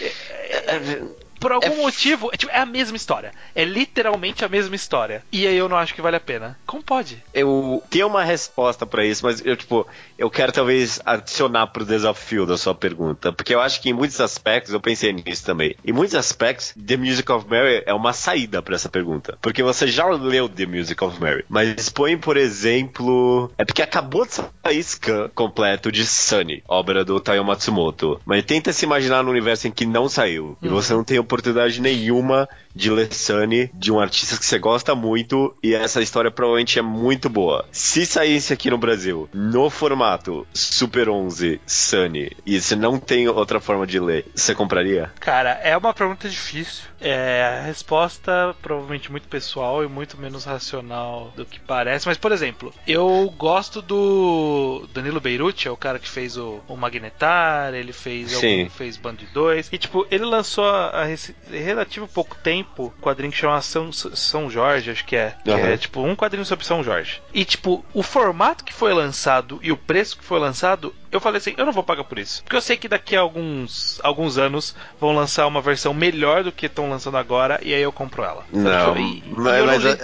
É, 0.00 0.76
é, 0.76 1.02
por 1.38 1.52
algum 1.52 1.66
é... 1.66 1.76
motivo, 1.76 2.30
é, 2.32 2.36
tipo, 2.36 2.52
é, 2.52 2.58
a 2.58 2.66
mesma 2.66 2.96
história. 2.96 3.32
É 3.54 3.64
literalmente 3.64 4.44
a 4.44 4.48
mesma 4.48 4.74
história. 4.74 5.22
E 5.30 5.46
aí 5.46 5.56
eu 5.56 5.68
não 5.68 5.76
acho 5.76 5.94
que 5.94 6.02
vale 6.02 6.16
a 6.16 6.20
pena. 6.20 6.58
Como 6.66 6.82
pode? 6.82 7.22
Eu 7.32 7.82
tenho 7.90 8.06
uma 8.06 8.24
resposta 8.24 8.86
para 8.86 9.04
isso, 9.04 9.24
mas 9.24 9.44
eu, 9.44 9.56
tipo, 9.56 9.86
eu 10.18 10.28
quero 10.28 10.52
talvez 10.52 11.00
adicionar 11.06 11.68
pro 11.68 11.84
desafio 11.84 12.44
da 12.44 12.58
sua 12.58 12.74
pergunta. 12.74 13.32
Porque 13.32 13.54
eu 13.54 13.60
acho 13.60 13.80
que 13.80 13.88
em 13.88 13.92
muitos 13.92 14.20
aspectos, 14.20 14.72
eu 14.72 14.80
pensei 14.80 15.12
nisso 15.12 15.46
também. 15.46 15.76
Em 15.84 15.92
muitos 15.92 16.16
aspectos, 16.16 16.74
The 16.74 16.96
Music 16.96 17.30
of 17.30 17.46
Mary 17.48 17.84
é 17.86 17.94
uma 17.94 18.12
saída 18.12 18.60
para 18.60 18.74
essa 18.74 18.88
pergunta. 18.88 19.38
Porque 19.40 19.62
você 19.62 19.86
já 19.86 20.06
leu 20.06 20.48
The 20.48 20.66
Music 20.66 21.02
of 21.02 21.20
Mary. 21.20 21.44
Mas 21.48 21.88
põe, 21.88 22.18
por 22.18 22.36
exemplo. 22.36 23.50
É 23.56 23.64
porque 23.64 23.80
acabou 23.80 24.26
de 24.26 24.32
sair 24.32 24.82
scan 24.82 25.30
completo 25.34 25.92
de 25.92 26.04
Sunny, 26.04 26.62
obra 26.66 27.04
do 27.04 27.20
Taiyo 27.20 27.44
Matsumoto. 27.44 28.20
Mas 28.26 28.44
tenta 28.44 28.72
se 28.72 28.84
imaginar 28.84 29.22
no 29.22 29.30
universo 29.30 29.68
em 29.68 29.70
que 29.70 29.86
não 29.86 30.08
saiu. 30.08 30.58
E 30.60 30.66
uhum. 30.66 30.74
você 30.74 30.92
não 30.92 31.04
tem 31.04 31.18
oportunidade 31.18 31.80
nenhuma 31.80 32.48
de 32.78 32.92
ler 32.92 33.12
Sunny, 33.12 33.68
de 33.74 33.90
um 33.90 33.98
artista 33.98 34.38
que 34.38 34.46
você 34.46 34.56
gosta 34.56 34.94
muito, 34.94 35.52
e 35.60 35.74
essa 35.74 36.00
história 36.00 36.30
provavelmente 36.30 36.78
é 36.78 36.82
muito 36.82 37.28
boa. 37.28 37.66
Se 37.72 38.06
saísse 38.06 38.52
aqui 38.52 38.70
no 38.70 38.78
Brasil, 38.78 39.28
no 39.34 39.68
formato 39.68 40.46
Super 40.54 41.08
11 41.08 41.60
Sunny, 41.66 42.30
e 42.46 42.60
você 42.60 42.76
não 42.76 43.00
tem 43.00 43.28
outra 43.28 43.58
forma 43.58 43.84
de 43.84 43.98
ler, 43.98 44.26
você 44.32 44.54
compraria? 44.54 45.10
Cara, 45.18 45.58
é 45.60 45.76
uma 45.76 45.92
pergunta 45.92 46.28
difícil. 46.28 46.84
É 47.00 47.58
a 47.60 47.62
resposta 47.62 48.54
provavelmente 48.62 49.10
muito 49.10 49.28
pessoal 49.28 49.82
e 49.82 49.88
muito 49.88 50.16
menos 50.20 50.44
racional 50.44 51.32
do 51.36 51.44
que 51.44 51.58
parece. 51.60 52.06
Mas, 52.06 52.16
por 52.16 52.30
exemplo, 52.30 52.72
eu 52.86 53.32
gosto 53.36 53.82
do 53.82 54.88
Danilo 54.92 55.20
Beirute, 55.20 55.66
é 55.66 55.70
o 55.70 55.76
cara 55.76 55.98
que 55.98 56.08
fez 56.08 56.36
o, 56.36 56.60
o 56.68 56.76
Magnetar, 56.76 57.74
ele 57.74 57.92
fez, 57.92 58.34
algum, 58.34 58.70
fez 58.70 58.96
Band 58.96 59.16
2. 59.32 59.68
E, 59.72 59.78
tipo, 59.78 60.06
ele 60.10 60.24
lançou 60.24 60.64
a, 60.64 61.02
a 61.02 61.04
relativo 61.50 62.06
pouco 62.08 62.36
tempo 62.36 62.67
um 62.78 62.90
quadrinho 63.00 63.32
que 63.32 63.38
chama 63.38 63.60
São, 63.60 63.92
São 63.92 64.50
Jorge, 64.50 64.90
acho 64.90 65.04
que 65.04 65.16
é. 65.16 65.34
Que 65.44 65.50
uhum. 65.50 65.58
é, 65.58 65.76
tipo, 65.76 66.02
um 66.02 66.14
quadrinho 66.14 66.44
sobre 66.44 66.64
São 66.64 66.82
Jorge. 66.82 67.22
E, 67.32 67.44
tipo, 67.44 67.84
o 67.92 68.02
formato 68.02 68.64
que 68.64 68.72
foi 68.72 68.92
lançado 68.92 69.58
e 69.62 69.72
o 69.72 69.76
preço 69.76 70.18
que 70.18 70.24
foi 70.24 70.38
lançado 70.38 70.94
eu 71.10 71.20
falei 71.20 71.38
assim, 71.38 71.54
eu 71.56 71.64
não 71.64 71.72
vou 71.72 71.82
pagar 71.82 72.04
por 72.04 72.18
isso. 72.18 72.42
Porque 72.42 72.56
eu 72.56 72.60
sei 72.60 72.76
que 72.76 72.88
daqui 72.88 73.16
a 73.16 73.20
alguns, 73.20 73.98
alguns 74.02 74.36
anos 74.36 74.74
vão 75.00 75.14
lançar 75.14 75.46
uma 75.46 75.60
versão 75.60 75.94
melhor 75.94 76.44
do 76.44 76.52
que 76.52 76.66
estão 76.66 76.90
lançando 76.90 77.16
agora, 77.16 77.58
e 77.62 77.72
aí 77.72 77.80
eu 77.80 77.92
compro 77.92 78.22
ela. 78.22 78.44
Não, 78.52 78.96
e, 78.96 79.22
mas, 79.34 79.62
e 79.62 79.66
mas 79.66 79.84
não... 79.84 79.96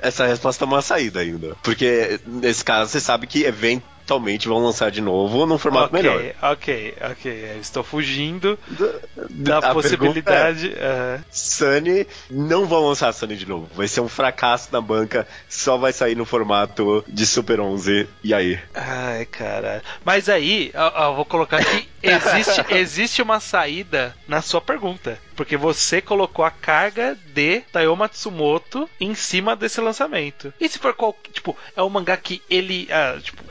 essa 0.00 0.26
resposta 0.26 0.64
é 0.64 0.66
uma 0.66 0.82
saída 0.82 1.20
ainda. 1.20 1.56
Porque 1.62 2.20
nesse 2.26 2.64
caso 2.64 2.90
você 2.90 3.00
sabe 3.00 3.26
que 3.26 3.44
evento 3.44 3.84
eventualmente 4.10 4.48
vão 4.48 4.58
lançar 4.58 4.90
de 4.90 5.00
novo 5.00 5.46
num 5.46 5.58
formato 5.58 5.94
okay, 5.94 6.02
melhor. 6.02 6.34
Ok, 6.42 6.94
ok. 7.12 7.58
Estou 7.60 7.84
fugindo 7.84 8.58
da, 9.30 9.60
da 9.60 9.72
possibilidade. 9.74 10.72
É, 10.76 11.20
uh... 11.20 11.24
Sunny 11.30 12.06
não 12.30 12.66
vão 12.66 12.86
lançar 12.86 13.12
Sunny 13.12 13.36
de 13.36 13.46
novo. 13.46 13.68
Vai 13.74 13.86
ser 13.86 14.00
um 14.00 14.08
fracasso 14.08 14.68
na 14.72 14.80
banca. 14.80 15.26
Só 15.48 15.76
vai 15.76 15.92
sair 15.92 16.16
no 16.16 16.24
formato 16.24 17.04
de 17.06 17.26
Super 17.26 17.60
11. 17.60 18.08
E 18.24 18.34
aí? 18.34 18.58
Ai, 18.74 19.24
cara. 19.26 19.82
Mas 20.04 20.28
aí, 20.28 20.70
eu, 20.74 21.02
eu 21.04 21.14
vou 21.14 21.24
colocar 21.24 21.58
aqui. 21.58 21.88
Existe, 22.02 22.64
existe 22.70 23.22
uma 23.22 23.40
saída 23.40 24.16
na 24.26 24.40
sua 24.40 24.60
pergunta. 24.60 25.18
Porque 25.36 25.56
você 25.56 26.00
colocou 26.00 26.44
a 26.44 26.50
carga 26.50 27.16
de 27.34 27.60
Taiyo 27.72 27.94
Matsumoto 27.94 28.88
em 28.98 29.14
cima 29.14 29.54
desse 29.54 29.80
lançamento. 29.80 30.52
E 30.58 30.68
se 30.68 30.78
for 30.78 30.94
qual. 30.94 31.16
Tipo, 31.32 31.56
é 31.76 31.82
um 31.82 31.88
mangá 31.90 32.16
que 32.16 32.42
ele. 32.48 32.88
Ah, 32.90 33.18
tipo, 33.22 33.42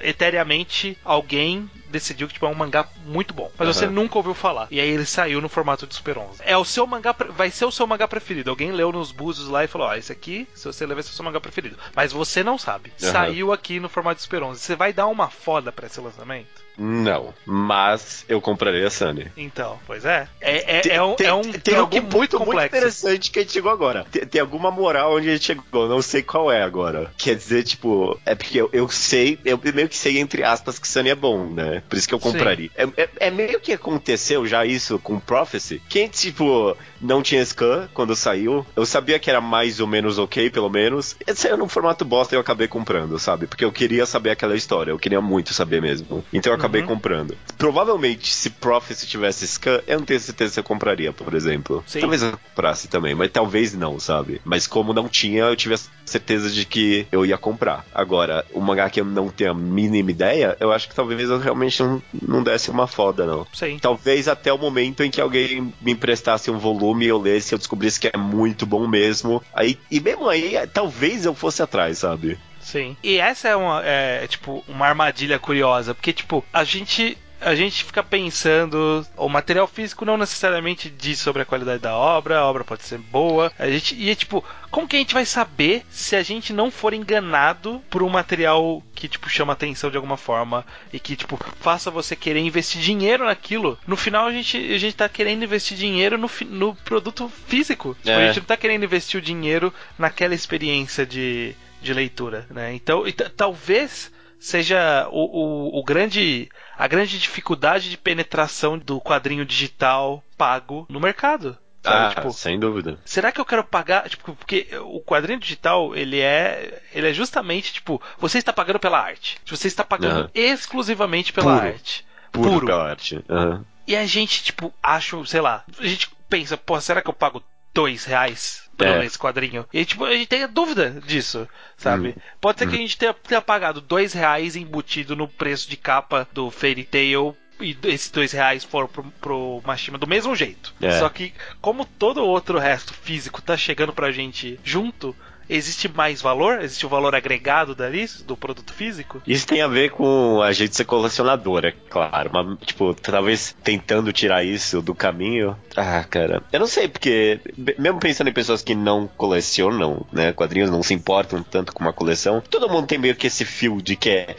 alguém 1.03 1.69
decidiu 1.89 2.27
que 2.27 2.33
tipo, 2.33 2.45
é 2.45 2.49
um 2.49 2.55
mangá 2.55 2.87
muito 3.05 3.33
bom. 3.33 3.51
Mas 3.57 3.67
uhum. 3.67 3.73
você 3.73 3.87
nunca 3.87 4.17
ouviu 4.17 4.33
falar. 4.33 4.67
E 4.71 4.79
aí 4.79 4.89
ele 4.89 5.05
saiu 5.05 5.41
no 5.41 5.49
formato 5.49 5.87
de 5.87 5.95
Super 5.95 6.17
11. 6.17 6.41
É 6.45 6.57
o 6.57 6.65
seu 6.65 6.85
mangá. 6.85 7.15
Vai 7.29 7.51
ser 7.51 7.65
o 7.65 7.71
seu 7.71 7.85
mangá 7.87 8.07
preferido. 8.07 8.49
Alguém 8.49 8.71
leu 8.71 8.91
nos 8.91 9.11
búzios 9.11 9.47
lá 9.47 9.63
e 9.63 9.67
falou: 9.67 9.87
Ó, 9.87 9.91
oh, 9.91 9.95
esse 9.95 10.11
aqui, 10.11 10.47
se 10.53 10.65
você 10.65 10.85
ler, 10.85 10.93
vai 10.93 11.03
ser 11.03 11.11
o 11.11 11.13
seu 11.13 11.25
mangá 11.25 11.41
preferido. 11.41 11.77
Mas 11.95 12.11
você 12.11 12.43
não 12.43 12.57
sabe. 12.57 12.91
Uhum. 13.01 13.11
Saiu 13.11 13.53
aqui 13.53 13.79
no 13.79 13.89
formato 13.89 14.17
de 14.17 14.23
Super 14.23 14.43
11. 14.43 14.59
Você 14.59 14.75
vai 14.75 14.93
dar 14.93 15.07
uma 15.07 15.29
foda 15.29 15.71
pra 15.71 15.87
esse 15.87 15.99
lançamento? 15.99 16.68
Não, 16.79 17.33
mas 17.45 18.23
eu 18.29 18.39
compraria 18.39 18.87
a 18.87 18.89
Sunny. 18.89 19.27
Então, 19.35 19.77
pois 19.85 20.05
é. 20.05 20.27
É, 20.39 20.77
é, 20.77 20.81
tem, 20.81 20.93
é 20.93 21.03
um, 21.03 21.13
tem, 21.13 21.27
é 21.27 21.33
um 21.33 21.41
tem 21.41 21.75
truque 21.75 21.99
muito 21.99 22.37
complexo. 22.37 22.45
muito 22.45 22.75
interessante 22.77 23.31
que 23.31 23.39
a 23.39 23.41
gente 23.41 23.51
chegou 23.51 23.69
agora. 23.69 24.05
Tem, 24.09 24.25
tem, 24.25 24.39
alguma 24.39 24.71
moral 24.71 25.17
onde 25.17 25.29
a 25.29 25.33
gente 25.33 25.45
chegou, 25.45 25.89
não 25.89 26.01
sei 26.01 26.23
qual 26.23 26.49
é 26.49 26.63
agora. 26.63 27.11
Quer 27.17 27.35
dizer, 27.35 27.63
tipo, 27.63 28.17
é 28.25 28.33
porque 28.33 28.61
eu, 28.61 28.69
eu 28.71 28.87
sei, 28.87 29.37
eu 29.43 29.59
meio 29.73 29.89
que 29.89 29.97
sei, 29.97 30.19
entre 30.19 30.43
aspas, 30.43 30.79
que 30.79 30.87
Sunny 30.87 31.09
é 31.09 31.15
bom, 31.15 31.47
né? 31.47 31.83
Por 31.89 31.97
isso 31.97 32.07
que 32.07 32.13
eu 32.13 32.19
compraria. 32.19 32.69
É, 32.75 32.83
é, 32.95 33.09
é, 33.19 33.31
meio 33.31 33.59
que 33.59 33.73
aconteceu 33.73 34.47
já 34.47 34.65
isso 34.65 34.97
com 34.99 35.19
Prophecy. 35.19 35.81
Quem, 35.89 36.07
tipo, 36.07 36.77
não 37.01 37.21
tinha 37.21 37.45
scan 37.45 37.89
quando 37.93 38.15
saiu, 38.15 38.65
eu 38.75 38.85
sabia 38.85 39.19
que 39.19 39.29
era 39.29 39.41
mais 39.41 39.81
ou 39.81 39.87
menos 39.87 40.17
ok, 40.17 40.49
pelo 40.49 40.69
menos. 40.69 41.17
E 41.27 41.35
saiu 41.35 41.57
num 41.57 41.67
formato 41.67 42.05
bosta 42.05 42.33
e 42.33 42.37
eu 42.37 42.41
acabei 42.41 42.67
comprando, 42.67 43.19
sabe? 43.19 43.47
Porque 43.47 43.65
eu 43.65 43.71
queria 43.71 44.05
saber 44.05 44.31
aquela 44.31 44.55
história, 44.55 44.91
eu 44.91 44.99
queria 44.99 45.19
muito 45.19 45.53
saber 45.53 45.81
mesmo. 45.81 46.23
Então 46.31 46.51
eu 46.51 46.57
acabei 46.57 46.68
acabei 46.69 46.81
uhum. 46.81 46.87
comprando. 46.87 47.37
Provavelmente, 47.57 48.33
se 48.33 48.49
Prophecy 48.49 49.05
tivesse 49.05 49.45
scan, 49.47 49.81
eu 49.85 49.99
não 49.99 50.05
tenho 50.05 50.19
certeza 50.19 50.53
se 50.53 50.59
eu 50.59 50.63
compraria, 50.63 51.11
por 51.11 51.33
exemplo. 51.33 51.83
Sim. 51.85 51.99
Talvez 51.99 52.21
eu 52.21 52.31
comprasse 52.31 52.87
também, 52.87 53.13
mas 53.13 53.31
talvez 53.31 53.73
não, 53.73 53.99
sabe? 53.99 54.39
Mas 54.45 54.67
como 54.67 54.93
não 54.93 55.09
tinha, 55.09 55.43
eu 55.43 55.55
tive 55.55 55.75
a 55.75 55.79
certeza 56.05 56.49
de 56.49 56.65
que 56.65 57.05
eu 57.11 57.25
ia 57.25 57.37
comprar. 57.37 57.85
Agora, 57.93 58.45
o 58.53 58.61
mangá 58.61 58.89
que 58.89 59.01
eu 59.01 59.05
não 59.05 59.29
tenho 59.29 59.51
a 59.51 59.53
mínima 59.53 60.11
ideia, 60.11 60.55
eu 60.59 60.71
acho 60.71 60.87
que 60.87 60.95
talvez 60.95 61.29
eu 61.29 61.37
realmente 61.37 61.81
não, 61.81 62.01
não 62.21 62.43
desse 62.43 62.69
uma 62.69 62.87
foda, 62.87 63.25
não. 63.25 63.45
Sim. 63.53 63.77
Talvez 63.81 64.27
até 64.27 64.53
o 64.53 64.57
momento 64.57 65.03
em 65.03 65.11
que 65.11 65.19
alguém 65.19 65.73
me 65.81 65.91
emprestasse 65.91 66.49
um 66.49 66.57
volume 66.57 67.05
e 67.05 67.09
eu 67.09 67.19
lesse, 67.19 67.53
eu 67.53 67.57
descobrisse 67.57 67.99
que 67.99 68.09
é 68.11 68.17
muito 68.17 68.65
bom 68.65 68.87
mesmo. 68.87 69.43
Aí, 69.53 69.77
e 69.91 69.99
mesmo 69.99 70.29
aí, 70.29 70.55
talvez 70.73 71.25
eu 71.25 71.33
fosse 71.33 71.61
atrás, 71.61 71.99
sabe? 71.99 72.37
Sim. 72.69 72.95
E 73.03 73.17
essa 73.17 73.47
é 73.47 73.55
uma, 73.55 73.81
é, 73.83 74.27
tipo, 74.27 74.63
uma 74.67 74.85
armadilha 74.85 75.39
curiosa, 75.39 75.95
porque, 75.95 76.13
tipo, 76.13 76.45
a 76.53 76.63
gente 76.63 77.17
a 77.41 77.55
gente 77.55 77.83
fica 77.83 78.03
pensando, 78.03 79.05
o 79.15 79.29
material 79.29 79.65
físico 79.67 80.05
não 80.05 80.17
necessariamente 80.17 80.89
diz 80.89 81.19
sobre 81.19 81.41
a 81.41 81.45
qualidade 81.45 81.81
da 81.81 81.95
obra, 81.95 82.39
a 82.39 82.45
obra 82.45 82.63
pode 82.63 82.83
ser 82.83 82.97
boa. 82.97 83.51
A 83.57 83.69
gente 83.69 83.95
e 83.95 84.09
é 84.09 84.15
tipo, 84.15 84.43
como 84.69 84.87
que 84.87 84.95
a 84.95 84.99
gente 84.99 85.13
vai 85.13 85.25
saber 85.25 85.83
se 85.89 86.15
a 86.15 86.23
gente 86.23 86.51
não 86.51 86.69
for 86.69 86.93
enganado 86.93 87.81
por 87.89 88.03
um 88.03 88.09
material 88.09 88.83
que 88.93 89.07
tipo 89.07 89.29
chama 89.29 89.53
atenção 89.53 89.89
de 89.89 89.95
alguma 89.95 90.17
forma 90.17 90.65
e 90.91 90.99
que 90.99 91.15
tipo 91.15 91.39
faça 91.61 91.89
você 91.89 92.15
querer 92.15 92.41
investir 92.41 92.81
dinheiro 92.81 93.25
naquilo? 93.25 93.79
No 93.87 93.95
final 93.95 94.27
a 94.27 94.31
gente 94.31 94.57
a 94.57 94.77
gente 94.77 94.95
tá 94.95 95.07
querendo 95.07 95.43
investir 95.43 95.77
dinheiro 95.77 96.17
no, 96.17 96.29
no 96.49 96.75
produto 96.75 97.31
físico. 97.47 97.95
Tipo, 98.03 98.17
a 98.17 98.21
é. 98.21 98.27
gente 98.27 98.39
não 98.39 98.45
tá 98.45 98.57
querendo 98.57 98.83
investir 98.83 99.19
o 99.19 99.23
dinheiro 99.23 99.73
naquela 99.97 100.35
experiência 100.35 101.05
de 101.05 101.55
de 101.81 101.93
leitura, 101.93 102.45
né? 102.49 102.73
Então, 102.73 103.03
talvez 103.35 104.11
seja 104.39 105.07
o, 105.11 105.19
o, 105.19 105.79
o, 105.79 105.83
grande 105.83 106.49
a 106.77 106.87
grande 106.87 107.19
dificuldade 107.19 107.89
de 107.89 107.97
penetração 107.97 108.77
do 108.77 109.01
quadrinho 109.01 109.45
digital 109.45 110.23
pago 110.37 110.85
no 110.89 110.99
mercado. 110.99 111.57
Sabe? 111.81 112.05
Ah, 112.05 112.15
tipo, 112.15 112.33
sem 112.33 112.59
dúvida. 112.59 112.99
Será 113.05 113.31
que 113.31 113.39
eu 113.39 113.45
quero 113.45 113.63
pagar, 113.63 114.09
tipo, 114.09 114.35
porque 114.35 114.67
o 114.81 115.01
quadrinho 115.01 115.39
digital, 115.39 115.95
ele 115.95 116.19
é, 116.19 116.81
ele 116.93 117.09
é 117.09 117.13
justamente, 117.13 117.73
tipo, 117.73 118.01
você 118.17 118.37
está 118.37 118.51
pagando 118.51 118.79
pela 118.79 118.99
arte. 118.99 119.37
Você 119.45 119.67
está 119.67 119.83
pagando 119.83 120.23
uhum. 120.23 120.29
exclusivamente 120.33 121.31
pela 121.31 121.53
puro. 121.53 121.67
arte. 121.67 122.05
Puro, 122.31 122.49
puro. 122.51 122.65
pela 122.65 122.89
arte. 122.89 123.23
Uhum. 123.29 123.63
E 123.87 123.95
a 123.95 124.05
gente, 124.05 124.43
tipo, 124.43 124.73
acha, 124.83 125.25
sei 125.25 125.41
lá, 125.41 125.63
a 125.79 125.87
gente 125.87 126.11
pensa, 126.29 126.57
pô, 126.57 126.79
será 126.79 127.01
que 127.01 127.09
eu 127.09 127.13
pago 127.13 127.41
dois 127.73 128.03
reais 128.03 128.68
é. 128.85 129.05
esse 129.05 129.17
quadrinho. 129.17 129.65
E 129.73 129.85
tipo, 129.85 130.05
a 130.05 130.13
gente 130.13 130.27
tem 130.27 130.43
a 130.43 130.47
dúvida 130.47 131.01
disso, 131.05 131.47
sabe? 131.77 132.09
Hum. 132.09 132.21
Pode 132.39 132.59
ser 132.59 132.67
hum. 132.67 132.69
que 132.71 132.75
a 132.75 132.79
gente 132.79 132.97
tenha, 132.97 133.13
tenha 133.13 133.41
pagado 133.41 133.81
dois 133.81 134.13
reais 134.13 134.55
embutido 134.55 135.15
no 135.15 135.27
preço 135.27 135.69
de 135.69 135.77
capa 135.77 136.27
do 136.33 136.49
Fairy 136.49 136.83
Tail 136.83 137.35
e 137.59 137.77
esses 137.83 138.09
dois 138.09 138.31
reais 138.31 138.63
foram 138.63 138.87
pro, 138.87 139.03
pro 139.19 139.61
Mashima 139.65 139.97
do 139.97 140.07
mesmo 140.07 140.35
jeito. 140.35 140.73
É. 140.81 140.97
Só 140.99 141.09
que, 141.09 141.33
como 141.61 141.85
todo 141.85 142.23
outro 142.23 142.57
resto 142.57 142.93
físico 142.93 143.41
tá 143.41 143.57
chegando 143.57 143.93
pra 143.93 144.11
gente 144.11 144.59
junto, 144.63 145.15
existe 145.49 145.87
mais 145.87 146.21
valor? 146.21 146.61
Existe 146.61 146.85
o 146.85 146.89
valor 146.89 147.15
agregado 147.15 147.73
dali, 147.73 148.05
do 148.25 148.37
produto 148.37 148.73
físico? 148.73 149.21
Isso 149.25 149.47
tem 149.47 149.61
a 149.61 149.67
ver 149.67 149.91
com 149.91 150.41
a 150.41 150.51
gente 150.51 150.75
ser 150.75 150.85
colecionador, 150.85 151.65
é 151.65 151.73
claro. 151.89 152.29
Mas, 152.33 152.57
tipo, 152.65 152.93
talvez 152.93 153.55
tentando 153.63 154.13
tirar 154.13 154.43
isso 154.43 154.81
do 154.81 154.93
caminho. 154.93 155.55
Ah, 155.75 156.03
cara. 156.09 156.43
Eu 156.51 156.59
não 156.59 156.67
sei, 156.67 156.87
porque 156.87 157.39
mesmo 157.77 157.99
pensando 157.99 158.29
em 158.29 158.33
pessoas 158.33 158.61
que 158.61 158.75
não 158.75 159.07
colecionam, 159.07 160.05
né? 160.11 160.31
Quadrinhos 160.33 160.69
não 160.69 160.83
se 160.83 160.93
importam 160.93 161.41
tanto 161.43 161.73
com 161.73 161.81
uma 161.81 161.93
coleção. 161.93 162.41
Todo 162.49 162.69
mundo 162.69 162.87
tem 162.87 162.97
meio 162.97 163.15
que 163.15 163.27
esse 163.27 163.45
fio 163.45 163.81
de 163.81 163.95
que 163.95 164.09
é, 164.09 164.35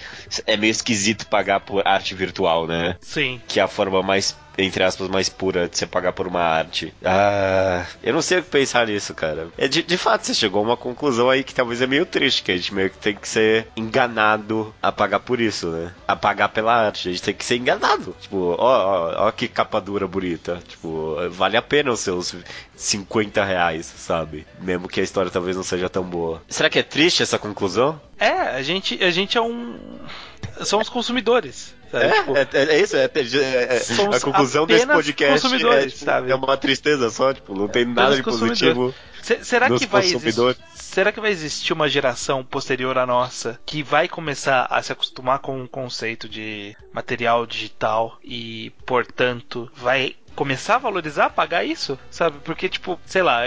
é 0.46 0.56
meio 0.56 0.70
esquisito 0.70 1.26
pagar 1.26 1.60
por 1.60 1.86
arte 1.86 2.14
virtual, 2.14 2.66
né? 2.66 2.96
Sim. 3.00 3.40
Que 3.48 3.60
é 3.60 3.62
a 3.62 3.68
forma 3.68 4.02
mais 4.02 4.36
entre 4.58 4.82
aspas, 4.82 5.08
mais 5.08 5.28
pura 5.28 5.68
de 5.68 5.76
você 5.76 5.86
pagar 5.86 6.12
por 6.12 6.26
uma 6.26 6.40
arte. 6.40 6.92
Ah, 7.04 7.84
eu 8.02 8.12
não 8.12 8.22
sei 8.22 8.38
o 8.38 8.42
que 8.42 8.50
pensar 8.50 8.86
nisso, 8.86 9.14
cara. 9.14 9.48
É 9.56 9.68
de, 9.68 9.82
de 9.82 9.96
fato, 9.96 10.26
você 10.26 10.34
chegou 10.34 10.60
a 10.60 10.64
uma 10.64 10.76
conclusão 10.76 11.30
aí 11.30 11.42
que 11.42 11.54
talvez 11.54 11.80
é 11.80 11.86
meio 11.86 12.06
triste, 12.06 12.42
que 12.42 12.52
a 12.52 12.56
gente 12.56 12.74
meio 12.74 12.90
que 12.90 12.98
tem 12.98 13.14
que 13.14 13.28
ser 13.28 13.68
enganado 13.76 14.74
a 14.82 14.92
pagar 14.92 15.20
por 15.20 15.40
isso, 15.40 15.68
né? 15.68 15.92
A 16.06 16.14
pagar 16.16 16.48
pela 16.48 16.86
arte. 16.86 17.08
A 17.08 17.12
gente 17.12 17.22
tem 17.22 17.34
que 17.34 17.44
ser 17.44 17.56
enganado. 17.56 18.14
Tipo, 18.20 18.56
ó, 18.58 19.16
ó, 19.18 19.28
ó 19.28 19.30
que 19.32 19.48
capa 19.48 19.80
dura 19.80 20.06
bonita. 20.06 20.60
Tipo, 20.66 21.16
vale 21.30 21.56
a 21.56 21.62
pena 21.62 21.90
os 21.90 22.00
seus 22.00 22.34
50 22.76 23.44
reais, 23.44 23.86
sabe? 23.86 24.46
Mesmo 24.60 24.88
que 24.88 25.00
a 25.00 25.04
história 25.04 25.30
talvez 25.30 25.56
não 25.56 25.62
seja 25.62 25.88
tão 25.88 26.04
boa. 26.04 26.42
Será 26.48 26.68
que 26.68 26.78
é 26.78 26.82
triste 26.82 27.22
essa 27.22 27.38
conclusão? 27.38 28.00
É, 28.18 28.30
a 28.30 28.62
gente, 28.62 29.02
a 29.02 29.10
gente 29.10 29.38
é 29.38 29.40
um. 29.40 29.78
Somos 30.62 30.88
consumidores. 30.88 31.74
É, 31.92 32.10
tipo, 32.10 32.36
é, 32.36 32.48
é, 32.52 32.80
isso, 32.80 32.96
é, 32.96 33.04
é, 33.04 33.06
é 33.06 34.16
a 34.16 34.20
conclusão 34.20 34.66
desse 34.66 34.86
podcast 34.86 35.46
é, 35.46 35.86
tipo, 35.88 36.10
é 36.10 36.34
uma 36.34 36.56
tristeza 36.56 37.10
só, 37.10 37.34
tipo, 37.34 37.54
não 37.54 37.66
tem 37.66 37.84
nada 37.84 38.16
de 38.16 38.22
positivo. 38.22 38.94
será 39.42 39.68
que 39.68 39.86
vai 39.86 40.04
existir, 40.04 40.56
será 40.74 41.12
que 41.12 41.20
vai 41.20 41.30
existir 41.30 41.72
uma 41.72 41.88
geração 41.88 42.44
posterior 42.44 42.96
à 42.96 43.06
nossa 43.06 43.58
que 43.66 43.82
vai 43.82 44.08
começar 44.08 44.66
a 44.70 44.80
se 44.82 44.92
acostumar 44.92 45.40
com 45.40 45.62
o 45.62 45.68
conceito 45.68 46.28
de 46.28 46.76
material 46.92 47.44
digital 47.44 48.18
e, 48.22 48.72
portanto, 48.86 49.70
vai 49.74 50.14
começar 50.36 50.76
a 50.76 50.78
valorizar, 50.78 51.30
pagar 51.30 51.64
isso, 51.64 51.98
sabe? 52.10 52.38
Porque, 52.44 52.68
tipo, 52.68 53.00
sei 53.04 53.22
lá. 53.22 53.42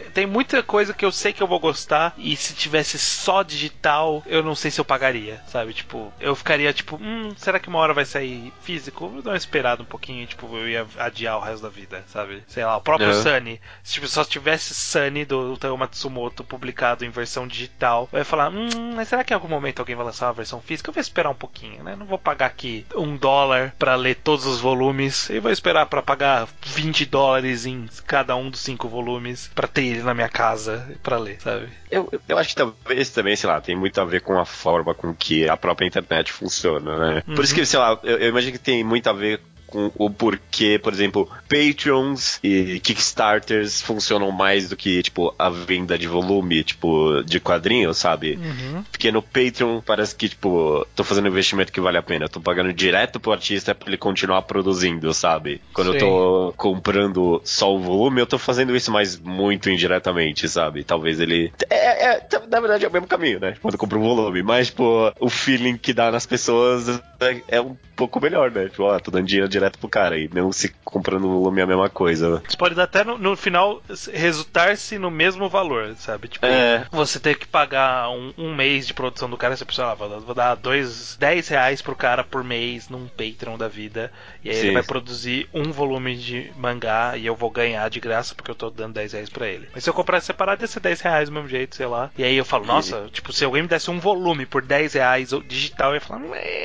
Tem 0.00 0.26
muita 0.26 0.62
coisa 0.62 0.92
que 0.92 1.04
eu 1.04 1.12
sei 1.12 1.32
que 1.32 1.42
eu 1.42 1.46
vou 1.46 1.60
gostar 1.60 2.14
e 2.16 2.36
se 2.36 2.54
tivesse 2.54 2.98
só 2.98 3.42
digital, 3.42 4.22
eu 4.26 4.42
não 4.42 4.54
sei 4.54 4.70
se 4.70 4.80
eu 4.80 4.84
pagaria, 4.84 5.40
sabe? 5.48 5.72
Tipo, 5.72 6.12
eu 6.20 6.34
ficaria 6.34 6.72
tipo, 6.72 6.96
hum, 7.00 7.32
será 7.36 7.58
que 7.58 7.68
uma 7.68 7.78
hora 7.78 7.94
vai 7.94 8.04
sair 8.04 8.52
físico? 8.62 9.08
Vou 9.08 9.22
dar 9.22 9.32
uma 9.32 9.36
esperada 9.36 9.82
um 9.82 9.86
pouquinho, 9.86 10.26
tipo, 10.26 10.46
eu 10.56 10.68
ia 10.68 10.86
adiar 10.98 11.38
o 11.38 11.40
resto 11.40 11.62
da 11.62 11.68
vida, 11.68 12.04
sabe? 12.08 12.42
Sei 12.46 12.64
lá, 12.64 12.76
o 12.76 12.80
próprio 12.80 13.08
uhum. 13.08 13.22
Sunny. 13.22 13.60
Se 13.82 13.94
tipo, 13.94 14.08
só 14.08 14.24
tivesse 14.24 14.74
Sunny 14.74 15.24
do 15.24 15.56
Tao 15.56 15.76
Matsumoto 15.76 16.44
publicado 16.44 17.04
em 17.04 17.10
versão 17.10 17.46
digital, 17.46 18.08
eu 18.12 18.18
ia 18.18 18.24
falar, 18.24 18.50
hum, 18.50 18.94
mas 18.94 19.08
será 19.08 19.24
que 19.24 19.32
em 19.32 19.36
algum 19.36 19.48
momento 19.48 19.80
alguém 19.80 19.96
vai 19.96 20.06
lançar 20.06 20.26
uma 20.26 20.32
versão 20.32 20.60
física? 20.60 20.90
Eu 20.90 20.94
vou 20.94 21.00
esperar 21.00 21.30
um 21.30 21.34
pouquinho, 21.34 21.82
né? 21.82 21.96
Não 21.96 22.06
vou 22.06 22.18
pagar 22.18 22.46
aqui 22.46 22.86
um 22.94 23.16
dólar 23.16 23.74
para 23.78 23.94
ler 23.94 24.16
todos 24.16 24.46
os 24.46 24.60
volumes 24.60 25.28
e 25.30 25.38
vou 25.38 25.50
esperar 25.50 25.86
para 25.86 26.02
pagar 26.02 26.48
20 26.62 27.06
dólares 27.06 27.66
em 27.66 27.86
cada 28.06 28.36
um 28.36 28.50
dos 28.50 28.60
cinco 28.60 28.88
volumes 28.88 29.50
para 29.54 29.68
ter 29.68 29.83
ele 29.88 30.02
na 30.02 30.14
minha 30.14 30.28
casa 30.28 30.86
para 31.02 31.18
ler, 31.18 31.40
sabe? 31.40 31.68
Eu, 31.90 32.10
eu 32.28 32.38
acho 32.38 32.50
que 32.50 32.56
talvez 32.56 33.10
também, 33.10 33.36
sei 33.36 33.48
lá, 33.48 33.60
tem 33.60 33.76
muito 33.76 34.00
a 34.00 34.04
ver 34.04 34.20
com 34.20 34.38
a 34.38 34.44
forma 34.44 34.94
com 34.94 35.14
que 35.14 35.48
a 35.48 35.56
própria 35.56 35.86
internet 35.86 36.32
funciona, 36.32 36.98
né? 36.98 37.22
Uhum. 37.26 37.34
Por 37.34 37.44
isso 37.44 37.54
que, 37.54 37.64
sei 37.64 37.78
lá, 37.78 37.98
eu, 38.02 38.18
eu 38.18 38.28
imagino 38.28 38.52
que 38.52 38.58
tem 38.58 38.82
muito 38.82 39.08
a 39.08 39.12
ver 39.12 39.40
com 39.74 39.90
o 39.96 40.08
porquê, 40.08 40.78
por 40.78 40.92
exemplo, 40.92 41.28
Patreons 41.48 42.38
e 42.44 42.78
Kickstarters 42.78 43.82
funcionam 43.82 44.30
mais 44.30 44.68
do 44.68 44.76
que, 44.76 45.02
tipo, 45.02 45.34
a 45.36 45.50
venda 45.50 45.98
de 45.98 46.06
volume, 46.06 46.62
tipo, 46.62 47.22
de 47.24 47.40
quadrinhos, 47.40 47.98
sabe? 47.98 48.38
Uhum. 48.40 48.84
Porque 48.84 49.10
no 49.10 49.20
Patreon 49.20 49.80
parece 49.80 50.14
que, 50.14 50.28
tipo, 50.28 50.86
tô 50.94 51.02
fazendo 51.02 51.24
um 51.24 51.30
investimento 51.30 51.72
que 51.72 51.80
vale 51.80 51.98
a 51.98 52.02
pena. 52.02 52.28
tô 52.28 52.40
pagando 52.40 52.72
direto 52.72 53.18
pro 53.18 53.32
artista 53.32 53.74
pra 53.74 53.88
ele 53.88 53.96
continuar 53.96 54.42
produzindo, 54.42 55.12
sabe? 55.12 55.60
Quando 55.72 55.88
Sim. 55.88 55.94
eu 55.94 55.98
tô 55.98 56.54
comprando 56.56 57.42
só 57.44 57.74
o 57.74 57.80
volume, 57.80 58.20
eu 58.20 58.26
tô 58.26 58.38
fazendo 58.38 58.76
isso 58.76 58.92
mais 58.92 59.18
muito 59.18 59.68
indiretamente, 59.68 60.48
sabe? 60.48 60.84
Talvez 60.84 61.18
ele. 61.18 61.52
É, 61.68 62.06
é 62.06 62.28
na 62.48 62.60
verdade 62.60 62.84
é 62.84 62.88
o 62.88 62.92
mesmo 62.92 63.08
caminho, 63.08 63.40
né? 63.40 63.56
Quando 63.60 63.74
eu 63.74 63.78
compro 63.78 63.98
um 63.98 64.02
volume. 64.02 64.42
Mas, 64.42 64.68
tipo, 64.68 65.12
o 65.18 65.28
feeling 65.28 65.76
que 65.76 65.92
dá 65.92 66.12
nas 66.12 66.26
pessoas 66.26 66.88
é, 67.20 67.56
é 67.56 67.60
um 67.60 67.76
pouco 67.96 68.20
melhor, 68.20 68.50
né? 68.50 68.68
Tipo, 68.68 68.84
ó, 68.84 68.98
tô 68.98 69.10
dando 69.10 69.26
dinheiro 69.26 69.48
direto 69.48 69.63
pro 69.70 69.88
cara 69.88 70.18
e 70.18 70.28
não 70.32 70.52
se 70.52 70.68
comprando 70.84 71.28
volume 71.28 71.60
é 71.60 71.64
a 71.64 71.66
mesma 71.66 71.88
coisa. 71.88 72.42
Isso 72.46 72.56
pode 72.56 72.78
até 72.80 73.04
no, 73.04 73.18
no 73.18 73.36
final 73.36 73.82
resultar-se 74.12 74.98
no 74.98 75.10
mesmo 75.10 75.48
valor, 75.48 75.94
sabe? 75.96 76.28
Tipo, 76.28 76.46
é. 76.46 76.86
você 76.90 77.18
ter 77.18 77.36
que 77.36 77.46
pagar 77.46 78.10
um, 78.10 78.32
um, 78.38 78.54
mês 78.54 78.86
de 78.86 78.94
produção 78.94 79.28
do 79.28 79.36
cara, 79.36 79.56
você 79.56 79.64
precisa, 79.64 79.86
lá, 79.86 79.94
vou, 79.94 80.20
vou 80.20 80.34
dar 80.34 80.54
dois, 80.54 81.16
10 81.18 81.48
reais 81.48 81.82
pro 81.82 81.96
cara 81.96 82.22
por 82.22 82.44
mês 82.44 82.88
num 82.88 83.08
Patreon 83.08 83.58
da 83.58 83.68
vida. 83.68 84.12
E 84.42 84.50
aí 84.50 84.56
Sim. 84.56 84.66
ele 84.66 84.74
vai 84.74 84.82
produzir 84.82 85.48
um 85.52 85.72
volume 85.72 86.16
de 86.16 86.50
mangá 86.56 87.16
e 87.16 87.26
eu 87.26 87.34
vou 87.34 87.50
ganhar 87.50 87.88
de 87.88 88.00
graça 88.00 88.34
porque 88.34 88.50
eu 88.50 88.54
tô 88.54 88.70
dando 88.70 88.94
10 88.94 89.12
reais 89.12 89.30
pra 89.30 89.48
ele. 89.48 89.68
Mas 89.74 89.84
se 89.84 89.90
eu 89.90 89.94
comprar 89.94 90.20
separado, 90.20 90.62
ia 90.62 90.68
ser 90.68 90.80
10 90.80 91.00
reais 91.00 91.28
do 91.28 91.34
mesmo 91.34 91.48
jeito, 91.48 91.74
sei 91.74 91.86
lá. 91.86 92.10
E 92.16 92.24
aí 92.24 92.36
eu 92.36 92.44
falo, 92.44 92.64
nossa, 92.64 93.08
tipo, 93.12 93.32
se 93.32 93.44
alguém 93.44 93.62
me 93.62 93.68
desse 93.68 93.90
um 93.90 93.98
volume 93.98 94.46
por 94.46 94.62
10 94.62 94.94
reais 94.94 95.30
digital, 95.48 95.90
eu 95.90 95.94
ia 95.96 96.00
falar, 96.00 96.20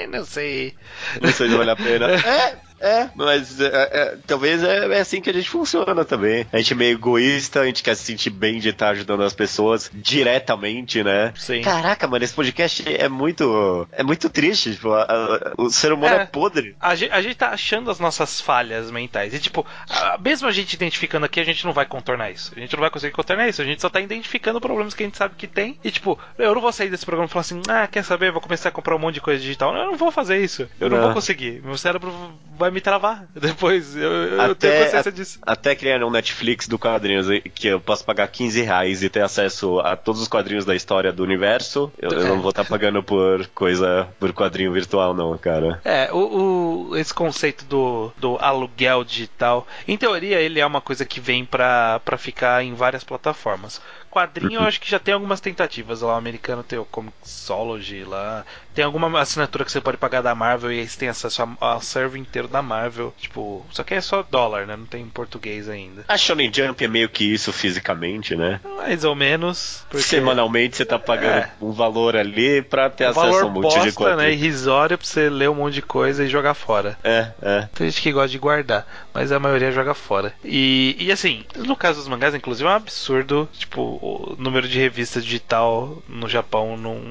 não 0.10 0.26
sei. 0.26 0.76
Não 1.22 1.32
sei 1.32 1.50
se 1.50 1.56
vale 1.56 1.72
a 1.72 1.76
pena. 1.76 2.08
é, 2.26 2.58
é, 2.82 3.10
mas 3.16 3.60
é, 3.60 3.68
é, 3.68 4.18
talvez 4.26 4.64
é, 4.64 4.88
é, 4.88 5.00
assim 5.00 5.22
que 5.22 5.30
a 5.30 5.34
gente 5.34 5.50
funciona 5.50 6.06
também. 6.06 6.46
A 6.52 6.58
gente 6.58 6.74
é 6.74 6.76
meio 6.76 6.94
egoísta, 6.94 7.62
a 7.62 7.66
gente 7.66 7.84
quer 7.84 7.96
se 7.96 8.04
sentir 8.04 8.30
bem 8.30 8.60
de 8.60 8.70
estar 8.70 8.90
ajudando 8.90 9.24
as 9.24 9.34
pessoas 9.34 9.92
diretamente, 9.94 11.04
né? 11.04 11.34
Sim. 11.36 11.62
Caraca, 11.62 12.08
mano, 12.08 12.24
esse 12.24 12.34
podcast 12.34 12.84
é 12.88 13.10
muito. 13.10 13.88
É 13.92 14.04
muito 14.04 14.30
triste. 14.30 14.74
Tipo, 14.74 14.94
a, 14.94 15.04
a, 15.04 15.54
o 15.58 15.70
ser 15.70 15.92
humano 15.92 16.16
é, 16.16 16.22
é 16.22 16.26
podre. 16.26 16.76
A 16.80 16.96
gente, 16.96 17.12
a 17.12 17.22
gente 17.22 17.36
tá 17.36 17.50
achando 17.50 17.92
as 17.92 18.00
nossas 18.00 18.40
falhas 18.40 18.90
mentais. 18.92 19.34
E, 19.34 19.40
tipo, 19.40 19.66
a, 19.90 20.18
mesmo 20.18 20.48
a 20.48 20.52
gente 20.52 20.74
identificando 20.74 21.26
aqui, 21.26 21.40
a 21.40 21.46
gente 21.46 21.66
não 21.66 21.74
vai 21.74 21.86
contornar 21.86 22.32
isso. 22.32 22.54
A 22.56 22.60
gente 22.60 22.74
não 22.74 22.82
vai 22.82 22.90
conseguir 22.90 23.14
contornar 23.14 23.48
isso. 23.48 23.62
A 23.62 23.66
gente 23.66 23.82
só 23.82 23.90
tá 23.90 24.00
identificando 24.00 24.62
problemas 24.62 24.94
que 24.94 25.04
a 25.04 25.06
gente 25.06 25.18
sabe 25.18 25.36
que 25.36 25.48
tem. 25.48 25.78
E, 25.84 25.92
tipo, 25.92 26.18
eu 26.38 26.54
não 26.54 26.62
vou 26.62 26.72
sair 26.72 26.90
desse 26.90 27.06
programa 27.06 27.28
e 27.28 27.32
falar 27.32 27.42
assim: 27.42 27.62
ah, 27.68 27.88
quer 27.88 28.04
saber? 28.04 28.32
Vou 28.32 28.42
começar 28.42 28.70
a 28.70 28.72
comprar 28.72 28.96
um 28.96 29.00
monte 29.00 29.16
de 29.16 29.22
coisa 29.22 29.42
digital. 29.42 29.76
Eu 29.76 29.86
não 29.86 29.98
vou 29.98 30.12
fazer 30.12 30.42
isso. 30.42 30.70
Eu 30.80 30.90
não, 30.90 30.98
não 30.98 31.06
vou 31.06 31.14
conseguir. 31.14 31.62
Meu 31.64 31.78
cérebro 31.78 32.14
vai 32.58 32.69
vai 32.70 32.72
me 32.72 32.82
travar 32.82 33.26
depois. 33.36 33.96
Eu, 33.96 34.12
eu 34.12 34.42
até, 34.42 34.70
tenho 34.70 34.84
consciência 34.86 35.12
disso. 35.12 35.40
Até 35.42 35.76
criar 35.76 36.04
um 36.04 36.10
Netflix 36.10 36.68
do 36.68 36.80
quadrinhos 36.80 37.28
que 37.54 37.68
eu 37.68 37.80
posso 37.80 38.06
pagar 38.06 38.28
15 38.28 38.62
reais 38.62 39.04
e 39.04 39.10
ter 39.10 39.22
acesso 39.22 39.80
a 39.80 39.96
todos 39.96 40.22
os 40.22 40.28
quadrinhos 40.28 40.66
da 40.66 40.76
história 40.76 41.12
do 41.12 41.24
universo, 41.24 41.92
eu, 42.00 42.10
eu 42.12 42.28
não 42.28 42.42
vou 42.42 42.52
estar 42.52 42.64
tá 42.64 42.70
pagando 42.70 43.04
por 43.04 43.46
coisa, 43.48 44.08
por 44.20 44.32
quadrinho 44.34 44.72
virtual, 44.72 45.14
não, 45.14 45.38
cara. 45.38 45.82
É, 45.84 46.10
o, 46.12 46.90
o, 46.90 46.98
esse 46.98 47.14
conceito 47.14 47.66
do, 47.66 48.12
do 48.18 48.38
aluguel 48.38 49.04
digital, 49.04 49.68
em 49.88 49.98
teoria, 49.98 50.40
ele 50.40 50.60
é 50.60 50.66
uma 50.66 50.82
coisa 50.82 51.06
que 51.06 51.20
vem 51.20 51.44
para 51.46 52.00
ficar 52.18 52.64
em 52.64 52.74
várias 52.74 53.04
plataformas. 53.04 53.82
Quadrinho 54.10 54.60
eu 54.60 54.64
acho 54.64 54.80
que 54.80 54.90
já 54.90 55.00
tem 55.00 55.14
algumas 55.14 55.40
tentativas 55.40 56.02
lá. 56.02 56.14
O 56.14 56.18
americano 56.18 56.64
tem 56.64 56.80
o 56.80 56.86
Comixology 56.86 58.04
lá. 58.04 58.46
Tem 58.74 58.84
alguma 58.84 59.20
assinatura 59.20 59.66
que 59.66 59.72
você 59.72 59.82
pode 59.82 59.98
pagar 59.98 60.22
da 60.22 60.34
Marvel 60.34 60.72
e 60.72 60.80
aí 60.80 60.88
você 60.88 60.98
tem 60.98 61.10
acesso 61.10 61.48
ao 61.60 61.82
server 61.82 62.20
inteiro 62.20 62.48
da 62.48 62.62
Marvel. 62.62 63.14
Tipo, 63.18 63.66
só 63.72 63.84
que 63.84 63.94
é 63.94 64.02
só 64.02 64.24
dólar, 64.24 64.66
né? 64.66 64.76
Não 64.76 64.86
tem 64.86 65.04
em 65.04 65.10
português 65.10 65.68
ainda. 65.68 66.06
A 66.08 66.18
Shonen 66.18 66.52
Jump 66.54 66.84
é 66.84 66.88
meio 66.88 67.10
que 67.10 67.26
isso 67.26 67.52
fisicamente, 67.52 68.36
né? 68.36 68.60
Mais 68.78 69.04
ou 69.04 69.16
menos. 69.16 69.86
Porque... 69.90 70.04
Semanalmente 70.04 70.78
você 70.78 70.86
tá 70.86 70.98
pagando 70.98 71.40
é. 71.40 71.52
um 71.62 71.72
valor 71.72 72.16
ali 72.16 72.62
pra 72.62 72.90
ter 72.90 73.08
um 73.08 73.10
acesso 73.10 73.40
a 73.40 73.46
um 73.46 73.50
monte 73.50 73.64
bosta, 73.64 73.82
de 73.82 73.92
coisa. 73.92 74.16
né? 74.16 74.32
Irrisório 74.32 74.98
pra 74.98 75.06
você 75.06 75.30
ler 75.30 75.50
um 75.50 75.56
monte 75.56 75.76
de 75.76 75.82
coisa 75.82 76.24
e 76.24 76.28
jogar 76.28 76.54
fora. 76.54 76.98
É, 77.04 77.32
é. 77.42 77.70
Tem 77.74 77.90
gente 77.90 78.02
que 78.02 78.12
gosta 78.12 78.30
de 78.30 78.40
guardar, 78.40 78.88
mas 79.14 79.32
a 79.32 79.40
maioria 79.40 79.72
joga 79.72 79.94
fora. 79.94 80.34
E, 80.44 80.96
e 81.00 81.12
assim, 81.12 81.44
no 81.56 81.76
caso 81.76 82.00
dos 82.00 82.08
mangás, 82.08 82.34
inclusive, 82.34 82.68
é 82.68 82.72
um 82.72 82.76
absurdo. 82.76 83.50
Tipo, 83.54 83.99
o 84.02 84.36
número 84.38 84.68
de 84.68 84.80
revista 84.80 85.22
digital 85.22 86.02
no 86.08 86.28
Japão 86.28 86.78
não, 86.78 87.02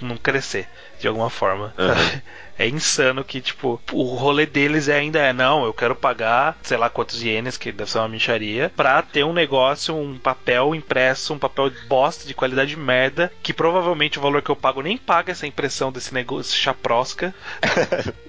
não 0.00 0.16
crescer 0.16 0.68
de 0.98 1.08
alguma 1.08 1.30
forma. 1.30 1.74
Uhum. 1.78 2.20
É 2.58 2.66
insano 2.66 3.22
que, 3.22 3.38
tipo, 3.38 3.78
o 3.92 4.14
rolê 4.14 4.46
deles 4.46 4.88
é 4.88 4.96
ainda 4.96 5.18
é, 5.18 5.30
não, 5.30 5.66
eu 5.66 5.74
quero 5.74 5.94
pagar, 5.94 6.56
sei 6.62 6.78
lá 6.78 6.88
quantos 6.88 7.22
ienes, 7.22 7.58
que 7.58 7.70
deve 7.70 7.90
ser 7.90 7.98
uma 7.98 8.08
micharia, 8.08 8.72
pra 8.74 9.02
ter 9.02 9.24
um 9.24 9.32
negócio, 9.34 9.94
um 9.94 10.16
papel 10.16 10.74
impresso, 10.74 11.34
um 11.34 11.38
papel 11.38 11.70
bosta 11.86 12.26
de 12.26 12.32
qualidade 12.32 12.70
de 12.70 12.78
merda, 12.78 13.30
que 13.42 13.52
provavelmente 13.52 14.18
o 14.18 14.22
valor 14.22 14.40
que 14.40 14.50
eu 14.50 14.56
pago 14.56 14.80
nem 14.80 14.96
paga 14.96 15.32
essa 15.32 15.46
impressão 15.46 15.92
desse 15.92 16.14
negócio 16.14 16.56
chaprosca. 16.56 17.34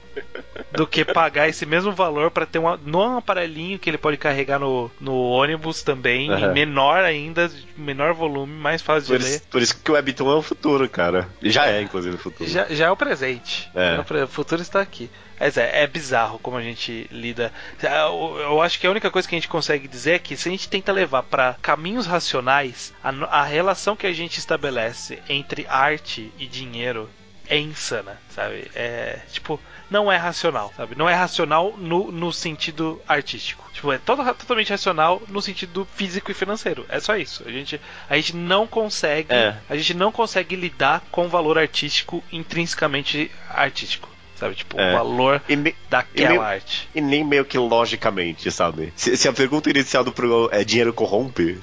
do 0.71 0.85
que 0.85 1.03
pagar 1.05 1.47
esse 1.47 1.65
mesmo 1.65 1.91
valor 1.91 2.31
para 2.31 2.45
ter 2.45 2.59
um, 2.59 2.77
no 2.85 3.17
aparelhinho 3.17 3.79
que 3.79 3.89
ele 3.89 3.97
pode 3.97 4.17
carregar 4.17 4.59
no, 4.59 4.91
no 4.99 5.15
ônibus 5.15 5.81
também, 5.81 6.29
uhum. 6.31 6.53
menor 6.53 7.03
ainda, 7.03 7.49
menor 7.77 8.13
volume, 8.13 8.53
mais 8.53 8.81
fácil 8.81 9.07
por 9.07 9.19
de 9.19 9.25
isso, 9.25 9.33
ler. 9.33 9.41
Por 9.49 9.61
isso 9.61 9.77
que 9.81 9.91
o 9.91 9.93
Webtoon 9.93 10.31
é 10.31 10.35
o 10.35 10.41
futuro, 10.41 10.87
cara. 10.89 11.27
Já 11.41 11.67
é, 11.67 11.81
inclusive, 11.81 12.15
o 12.15 12.19
futuro. 12.19 12.49
Já, 12.49 12.65
já 12.69 12.87
é 12.87 12.91
o 12.91 12.97
presente. 12.97 13.69
É. 13.73 13.99
O 14.23 14.27
futuro 14.27 14.61
está 14.61 14.81
aqui. 14.81 15.09
Mas 15.39 15.55
é, 15.55 15.83
é 15.83 15.87
bizarro 15.87 16.39
como 16.39 16.57
a 16.57 16.61
gente 16.61 17.07
lida. 17.11 17.53
Eu, 17.81 18.37
eu, 18.39 18.61
acho 18.61 18.79
que 18.79 18.87
a 18.87 18.91
única 18.91 19.11
coisa 19.11 19.27
que 19.27 19.35
a 19.35 19.37
gente 19.37 19.47
consegue 19.47 19.87
dizer 19.87 20.13
é 20.13 20.19
que 20.19 20.35
se 20.35 20.49
a 20.49 20.51
gente 20.51 20.67
tenta 20.67 20.91
levar 20.91 21.23
para 21.23 21.55
caminhos 21.61 22.07
racionais, 22.07 22.93
a, 23.03 23.09
a 23.09 23.43
relação 23.43 23.95
que 23.95 24.07
a 24.07 24.13
gente 24.13 24.39
estabelece 24.39 25.19
entre 25.29 25.65
arte 25.69 26.31
e 26.39 26.47
dinheiro 26.47 27.07
é 27.49 27.57
insana, 27.59 28.19
sabe? 28.29 28.69
É 28.75 29.19
tipo, 29.31 29.59
não 29.89 30.11
é 30.11 30.17
racional, 30.17 30.73
sabe? 30.75 30.95
Não 30.97 31.09
é 31.09 31.13
racional 31.13 31.75
no, 31.77 32.11
no 32.11 32.31
sentido 32.33 33.01
artístico. 33.07 33.63
Tipo, 33.73 33.91
é 33.91 33.97
todo, 33.97 34.23
totalmente 34.33 34.69
racional 34.69 35.21
no 35.27 35.41
sentido 35.41 35.87
físico 35.95 36.31
e 36.31 36.33
financeiro. 36.33 36.85
É 36.89 36.99
só 36.99 37.15
isso. 37.15 37.43
A 37.45 37.51
gente, 37.51 37.79
a 38.09 38.15
gente 38.15 38.35
não 38.35 38.67
consegue, 38.67 39.33
é. 39.33 39.55
a 39.69 39.75
gente 39.75 39.93
não 39.93 40.11
consegue 40.11 40.55
lidar 40.55 41.03
com 41.11 41.25
o 41.25 41.29
valor 41.29 41.57
artístico 41.57 42.23
intrinsecamente 42.31 43.31
artístico 43.49 44.09
sabe? 44.37 44.55
Tipo, 44.55 44.79
é. 44.79 44.93
o 44.93 44.97
valor 44.97 45.41
daquela 45.89 46.29
meio, 46.29 46.41
arte. 46.41 46.87
E 46.93 47.01
nem 47.01 47.23
meio 47.23 47.43
que 47.43 47.57
logicamente, 47.57 48.51
sabe? 48.51 48.93
Se, 48.95 49.17
se 49.17 49.27
a 49.27 49.33
pergunta 49.33 49.69
inicial 49.69 50.03
do 50.03 50.11
programa 50.11 50.49
é 50.51 50.63
dinheiro 50.63 50.93
corrompe, 50.93 51.59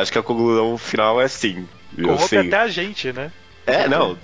acho 0.00 0.12
que 0.12 0.18
a 0.18 0.22
conclusão 0.22 0.78
final 0.78 1.20
é 1.20 1.26
sim. 1.26 1.66
Corrompe 2.00 2.36
até 2.36 2.58
a 2.58 2.68
gente, 2.68 3.12
né? 3.12 3.32
É, 3.66 3.88
não. 3.88 4.18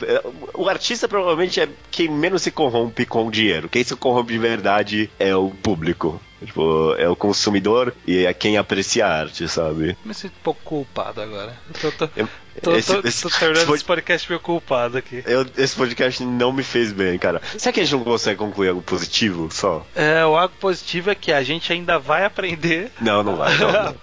O 0.54 0.68
artista 0.68 1.08
provavelmente 1.08 1.60
é 1.60 1.68
quem 1.90 2.08
menos 2.08 2.42
se 2.42 2.50
corrompe 2.50 3.06
com 3.06 3.30
dinheiro. 3.30 3.68
Quem 3.68 3.84
se 3.84 3.94
corrompe 3.94 4.32
de 4.32 4.38
verdade 4.38 5.10
é 5.18 5.34
o 5.34 5.50
público. 5.50 6.20
Tipo, 6.44 6.94
é 6.94 7.08
o 7.08 7.16
consumidor 7.16 7.92
e 8.06 8.24
é 8.24 8.32
quem 8.32 8.56
aprecia 8.56 9.06
a 9.06 9.20
arte, 9.20 9.48
sabe? 9.48 9.96
Me 10.04 10.14
sinto 10.14 10.34
um 10.38 10.42
pouco 10.42 10.60
culpado 10.62 11.20
agora. 11.20 11.56
Eu 11.68 11.90
tô, 11.90 12.06
tô, 12.06 12.10
eu, 12.16 12.28
tô, 12.60 12.76
esse, 12.76 12.92
tô, 12.92 13.06
esse, 13.06 13.22
tô 13.22 13.30
terminando 13.30 13.74
esse 13.74 13.84
podcast 13.84 14.28
meio 14.28 14.40
culpado 14.40 14.98
aqui. 14.98 15.22
Eu, 15.26 15.46
esse 15.56 15.76
podcast 15.76 16.22
não 16.24 16.52
me 16.52 16.62
fez 16.62 16.92
bem, 16.92 17.18
cara. 17.18 17.40
Será 17.56 17.72
que 17.72 17.80
a 17.80 17.84
gente 17.84 17.92
não 17.92 18.04
consegue 18.04 18.38
concluir 18.38 18.68
algo 18.68 18.82
positivo 18.82 19.48
só? 19.50 19.86
É, 19.94 20.24
o 20.24 20.36
algo 20.36 20.54
positivo 20.60 21.10
é 21.10 21.14
que 21.14 21.32
a 21.32 21.42
gente 21.42 21.72
ainda 21.72 21.98
vai 21.98 22.24
aprender. 22.24 22.90
Não, 23.00 23.22
não 23.22 23.36
vai. 23.36 23.56
Não, 23.58 23.72
não. 23.72 23.94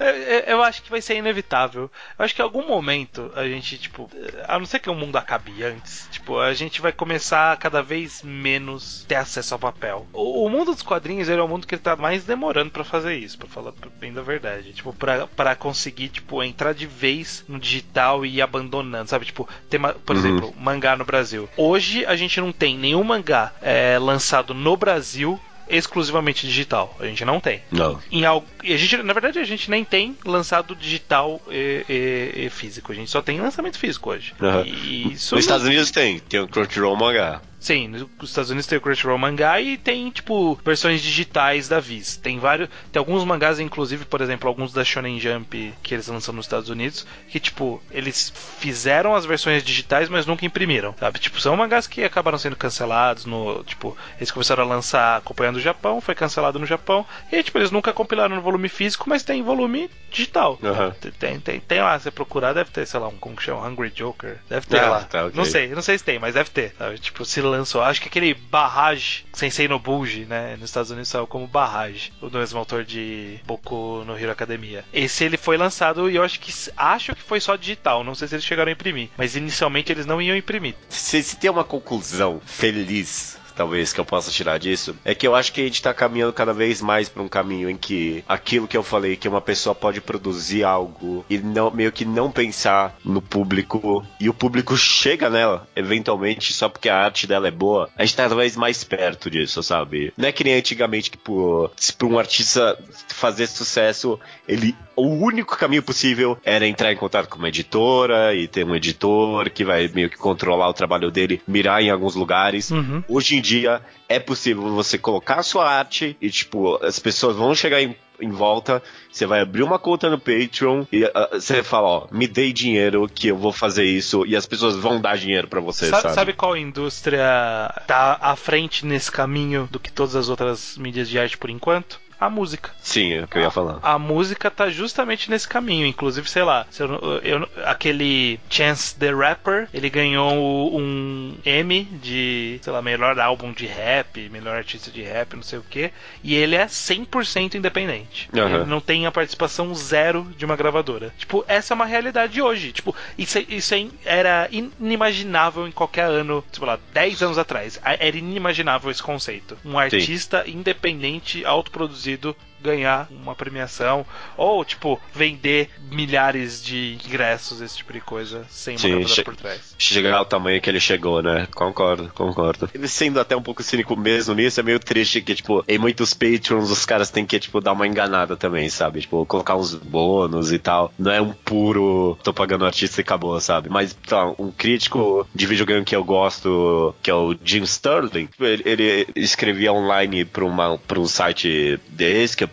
eu 0.46 0.62
acho 0.62 0.82
que 0.82 0.90
vai 0.90 1.00
ser 1.00 1.16
inevitável. 1.16 1.90
Eu 2.18 2.24
acho 2.24 2.34
que 2.34 2.40
em 2.40 2.44
algum 2.44 2.66
momento 2.66 3.30
a 3.34 3.44
gente, 3.44 3.78
tipo, 3.78 4.10
a 4.46 4.58
não 4.58 4.66
ser 4.66 4.78
que 4.78 4.90
o 4.90 4.94
mundo 4.94 5.16
acabe 5.16 5.62
antes, 5.62 6.08
tipo, 6.10 6.38
a 6.38 6.52
gente 6.54 6.80
vai 6.80 6.92
começar 6.92 7.52
a 7.52 7.56
cada 7.56 7.82
vez 7.82 8.22
menos 8.22 9.04
ter 9.06 9.16
acesso 9.16 9.54
ao 9.54 9.60
papel. 9.60 10.06
O, 10.12 10.46
o 10.46 10.50
mundo 10.50 10.72
dos 10.72 10.82
quadrinhos 10.82 11.28
ele 11.28 11.40
é 11.40 11.44
o 11.44 11.48
mundo 11.48 11.66
que 11.66 11.74
ele 11.74 11.82
tá 11.82 11.96
mais 11.96 12.24
demorando 12.24 12.70
para 12.70 12.84
fazer 12.84 13.16
isso, 13.16 13.38
para 13.38 13.48
falar 13.48 13.72
bem 13.98 14.12
da 14.12 14.22
verdade. 14.22 14.72
Tipo, 14.72 14.92
para 14.92 15.56
conseguir, 15.56 16.08
tipo, 16.08 16.42
entrar 16.42 16.72
de 16.72 16.86
vez 16.86 17.41
no 17.48 17.58
digital 17.58 18.24
e 18.24 18.36
ir 18.36 18.42
abandonando, 18.42 19.08
sabe? 19.08 19.24
Tipo, 19.24 19.48
tem, 19.68 19.80
por 19.80 20.14
uhum. 20.14 20.20
exemplo, 20.20 20.54
mangá 20.58 20.96
no 20.96 21.04
Brasil. 21.04 21.48
Hoje 21.56 22.04
a 22.06 22.16
gente 22.16 22.40
não 22.40 22.52
tem 22.52 22.76
nenhum 22.76 23.02
mangá 23.04 23.52
é, 23.60 23.98
lançado 23.98 24.54
no 24.54 24.76
Brasil 24.76 25.40
exclusivamente 25.68 26.46
digital. 26.46 26.94
A 27.00 27.06
gente 27.06 27.24
não 27.24 27.40
tem. 27.40 27.62
Não. 27.70 27.98
Em 28.10 28.24
algo, 28.24 28.46
a 28.62 28.76
gente, 28.76 28.96
na 28.98 29.12
verdade, 29.12 29.38
a 29.38 29.44
gente 29.44 29.70
nem 29.70 29.84
tem 29.84 30.16
lançado 30.24 30.74
digital 30.76 31.40
e, 31.48 31.84
e, 31.88 32.46
e 32.46 32.50
físico. 32.50 32.92
A 32.92 32.94
gente 32.94 33.10
só 33.10 33.22
tem 33.22 33.40
lançamento 33.40 33.78
físico 33.78 34.10
hoje. 34.10 34.34
Uhum. 34.40 34.64
E 34.66 35.04
Nos 35.10 35.32
não... 35.32 35.38
Estados 35.38 35.66
Unidos 35.66 35.90
tem. 35.90 36.18
Tem 36.20 36.40
o 36.40 36.48
Crunchyroll 36.48 36.96
Mangá. 36.96 37.40
Sim, 37.62 37.86
nos 37.86 38.08
Estados 38.28 38.50
Unidos 38.50 38.66
tem 38.66 38.76
o 38.76 38.80
Crunchyroll 38.80 39.16
mangá 39.16 39.60
e 39.60 39.78
tem, 39.78 40.10
tipo, 40.10 40.58
versões 40.64 41.00
digitais 41.00 41.68
da 41.68 41.78
Viz. 41.78 42.16
Tem 42.16 42.40
vários. 42.40 42.68
Tem 42.90 42.98
alguns 42.98 43.24
mangás, 43.24 43.60
inclusive, 43.60 44.04
por 44.04 44.20
exemplo, 44.20 44.48
alguns 44.48 44.72
da 44.72 44.82
Shonen 44.82 45.20
Jump 45.20 45.72
que 45.80 45.94
eles 45.94 46.08
lançam 46.08 46.34
nos 46.34 46.46
Estados 46.46 46.68
Unidos, 46.68 47.06
que, 47.28 47.38
tipo, 47.38 47.80
eles 47.92 48.32
fizeram 48.58 49.14
as 49.14 49.24
versões 49.24 49.62
digitais, 49.62 50.08
mas 50.08 50.26
nunca 50.26 50.44
imprimiram, 50.44 50.92
sabe? 50.98 51.20
Tipo, 51.20 51.40
são 51.40 51.56
mangás 51.56 51.86
que 51.86 52.02
acabaram 52.02 52.36
sendo 52.36 52.56
cancelados 52.56 53.26
no. 53.26 53.62
Tipo, 53.62 53.96
eles 54.16 54.32
começaram 54.32 54.64
a 54.64 54.66
lançar 54.66 55.18
acompanhando 55.18 55.56
o 55.56 55.60
Japão, 55.60 56.00
foi 56.00 56.16
cancelado 56.16 56.58
no 56.58 56.66
Japão, 56.66 57.06
e, 57.30 57.44
tipo, 57.44 57.58
eles 57.58 57.70
nunca 57.70 57.92
compilaram 57.92 58.34
no 58.34 58.42
volume 58.42 58.68
físico, 58.68 59.08
mas 59.08 59.22
tem 59.22 59.40
volume 59.40 59.88
digital. 60.10 60.58
Uhum. 60.60 61.10
Tem, 61.12 61.38
tem, 61.38 61.60
tem 61.60 61.80
lá, 61.80 61.96
se 61.98 62.10
procurar, 62.10 62.54
deve 62.54 62.72
ter, 62.72 62.86
sei 62.86 62.98
lá, 62.98 63.06
um 63.06 63.16
como 63.16 63.36
que 63.36 63.44
chama? 63.44 63.68
Hungry 63.68 63.90
Joker. 63.90 64.38
Deve 64.48 64.66
ter 64.66 64.80
ah, 64.80 64.90
lá. 64.90 65.04
Tá, 65.04 65.26
okay. 65.26 65.36
Não 65.36 65.44
sei, 65.44 65.68
não 65.68 65.82
sei 65.82 65.96
se 65.96 66.04
tem, 66.04 66.18
mas 66.18 66.34
deve 66.34 66.50
ter, 66.50 66.74
sabe? 66.76 66.98
Tipo, 66.98 67.24
se 67.24 67.40
lançou. 67.52 67.82
Acho 67.82 68.00
que 68.00 68.08
aquele 68.08 68.34
Barrage, 68.34 69.24
Sensei 69.32 69.68
no 69.68 69.78
Bulge, 69.78 70.24
né? 70.24 70.56
Nos 70.56 70.70
Estados 70.70 70.90
Unidos 70.90 71.08
saiu 71.08 71.26
como 71.26 71.46
Barrage, 71.46 72.12
o 72.20 72.30
mesmo 72.30 72.58
autor 72.58 72.84
de 72.84 73.38
Boku 73.46 74.04
no 74.04 74.18
Hero 74.18 74.32
Academia. 74.32 74.84
Esse 74.92 75.24
ele 75.24 75.36
foi 75.36 75.56
lançado 75.56 76.10
e 76.10 76.16
eu 76.16 76.22
acho 76.22 76.40
que 76.40 76.52
acho 76.76 77.14
que 77.14 77.22
foi 77.22 77.40
só 77.40 77.56
digital, 77.56 78.02
não 78.02 78.14
sei 78.14 78.28
se 78.28 78.34
eles 78.34 78.44
chegaram 78.44 78.70
a 78.70 78.72
imprimir, 78.72 79.10
mas 79.16 79.36
inicialmente 79.36 79.92
eles 79.92 80.06
não 80.06 80.20
iam 80.20 80.36
imprimir. 80.36 80.74
Se, 80.88 81.22
se 81.22 81.36
tem 81.36 81.50
uma 81.50 81.64
conclusão 81.64 82.40
feliz 82.44 83.40
talvez, 83.54 83.92
que 83.92 84.00
eu 84.00 84.04
possa 84.04 84.30
tirar 84.30 84.58
disso, 84.58 84.96
é 85.04 85.14
que 85.14 85.26
eu 85.26 85.34
acho 85.34 85.52
que 85.52 85.60
a 85.60 85.64
gente 85.64 85.74
está 85.74 85.94
caminhando 85.94 86.32
cada 86.32 86.52
vez 86.52 86.80
mais 86.80 87.08
para 87.08 87.22
um 87.22 87.28
caminho 87.28 87.70
em 87.70 87.76
que 87.76 88.24
aquilo 88.28 88.68
que 88.68 88.76
eu 88.76 88.82
falei, 88.82 89.16
que 89.16 89.28
uma 89.28 89.40
pessoa 89.40 89.74
pode 89.74 90.00
produzir 90.00 90.64
algo 90.64 91.24
e 91.28 91.38
não, 91.38 91.70
meio 91.70 91.92
que 91.92 92.04
não 92.04 92.30
pensar 92.30 92.96
no 93.04 93.22
público 93.22 94.04
e 94.18 94.28
o 94.28 94.34
público 94.34 94.76
chega 94.76 95.30
nela, 95.30 95.66
eventualmente, 95.76 96.52
só 96.52 96.68
porque 96.68 96.88
a 96.88 96.96
arte 96.96 97.26
dela 97.26 97.48
é 97.48 97.50
boa, 97.50 97.88
a 97.96 98.04
gente 98.04 98.16
tá 98.16 98.22
cada 98.24 98.36
vez 98.36 98.56
mais 98.56 98.82
perto 98.84 99.30
disso, 99.30 99.62
sabe? 99.62 100.12
Não 100.16 100.28
é 100.28 100.32
que 100.32 100.44
nem 100.44 100.54
antigamente 100.54 101.10
que, 101.10 101.18
pô, 101.18 101.70
se 101.76 101.92
pra 101.92 102.06
um 102.06 102.18
artista 102.18 102.78
fazer 103.08 103.46
sucesso, 103.46 104.18
ele. 104.48 104.74
O 104.96 105.06
único 105.06 105.56
caminho 105.56 105.82
possível 105.82 106.38
era 106.44 106.66
entrar 106.66 106.92
em 106.92 106.96
contato 106.96 107.28
com 107.28 107.38
uma 107.38 107.48
editora 107.48 108.34
e 108.34 108.46
ter 108.46 108.64
um 108.64 108.74
editor 108.74 109.50
que 109.50 109.64
vai 109.64 109.88
meio 109.88 110.10
que 110.10 110.16
controlar 110.16 110.68
o 110.68 110.74
trabalho 110.74 111.10
dele, 111.10 111.40
mirar 111.46 111.82
em 111.82 111.90
alguns 111.90 112.14
lugares. 112.14 112.70
Uhum. 112.70 113.02
Hoje 113.08 113.36
em 113.36 113.40
dia 113.40 113.80
é 114.08 114.18
possível 114.18 114.62
você 114.74 114.98
colocar 114.98 115.36
a 115.36 115.42
sua 115.42 115.70
arte 115.70 116.16
e, 116.20 116.30
tipo, 116.30 116.76
as 116.84 116.98
pessoas 116.98 117.36
vão 117.36 117.54
chegar 117.54 117.80
em, 117.80 117.96
em 118.20 118.30
volta, 118.30 118.82
você 119.10 119.24
vai 119.24 119.40
abrir 119.40 119.62
uma 119.62 119.78
conta 119.78 120.10
no 120.10 120.18
Patreon 120.18 120.84
e 120.92 121.04
uh, 121.04 121.10
você 121.32 121.62
fala, 121.62 121.88
ó, 121.88 122.06
me 122.10 122.26
dê 122.26 122.52
dinheiro 122.52 123.08
que 123.12 123.28
eu 123.28 123.36
vou 123.36 123.52
fazer 123.52 123.84
isso 123.84 124.26
e 124.26 124.36
as 124.36 124.44
pessoas 124.44 124.76
vão 124.76 125.00
dar 125.00 125.16
dinheiro 125.16 125.48
para 125.48 125.60
você, 125.60 125.86
sabe, 125.86 126.02
sabe? 126.02 126.14
Sabe 126.14 126.32
qual 126.34 126.56
indústria 126.56 127.72
tá 127.86 128.18
à 128.20 128.36
frente 128.36 128.84
nesse 128.84 129.10
caminho 129.10 129.66
do 129.70 129.80
que 129.80 129.90
todas 129.90 130.14
as 130.14 130.28
outras 130.28 130.76
mídias 130.76 131.08
de 131.08 131.18
arte 131.18 131.38
por 131.38 131.48
enquanto? 131.48 131.98
A 132.26 132.30
música. 132.30 132.70
Sim, 132.80 133.14
é 133.14 133.24
o 133.24 133.28
que 133.28 133.36
eu 133.36 133.42
ia 133.42 133.50
falar. 133.50 133.78
A, 133.82 133.94
a 133.94 133.98
música 133.98 134.50
tá 134.50 134.70
justamente 134.70 135.28
nesse 135.28 135.48
caminho. 135.48 135.86
Inclusive, 135.86 136.28
sei 136.28 136.42
lá, 136.42 136.66
eu, 136.78 137.20
eu, 137.22 137.48
aquele 137.64 138.38
Chance 138.48 138.94
the 138.96 139.10
Rapper, 139.10 139.68
ele 139.74 139.90
ganhou 139.90 140.78
um 140.78 141.34
M 141.44 141.84
de, 141.84 142.60
sei 142.62 142.72
lá, 142.72 142.80
melhor 142.80 143.18
álbum 143.18 143.52
de 143.52 143.66
rap, 143.66 144.28
melhor 144.28 144.56
artista 144.56 144.90
de 144.90 145.02
rap, 145.02 145.34
não 145.34 145.42
sei 145.42 145.58
o 145.58 145.64
que. 145.68 145.90
E 146.22 146.34
ele 146.34 146.54
é 146.54 146.66
100% 146.66 147.54
independente. 147.54 148.28
Uhum. 148.32 148.54
Ele 148.54 148.64
não 148.66 148.80
tem 148.80 149.06
a 149.06 149.12
participação 149.12 149.74
zero 149.74 150.26
de 150.36 150.44
uma 150.44 150.56
gravadora. 150.56 151.12
Tipo, 151.18 151.44
essa 151.48 151.72
é 151.72 151.74
uma 151.74 151.86
realidade 151.86 152.40
hoje. 152.40 152.72
Tipo, 152.72 152.94
isso, 153.18 153.38
isso 153.48 153.74
era 154.04 154.48
inimaginável 154.50 155.66
em 155.66 155.72
qualquer 155.72 156.04
ano, 156.04 156.44
tipo 156.52 156.66
lá, 156.66 156.78
10 156.92 157.22
anos 157.22 157.38
atrás. 157.38 157.80
Era 157.82 158.16
inimaginável 158.16 158.90
esse 158.90 159.02
conceito. 159.02 159.58
Um 159.64 159.78
artista 159.78 160.44
Sim. 160.44 160.52
independente, 160.58 161.44
autoproduzido 161.44 162.11
produzido 162.18 162.51
ganhar 162.62 163.08
uma 163.10 163.34
premiação 163.34 164.06
ou 164.36 164.64
tipo 164.64 165.00
vender 165.12 165.70
milhares 165.90 166.62
de 166.62 166.98
ingressos 167.04 167.60
esse 167.60 167.76
tipo 167.78 167.92
de 167.92 168.00
coisa 168.00 168.46
sem 168.48 168.76
uma 168.76 168.88
gravadora 168.88 169.24
por 169.24 169.36
trás. 169.36 169.74
Chegar 169.78 170.14
ao 170.14 170.24
tamanho 170.24 170.60
que 170.60 170.70
ele 170.70 170.80
chegou, 170.80 171.22
né? 171.22 171.46
Concordo, 171.54 172.10
concordo. 172.14 172.70
Ele 172.74 172.88
sendo 172.88 173.20
até 173.20 173.36
um 173.36 173.42
pouco 173.42 173.62
cínico 173.62 173.96
mesmo 173.96 174.34
nisso, 174.34 174.60
é 174.60 174.62
meio 174.62 174.78
triste 174.78 175.20
que 175.20 175.34
tipo 175.34 175.64
em 175.66 175.78
muitos 175.78 176.14
Patreons 176.14 176.70
os 176.70 176.86
caras 176.86 177.10
têm 177.10 177.26
que 177.26 177.38
tipo 177.38 177.60
dar 177.60 177.72
uma 177.72 177.86
enganada 177.86 178.36
também, 178.36 178.68
sabe? 178.68 179.00
Tipo 179.00 179.26
colocar 179.26 179.56
uns 179.56 179.74
bônus 179.74 180.52
e 180.52 180.58
tal. 180.58 180.92
Não 180.98 181.10
é 181.10 181.20
um 181.20 181.32
puro 181.32 182.18
tô 182.22 182.32
pagando 182.32 182.64
artista 182.64 183.00
e 183.00 183.02
acabou, 183.02 183.38
sabe? 183.40 183.68
Mas 183.68 183.94
tá, 184.06 184.32
um 184.38 184.50
crítico 184.50 185.26
de 185.34 185.46
videogame 185.46 185.84
que 185.84 185.96
eu 185.96 186.04
gosto, 186.04 186.94
que 187.02 187.10
é 187.10 187.14
o 187.14 187.34
Jim 187.44 187.62
Sterling, 187.62 188.28
ele, 188.40 188.62
ele 188.64 189.06
escrevia 189.16 189.72
online 189.72 190.24
para 190.24 190.44
uma 190.44 190.78
para 190.78 191.00
um 191.00 191.06
site 191.06 191.78
desse 191.88 192.36
que 192.36 192.44
é 192.44 192.46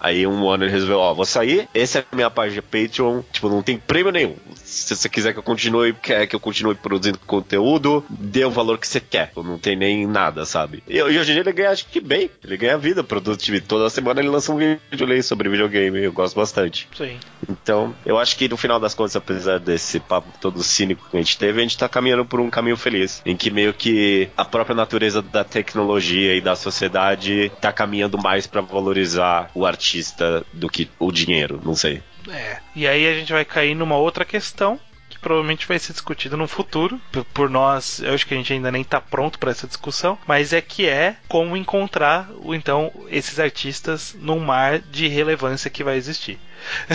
Aí 0.00 0.26
um 0.26 0.48
ano 0.48 0.64
ele 0.64 0.72
resolveu, 0.72 0.98
ó, 0.98 1.14
vou 1.14 1.24
sair, 1.24 1.68
essa 1.74 2.00
é 2.00 2.04
a 2.10 2.16
minha 2.16 2.30
página 2.30 2.62
Patreon, 2.62 3.22
tipo, 3.32 3.48
não 3.48 3.62
tem 3.62 3.78
prêmio 3.78 4.12
nenhum. 4.12 4.36
Se 4.72 4.96
você 4.96 5.08
quiser 5.08 5.34
que 5.34 5.38
eu 5.38 5.42
continue, 5.42 5.92
quer 5.92 6.26
que 6.26 6.34
eu 6.34 6.40
continue 6.40 6.74
produzindo 6.74 7.18
conteúdo, 7.18 8.02
dê 8.08 8.44
o 8.44 8.50
valor 8.50 8.78
que 8.78 8.88
você 8.88 9.00
quer. 9.00 9.30
Não 9.36 9.58
tem 9.58 9.76
nem 9.76 10.06
nada, 10.06 10.46
sabe? 10.46 10.82
E, 10.88 11.00
hoje 11.02 11.18
em 11.18 11.34
dia 11.34 11.40
ele 11.40 11.52
ganha, 11.52 11.70
acho 11.70 11.86
que 11.86 12.00
bem. 12.00 12.30
Ele 12.42 12.56
ganha 12.56 12.78
vida 12.78 13.04
produtivo. 13.04 13.60
Toda 13.66 13.90
semana 13.90 14.20
ele 14.20 14.30
lança 14.30 14.50
um 14.50 14.56
vídeo 14.56 15.06
ali 15.06 15.22
sobre 15.22 15.50
videogame. 15.50 16.02
Eu 16.02 16.12
gosto 16.12 16.34
bastante. 16.34 16.88
Sim. 16.96 17.18
Então, 17.48 17.94
eu 18.06 18.18
acho 18.18 18.34
que 18.36 18.48
no 18.48 18.56
final 18.56 18.80
das 18.80 18.94
contas, 18.94 19.14
apesar 19.14 19.60
desse 19.60 20.00
papo 20.00 20.28
todo 20.40 20.62
cínico 20.62 21.06
que 21.10 21.16
a 21.16 21.20
gente 21.20 21.36
teve, 21.36 21.60
a 21.60 21.62
gente 21.62 21.76
tá 21.76 21.88
caminhando 21.88 22.24
por 22.24 22.40
um 22.40 22.48
caminho 22.48 22.76
feliz. 22.76 23.20
Em 23.26 23.36
que 23.36 23.50
meio 23.50 23.74
que 23.74 24.30
a 24.36 24.44
própria 24.44 24.74
natureza 24.74 25.20
da 25.20 25.44
tecnologia 25.44 26.34
e 26.34 26.40
da 26.40 26.56
sociedade 26.56 27.52
tá 27.60 27.72
caminhando 27.72 28.16
mais 28.16 28.46
para 28.46 28.62
valorizar 28.62 29.50
o 29.54 29.66
artista 29.66 30.44
do 30.52 30.68
que 30.68 30.88
o 30.98 31.12
dinheiro. 31.12 31.60
Não 31.62 31.74
sei. 31.74 32.02
É. 32.28 32.58
E 32.74 32.86
aí 32.86 33.06
a 33.06 33.14
gente 33.14 33.32
vai 33.32 33.44
cair 33.44 33.74
numa 33.74 33.96
outra 33.96 34.24
questão 34.24 34.78
que 35.08 35.18
provavelmente 35.18 35.66
vai 35.66 35.78
ser 35.78 35.92
discutida 35.92 36.36
no 36.36 36.48
futuro. 36.48 37.00
Por, 37.34 37.50
nós, 37.50 38.00
eu 38.00 38.14
acho 38.14 38.26
que 38.26 38.34
a 38.34 38.36
gente 38.36 38.52
ainda 38.52 38.72
nem 38.72 38.82
tá 38.82 39.00
pronto 39.00 39.38
para 39.38 39.50
essa 39.50 39.66
discussão, 39.66 40.18
mas 40.26 40.52
é 40.52 40.60
que 40.60 40.88
é 40.88 41.16
como 41.28 41.56
encontrar 41.56 42.30
então 42.46 42.92
esses 43.08 43.38
artistas 43.38 44.16
num 44.18 44.40
mar 44.40 44.78
de 44.78 45.08
relevância 45.08 45.70
que 45.70 45.84
vai 45.84 45.96
existir. 45.96 46.38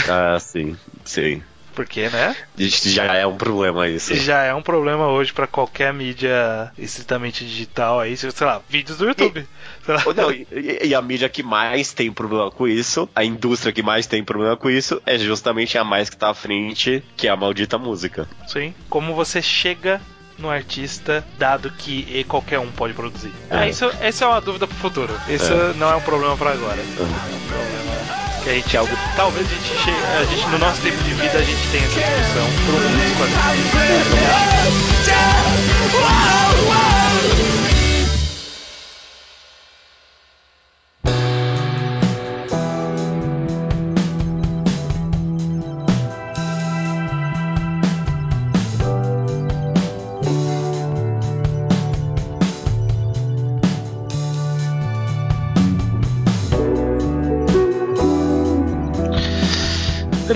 Ah, 0.09 0.39
sim, 0.39 0.75
sim. 1.05 1.43
Porque, 1.77 2.09
né? 2.09 2.35
Já 2.57 3.13
é 3.13 3.27
um 3.27 3.37
problema 3.37 3.87
isso. 3.87 4.15
Já 4.15 4.41
é 4.41 4.51
um 4.51 4.63
problema 4.63 5.09
hoje 5.09 5.31
para 5.31 5.45
qualquer 5.45 5.93
mídia 5.93 6.71
estritamente 6.75 7.45
digital 7.45 7.99
aí, 7.99 8.17
sei 8.17 8.31
lá, 8.41 8.59
vídeos 8.67 8.97
do 8.97 9.05
YouTube. 9.05 9.47
E, 9.87 10.13
não, 10.15 10.31
e, 10.31 10.47
e, 10.87 10.95
a 10.95 11.01
mídia 11.03 11.29
que 11.29 11.43
mais 11.43 11.93
tem 11.93 12.11
problema 12.11 12.49
com 12.49 12.67
isso, 12.67 13.07
a 13.15 13.23
indústria 13.23 13.71
que 13.71 13.83
mais 13.83 14.07
tem 14.07 14.23
problema 14.23 14.57
com 14.57 14.71
isso, 14.71 14.99
é 15.05 15.19
justamente 15.19 15.77
a 15.77 15.83
mais 15.83 16.09
que 16.09 16.17
tá 16.17 16.31
à 16.31 16.33
frente, 16.33 17.03
que 17.15 17.27
é 17.27 17.29
a 17.29 17.35
maldita 17.35 17.77
música. 17.77 18.27
Sim. 18.47 18.73
Como 18.89 19.13
você 19.13 19.39
chega 19.39 20.01
no 20.39 20.49
artista, 20.49 21.23
dado 21.37 21.69
que 21.69 22.23
qualquer 22.23 22.57
um 22.57 22.71
pode 22.71 22.95
produzir. 22.95 23.31
É. 23.51 23.65
É, 23.65 23.69
isso, 23.69 23.85
essa 24.01 24.25
é 24.25 24.27
uma 24.27 24.41
dúvida 24.41 24.65
pro 24.65 24.77
futuro. 24.77 25.13
Isso 25.29 25.53
é. 25.53 25.73
não 25.75 25.91
é 25.91 25.95
um 25.95 26.01
problema 26.01 26.35
para 26.35 26.53
agora. 26.53 26.79
É 26.79 27.03
um 27.03 27.47
problema 27.47 28.26
que 28.47 28.51
a 28.51 28.53
gente 28.53 28.77
algo. 28.77 28.97
Talvez 29.15 29.45
a 29.45 29.49
gente, 29.49 29.77
chegue, 29.83 29.97
a 30.17 30.23
gente 30.23 30.47
no 30.47 30.57
nosso 30.57 30.81
tempo 30.81 31.03
de 31.03 31.13
vida 31.13 31.37
a 31.37 31.41
gente 31.41 31.67
tenha 31.69 31.85
essa 31.85 31.99
discussão 31.99 32.47
por 32.65 32.75
um 32.75 32.79
dos 32.79 32.97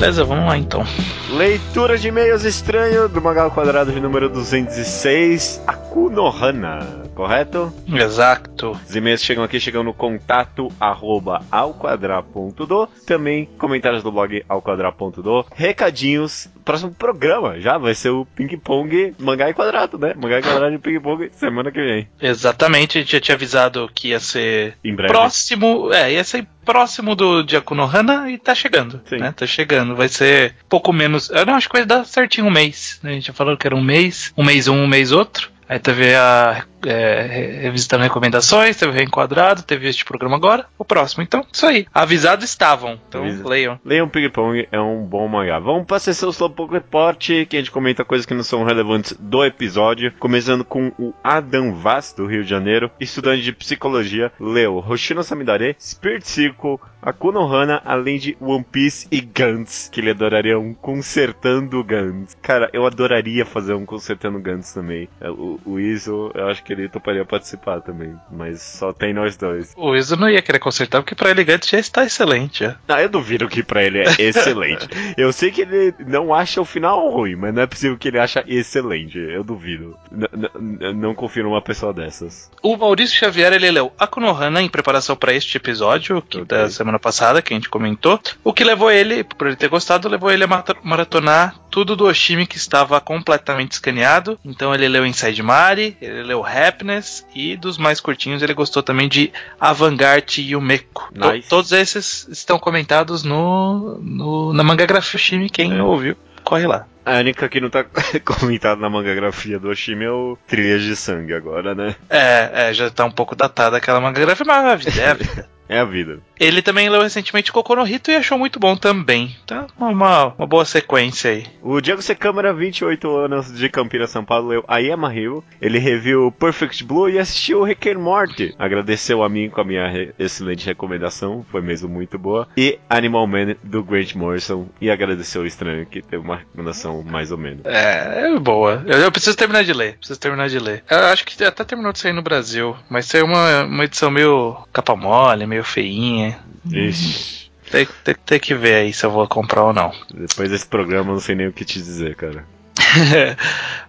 Beleza, 0.01 0.23
vamos 0.23 0.47
lá 0.47 0.57
então. 0.57 0.83
Leitura 1.29 1.95
de 1.95 2.07
e-mails 2.07 2.43
estranho 2.43 3.07
do 3.07 3.21
Magal 3.21 3.51
Quadrado 3.51 3.91
de 3.91 3.99
número 3.99 4.29
206, 4.29 5.61
Akunohana, 5.67 7.00
correto? 7.15 7.73
Exato. 7.87 8.71
Os 8.87 8.95
e-mails 8.95 9.23
chegam 9.23 9.43
aqui, 9.43 9.59
chegam 9.59 9.83
no 9.83 9.93
contato 9.93 10.71
arroba 10.79 11.43
alquadra.do, 11.51 12.87
também 13.05 13.45
comentários 13.57 14.03
do 14.03 14.11
blog 14.11 14.43
alquadra.do, 14.47 15.45
recadinhos, 15.55 16.49
próximo 16.63 16.91
programa 16.91 17.59
já 17.59 17.77
vai 17.77 17.93
ser 17.93 18.09
o 18.09 18.25
Ping 18.25 18.57
Pong 18.57 19.13
Mangá 19.19 19.49
e 19.49 19.53
Quadrado, 19.53 19.97
né? 19.97 20.13
Mangá 20.15 20.39
e 20.39 20.41
Quadrado 20.41 20.75
e 20.75 20.79
Ping 20.79 20.99
Pong 20.99 21.29
semana 21.33 21.71
que 21.71 21.81
vem. 21.81 22.07
Exatamente, 22.21 22.97
a 22.97 23.01
gente 23.01 23.11
já 23.11 23.19
tinha 23.19 23.35
avisado 23.35 23.89
que 23.93 24.09
ia 24.09 24.19
ser 24.19 24.75
em 24.83 24.95
breve. 24.95 25.13
próximo, 25.13 25.91
é, 25.93 26.13
ia 26.13 26.23
ser 26.23 26.47
próximo 26.65 27.15
do 27.15 27.43
de 27.43 27.57
Akunohana 27.57 28.29
e 28.29 28.37
tá 28.37 28.53
chegando, 28.53 29.01
Sim. 29.05 29.17
né? 29.17 29.33
Tá 29.35 29.45
chegando, 29.45 29.95
vai 29.95 30.07
ser 30.07 30.55
pouco 30.69 30.93
menos, 30.93 31.29
eu 31.29 31.45
não 31.45 31.55
acho 31.55 31.67
que 31.67 31.77
vai 31.77 31.85
dar 31.85 32.05
certinho 32.05 32.47
um 32.47 32.51
mês, 32.51 32.99
né? 33.03 33.11
A 33.11 33.13
gente 33.13 33.27
já 33.27 33.33
falou 33.33 33.57
que 33.57 33.67
era 33.67 33.75
um 33.75 33.83
mês, 33.83 34.31
um 34.37 34.43
mês 34.43 34.67
um, 34.67 34.75
um 34.75 34.87
mês 34.87 35.11
outro. 35.11 35.49
Aí 35.67 35.79
teve 35.79 36.13
a 36.13 36.65
é, 36.85 37.59
revisitando 37.61 38.03
recomendações, 38.03 38.77
teve 38.77 38.91
o 38.91 38.95
reenquadrado, 38.95 39.63
teve 39.63 39.87
este 39.87 40.05
programa 40.05 40.35
agora, 40.35 40.65
o 40.77 40.85
próximo. 40.85 41.23
Então, 41.23 41.45
isso 41.51 41.65
aí. 41.65 41.85
Avisados 41.93 42.45
estavam. 42.45 42.99
Então, 43.07 43.23
Avisa. 43.23 43.47
leiam. 43.47 43.79
Leiam 43.83 44.09
Ping 44.09 44.29
Pong, 44.29 44.67
é 44.71 44.79
um 44.79 45.03
bom 45.03 45.27
mangá. 45.27 45.59
Vamos 45.59 45.85
para 45.85 45.97
a 45.97 45.99
sessão 45.99 46.29
Slowpoke 46.29 46.73
Report, 46.73 47.27
que 47.47 47.55
a 47.55 47.59
gente 47.59 47.71
comenta 47.71 48.05
coisas 48.05 48.25
que 48.25 48.33
não 48.33 48.43
são 48.43 48.63
relevantes 48.63 49.13
do 49.19 49.43
episódio. 49.43 50.11
Começando 50.19 50.63
com 50.63 50.91
o 50.97 51.13
Adam 51.23 51.73
Vaz, 51.73 52.13
do 52.13 52.25
Rio 52.25 52.43
de 52.43 52.49
Janeiro, 52.49 52.91
estudante 52.99 53.41
de 53.41 53.53
psicologia, 53.53 54.31
leu 54.39 54.77
Hoshino 54.77 55.23
Samidare, 55.23 55.75
Spirit 55.79 56.27
Circle, 56.27 56.77
Akuno 57.01 57.41
Hana, 57.41 57.81
além 57.83 58.17
de 58.17 58.37
One 58.39 58.63
Piece 58.63 59.07
e 59.11 59.21
Gantz, 59.21 59.89
que 59.91 59.99
ele 59.99 60.11
adoraria 60.11 60.59
um 60.59 60.73
Consertando 60.73 61.83
Gantz. 61.83 62.37
Cara, 62.41 62.69
eu 62.73 62.85
adoraria 62.85 63.45
fazer 63.45 63.73
um 63.73 63.85
Consertando 63.85 64.39
Gantz 64.39 64.73
também. 64.73 65.09
É, 65.19 65.29
o, 65.29 65.59
o 65.65 65.79
Iso, 65.79 66.31
eu 66.33 66.47
acho 66.47 66.63
que 66.63 66.70
ele 66.71 66.89
toparia 66.89 67.25
participar 67.25 67.81
também, 67.81 68.15
mas 68.31 68.61
só 68.61 68.93
tem 68.93 69.13
nós 69.13 69.37
dois. 69.37 69.73
O 69.75 69.95
Iso 69.95 70.15
não 70.15 70.29
ia 70.29 70.41
querer 70.41 70.59
consertar 70.59 71.01
porque 71.01 71.15
pra 71.15 71.29
ele 71.29 71.43
Gantz 71.43 71.69
já 71.69 71.79
está 71.79 72.03
excelente. 72.03 72.65
É. 72.65 72.75
Não, 72.87 72.99
eu 72.99 73.09
duvido 73.09 73.47
que 73.47 73.63
pra 73.63 73.83
ele 73.83 73.99
é 73.99 74.15
excelente. 74.19 74.87
eu 75.17 75.31
sei 75.31 75.51
que 75.51 75.61
ele 75.61 75.93
não 76.07 76.33
acha 76.33 76.61
o 76.61 76.65
final 76.65 77.09
ruim, 77.09 77.35
mas 77.35 77.53
não 77.53 77.61
é 77.61 77.67
possível 77.67 77.97
que 77.97 78.07
ele 78.07 78.19
acha 78.19 78.43
excelente. 78.47 79.17
Eu 79.17 79.43
duvido. 79.43 79.97
N 80.11 80.93
não 80.93 81.15
confio 81.15 81.43
numa 81.43 81.61
pessoa 81.61 81.93
dessas. 81.93 82.49
O 82.61 82.77
Maurício 82.77 83.17
Xavier, 83.17 83.53
ele 83.53 83.71
leu 83.71 83.91
Akunohana 83.97 84.61
em 84.61 84.69
preparação 84.69 85.15
para 85.15 85.33
este 85.33 85.57
episódio, 85.57 86.21
que 86.21 86.41
okay. 86.41 86.57
da 86.57 86.69
semana 86.69 86.99
passada, 86.99 87.41
que 87.41 87.53
a 87.53 87.57
gente 87.57 87.69
comentou. 87.69 88.19
O 88.43 88.53
que 88.53 88.63
levou 88.63 88.91
ele, 88.91 89.23
por 89.23 89.47
ele 89.47 89.55
ter 89.55 89.67
gostado, 89.67 90.09
levou 90.09 90.31
ele 90.31 90.43
a 90.43 90.63
maratonar 90.83 91.55
tudo 91.71 91.95
do 91.95 92.05
Oshimi 92.05 92.45
que 92.45 92.57
estava 92.57 92.99
completamente 92.99 93.71
escaneado. 93.71 94.37
Então 94.43 94.75
ele 94.75 94.87
leu 94.87 95.05
Inside 95.05 95.41
Mari, 95.41 95.97
ele 96.01 96.23
leu 96.23 96.41
Happiness 96.67 97.25
e 97.35 97.55
dos 97.55 97.77
mais 97.77 97.99
curtinhos 97.99 98.41
ele 98.41 98.53
gostou 98.53 98.83
também 98.83 99.07
de 99.07 99.31
Avantgarde 99.59 100.41
e 100.41 100.55
Umeko. 100.55 101.09
Nice. 101.13 101.49
todos 101.49 101.71
esses 101.71 102.27
estão 102.29 102.59
comentados 102.59 103.23
no, 103.23 103.97
no 104.01 104.53
na 104.53 104.63
mangagrafia 104.63 105.17
Oshimi, 105.17 105.49
quem 105.49 105.77
é. 105.77 105.83
ouviu 105.83 106.15
corre 106.43 106.67
lá. 106.67 106.85
A 107.05 107.17
única 107.17 107.49
que 107.49 107.59
não 107.59 107.69
tá 107.69 107.83
comentada 108.23 108.79
na 108.79 108.89
mangagrafia 108.89 109.57
do 109.57 109.69
Oshimi 109.69 110.05
é 110.05 110.11
o 110.11 110.37
Trilhas 110.47 110.83
de 110.83 110.95
Sangue 110.95 111.33
agora, 111.33 111.73
né? 111.73 111.95
É, 112.09 112.69
é, 112.69 112.73
já 112.73 112.89
tá 112.89 113.05
um 113.05 113.11
pouco 113.11 113.35
datada 113.35 113.77
aquela 113.77 113.99
mangagrafia, 113.99 114.45
mas 114.45 114.65
a 114.65 114.75
vida 114.75 115.01
é 115.01 115.09
a 115.09 115.13
vida. 115.15 115.49
É 115.71 115.79
a 115.79 115.85
vida. 115.85 116.19
Ele 116.37 116.61
também 116.61 116.89
leu 116.89 117.01
recentemente 117.01 117.49
Kokono 117.49 117.87
Hito 117.87 118.11
e 118.11 118.15
achou 118.15 118.37
muito 118.37 118.59
bom 118.59 118.75
também. 118.75 119.33
Tá 119.47 119.67
uma, 119.79 120.33
uma 120.37 120.45
boa 120.45 120.65
sequência 120.65 121.31
aí. 121.31 121.45
O 121.61 121.79
Diego 121.79 122.01
C. 122.01 122.13
Câmara, 122.13 122.53
28 122.53 123.15
anos 123.15 123.57
de 123.57 123.69
Campinas, 123.69 124.09
São 124.09 124.25
Paulo, 124.25 124.49
leu 124.49 124.65
Ayama 124.67 125.15
Hill. 125.15 125.41
Ele 125.61 125.79
reviu 125.79 126.29
Perfect 126.29 126.83
Blue 126.83 127.09
e 127.09 127.17
assistiu 127.17 127.63
Rick 127.63 127.89
and 127.89 127.99
Morty. 127.99 128.53
Agradeceu 128.59 129.23
a 129.23 129.29
mim 129.29 129.49
com 129.49 129.61
a 129.61 129.63
minha 129.63 130.11
excelente 130.19 130.65
recomendação, 130.65 131.45
foi 131.49 131.61
mesmo 131.61 131.87
muito 131.87 132.19
boa. 132.19 132.49
E 132.57 132.77
Animal 132.89 133.25
Man 133.27 133.55
do 133.63 133.81
Grant 133.81 134.13
Morrison. 134.15 134.67
E 134.81 134.91
agradeceu 134.91 135.43
o 135.43 135.47
Estranho, 135.47 135.85
que 135.85 136.01
teve 136.01 136.21
uma 136.21 136.37
recomendação 136.37 137.01
mais 137.01 137.31
ou 137.31 137.37
menos. 137.37 137.63
É, 137.63 138.25
é 138.25 138.39
boa. 138.39 138.83
Eu, 138.87 138.97
eu, 138.97 139.11
preciso 139.11 139.37
terminar 139.37 139.63
de 139.63 139.71
ler. 139.71 139.97
Preciso 139.99 140.19
terminar 140.19 140.49
de 140.49 140.59
ler. 140.59 140.83
Eu 140.89 141.05
acho 141.05 141.23
que 141.23 141.41
até 141.41 141.63
terminou 141.63 141.93
de 141.93 141.99
sair 141.99 142.13
no 142.13 142.21
Brasil, 142.21 142.75
mas 142.89 143.05
saiu 143.05 143.25
uma, 143.25 143.63
uma 143.63 143.85
edição 143.85 144.11
meio 144.11 144.57
capa 144.73 144.97
mole, 144.97 145.47
meio 145.47 145.60
meio 145.61 145.63
feinha. 145.63 146.39
Ixi. 146.71 147.51
Tem, 147.69 147.87
tem, 148.03 148.15
tem, 148.25 148.39
que 148.39 148.53
ver 148.53 148.75
aí 148.75 148.93
se 148.93 149.05
eu 149.05 149.11
vou 149.11 149.25
comprar 149.27 149.63
ou 149.63 149.73
não. 149.73 149.93
Depois 150.13 150.49
desse 150.49 150.67
programa, 150.67 151.11
eu 151.11 151.13
não 151.13 151.21
sei 151.21 151.35
nem 151.35 151.47
o 151.47 151.53
que 151.53 151.63
te 151.63 151.79
dizer, 151.79 152.15
cara. 152.15 152.43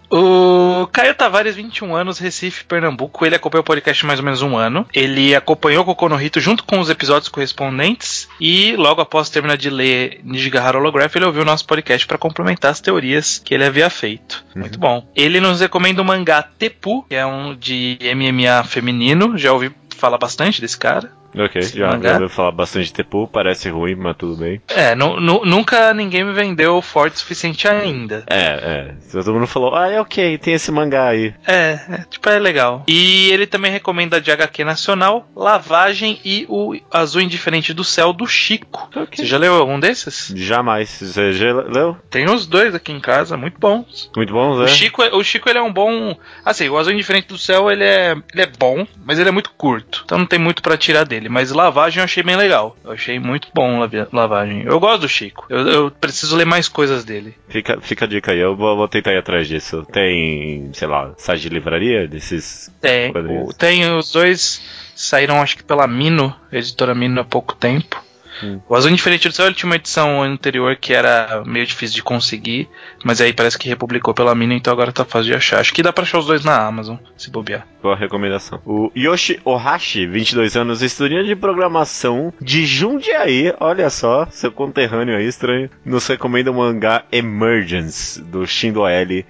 o 0.09 0.87
Caio 0.87 1.13
Tavares, 1.15 1.55
21 1.55 1.93
anos, 1.93 2.17
Recife, 2.17 2.63
Pernambuco. 2.63 3.25
Ele 3.25 3.35
acompanhou 3.35 3.61
o 3.61 3.65
podcast 3.65 4.05
mais 4.05 4.19
ou 4.19 4.25
menos 4.25 4.41
um 4.41 4.55
ano. 4.55 4.87
Ele 4.93 5.35
acompanhou 5.35 5.85
o 5.85 5.95
Konohito 5.95 6.39
junto 6.39 6.63
com 6.63 6.79
os 6.79 6.89
episódios 6.89 7.27
correspondentes. 7.27 8.29
E 8.39 8.73
logo 8.77 9.01
após 9.01 9.29
terminar 9.29 9.57
de 9.57 9.69
ler 9.69 10.21
Nijigahara 10.23 10.77
Holograph, 10.77 11.13
ele 11.15 11.25
ouviu 11.25 11.41
o 11.41 11.45
nosso 11.45 11.65
podcast 11.65 12.07
para 12.07 12.17
complementar 12.17 12.71
as 12.71 12.79
teorias 12.79 13.37
que 13.37 13.53
ele 13.53 13.65
havia 13.65 13.89
feito. 13.89 14.45
Uhum. 14.55 14.61
Muito 14.61 14.79
bom. 14.79 15.05
Ele 15.13 15.41
nos 15.41 15.59
recomenda 15.59 16.01
o 16.01 16.05
mangá 16.05 16.41
Tepu, 16.41 17.03
que 17.03 17.15
é 17.15 17.25
um 17.25 17.53
de 17.53 17.97
MMA 18.15 18.63
feminino. 18.63 19.37
Já 19.37 19.51
ouvi 19.51 19.73
falar 19.97 20.17
bastante 20.17 20.61
desse 20.61 20.77
cara. 20.77 21.11
Ok, 21.35 21.61
já, 21.61 21.87
mangá. 21.91 22.09
já 22.09 22.13
ouviu 22.15 22.29
falar 22.29 22.51
bastante 22.51 22.85
de 22.85 22.93
Tepu, 22.93 23.27
parece 23.27 23.69
ruim, 23.69 23.95
mas 23.95 24.15
tudo 24.17 24.35
bem. 24.37 24.61
É, 24.67 24.93
nu- 24.95 25.19
nu- 25.19 25.43
nunca 25.45 25.93
ninguém 25.93 26.23
me 26.23 26.33
vendeu 26.33 26.81
forte 26.81 27.15
o 27.15 27.19
suficiente 27.19 27.67
ainda. 27.67 28.23
É, 28.27 28.37
é. 28.37 28.95
Todo 29.11 29.33
mundo 29.33 29.47
falou, 29.47 29.75
ah, 29.75 29.87
é 29.89 29.99
ok, 29.99 30.37
tem 30.37 30.53
esse 30.53 30.71
mangá 30.71 31.07
aí. 31.07 31.33
É, 31.47 31.79
é, 31.89 32.05
tipo, 32.09 32.27
é 32.29 32.37
legal. 32.39 32.83
E 32.87 33.29
ele 33.31 33.47
também 33.47 33.71
recomenda 33.71 34.21
de 34.21 34.31
HQ 34.31 34.63
Nacional, 34.63 35.27
Lavagem 35.35 36.19
e 36.23 36.45
o 36.49 36.75
Azul 36.91 37.21
Indiferente 37.21 37.73
do 37.73 37.83
Céu 37.83 38.13
do 38.13 38.25
Chico. 38.27 38.89
Você 39.11 39.25
já 39.25 39.37
leu 39.37 39.55
algum 39.55 39.79
desses? 39.79 40.31
Jamais. 40.35 40.89
Você 40.89 41.33
já 41.33 41.51
leu? 41.53 41.97
Tem 42.09 42.25
os 42.29 42.45
dois 42.45 42.75
aqui 42.75 42.91
em 42.91 42.99
casa, 42.99 43.35
muito 43.37 43.59
bons. 43.59 44.09
Muito 44.15 44.33
bom, 44.33 44.51
O 44.51 44.65
Zé. 44.65 44.67
Chico, 44.73 45.01
é- 45.03 45.13
o 45.13 45.23
Chico 45.23 45.49
ele 45.49 45.59
é 45.59 45.61
um 45.61 45.71
bom. 45.73 46.15
Assim, 46.45 46.69
o 46.69 46.77
Azul 46.77 46.93
Indiferente 46.93 47.27
do 47.27 47.37
Céu 47.37 47.71
ele 47.71 47.83
é, 47.83 48.11
ele 48.33 48.41
é 48.43 48.47
bom, 48.59 48.85
mas 49.05 49.19
ele 49.19 49.29
é 49.29 49.31
muito 49.31 49.51
curto. 49.51 50.01
Então 50.05 50.17
não 50.17 50.25
tem 50.25 50.39
muito 50.39 50.61
pra 50.61 50.77
tirar 50.77 51.03
dele. 51.03 51.22
Mas 51.29 51.51
Lavagem 51.51 51.99
eu 51.99 52.05
achei 52.05 52.23
bem 52.23 52.35
legal. 52.35 52.75
Eu 52.83 52.91
achei 52.91 53.19
muito 53.19 53.49
bom 53.53 53.87
Lavagem. 54.11 54.63
Eu 54.63 54.79
gosto 54.79 55.01
do 55.01 55.09
Chico. 55.09 55.45
Eu, 55.49 55.67
eu 55.67 55.91
preciso 55.91 56.35
ler 56.35 56.45
mais 56.45 56.67
coisas 56.67 57.03
dele. 57.03 57.35
Fica, 57.47 57.79
fica 57.81 58.05
a 58.05 58.07
dica 58.07 58.31
aí, 58.31 58.39
eu 58.39 58.55
vou, 58.55 58.75
vou 58.75 58.87
tentar 58.87 59.13
ir 59.13 59.17
atrás 59.17 59.47
disso. 59.47 59.85
Tem, 59.91 60.69
sei 60.73 60.87
lá, 60.87 61.13
site 61.17 61.41
de 61.41 61.49
livraria 61.49 62.07
desses. 62.07 62.71
Tem, 62.81 63.11
Quadrinhos. 63.11 63.55
tem 63.55 63.91
os 63.95 64.11
dois 64.11 64.61
saíram 64.95 65.41
acho 65.41 65.57
que 65.57 65.63
pela 65.63 65.87
Mino, 65.87 66.35
editora 66.51 66.93
Mino 66.93 67.21
há 67.21 67.25
pouco 67.25 67.55
tempo. 67.55 68.01
Hum. 68.41 68.59
O 68.67 68.75
Azul 68.75 68.91
Indiferente 68.91 69.27
do 69.27 69.33
Céu 69.33 69.45
ele 69.45 69.55
tinha 69.55 69.69
uma 69.69 69.75
edição 69.75 70.23
anterior 70.23 70.75
que 70.75 70.93
era 70.93 71.43
meio 71.45 71.65
difícil 71.65 71.95
de 71.95 72.03
conseguir, 72.03 72.69
mas 73.03 73.21
aí 73.21 73.33
parece 73.33 73.57
que 73.57 73.69
republicou 73.69 74.13
pela 74.13 74.33
Mino, 74.33 74.53
então 74.53 74.73
agora 74.73 74.91
tá 74.91 75.05
fácil 75.05 75.31
de 75.31 75.35
achar. 75.35 75.59
Acho 75.59 75.73
que 75.73 75.83
dá 75.83 75.91
pra 75.91 76.03
achar 76.03 76.19
os 76.19 76.25
dois 76.25 76.43
na 76.43 76.65
Amazon, 76.65 76.97
se 77.17 77.29
bobear. 77.29 77.67
Boa 77.81 77.95
recomendação. 77.95 78.61
O 78.65 78.91
Yoshi 78.95 79.39
Ohashi, 79.43 80.07
22 80.07 80.55
anos, 80.55 80.81
estudante 80.81 81.25
de 81.25 81.35
programação 81.35 82.33
de 82.39 82.65
Jundiaí, 82.65 83.53
olha 83.59 83.89
só, 83.89 84.25
seu 84.29 84.51
conterrâneo 84.51 85.17
aí 85.17 85.27
estranho, 85.27 85.69
nos 85.83 86.07
recomenda 86.07 86.51
o 86.51 86.53
mangá 86.53 87.03
Emergence, 87.11 88.21
do 88.21 88.47
Shindo 88.47 88.87
L, 88.87 89.25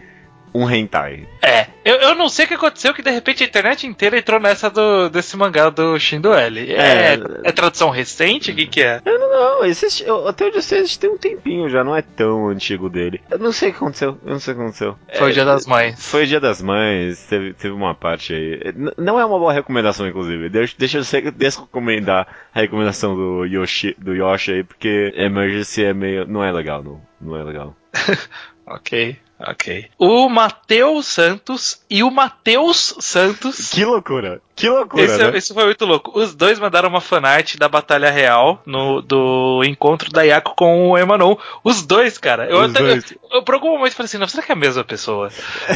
um 0.53 0.69
hentai. 0.69 1.27
É, 1.41 1.67
eu, 1.83 1.95
eu 1.95 2.15
não 2.15 2.29
sei 2.29 2.45
o 2.45 2.47
que 2.47 2.53
aconteceu, 2.53 2.93
que 2.93 3.01
de 3.01 3.09
repente 3.09 3.43
a 3.43 3.47
internet 3.47 3.87
inteira 3.87 4.17
entrou 4.17 4.39
nessa 4.39 4.69
do, 4.69 5.09
desse 5.09 5.35
mangá 5.35 5.69
do 5.69 5.97
Shindo 5.99 6.33
L. 6.33 6.71
É, 6.71 7.13
É. 7.15 7.19
é 7.43 7.51
tradução 7.51 7.89
recente? 7.89 8.51
O 8.51 8.55
que, 8.55 8.65
que 8.67 8.81
é? 8.81 9.01
Eu 9.05 9.19
não, 9.19 9.29
não 9.59 9.65
existe, 9.65 10.03
eu- 10.05 10.27
até 10.27 10.45
onde 10.45 10.57
eu 10.57 10.61
sei, 10.61 10.79
existe 10.79 10.99
tem 10.99 11.09
um 11.09 11.17
tempinho 11.17 11.67
já, 11.69 11.83
não 11.83 11.95
é 11.95 12.01
tão 12.01 12.47
antigo 12.49 12.89
dele. 12.89 13.21
Eu 13.29 13.39
não 13.39 13.51
sei 13.51 13.69
o 13.69 13.71
que 13.71 13.77
aconteceu, 13.77 14.17
eu 14.25 14.31
não 14.31 14.39
sei 14.39 14.53
o 14.53 14.57
que 14.57 14.61
aconteceu. 14.63 14.95
Foi 15.15 15.27
É, 15.27 15.31
o 15.31 15.33
Dia 15.33 15.45
das 15.45 15.65
Mães. 15.65 16.09
Foi 16.09 16.23
o 16.23 16.27
Dia 16.27 16.39
das 16.39 16.61
Mães, 16.61 17.25
teve, 17.27 17.53
teve 17.53 17.73
uma 17.73 17.95
parte 17.95 18.33
aí. 18.33 18.73
Não 18.97 19.19
é 19.19 19.25
uma 19.25 19.39
boa 19.39 19.51
recomendação, 19.53 20.07
inclusive. 20.07 20.49
Deixa, 20.49 20.75
deixa 20.77 20.97
eu 20.99 21.31
desrecomendar 21.31 22.27
a 22.53 22.59
recomendação 22.59 23.15
do 23.15 23.45
Yoshi, 23.45 23.95
do 23.97 24.13
Yoshi 24.13 24.51
aí, 24.53 24.63
porque 24.63 25.13
Emergency 25.15 25.83
é 25.85 25.93
meio. 25.93 26.27
não 26.27 26.43
é 26.43 26.51
legal, 26.51 26.83
não. 26.83 27.01
Não 27.19 27.37
é 27.39 27.43
legal. 27.43 27.75
Ok, 28.65 29.17
ok. 29.39 29.89
O 29.97 30.29
Matheus 30.29 31.05
Santos 31.05 31.81
e 31.89 32.03
o 32.03 32.11
Matheus 32.11 32.95
Santos. 32.99 33.69
Que 33.69 33.83
loucura! 33.85 34.41
Que 34.55 34.69
loucura, 34.69 35.03
Esse, 35.03 35.17
né? 35.17 35.37
esse 35.37 35.53
foi 35.53 35.65
muito 35.65 35.83
louco. 35.83 36.17
Os 36.17 36.35
dois 36.35 36.59
mandaram 36.59 36.87
uma 36.87 37.01
fanart 37.01 37.57
da 37.57 37.67
Batalha 37.67 38.11
Real 38.11 38.61
no, 38.65 39.01
do 39.01 39.63
encontro 39.65 40.11
da 40.11 40.21
Yako 40.21 40.53
com 40.55 40.91
o 40.91 40.97
Emanon. 40.97 41.35
Os 41.63 41.81
dois, 41.83 42.19
cara. 42.19 42.45
Eu 42.45 42.59
Os 42.59 42.69
até. 42.69 42.79
dois. 42.79 43.11
Eu, 43.11 43.17
eu 43.37 43.43
por 43.43 43.55
algum 43.55 43.71
momento 43.71 43.93
falei 43.93 44.05
assim, 44.05 44.19
não, 44.19 44.27
será 44.27 44.43
que 44.43 44.51
é 44.51 44.55
a 44.55 44.57
mesma 44.57 44.83
pessoa? 44.83 45.29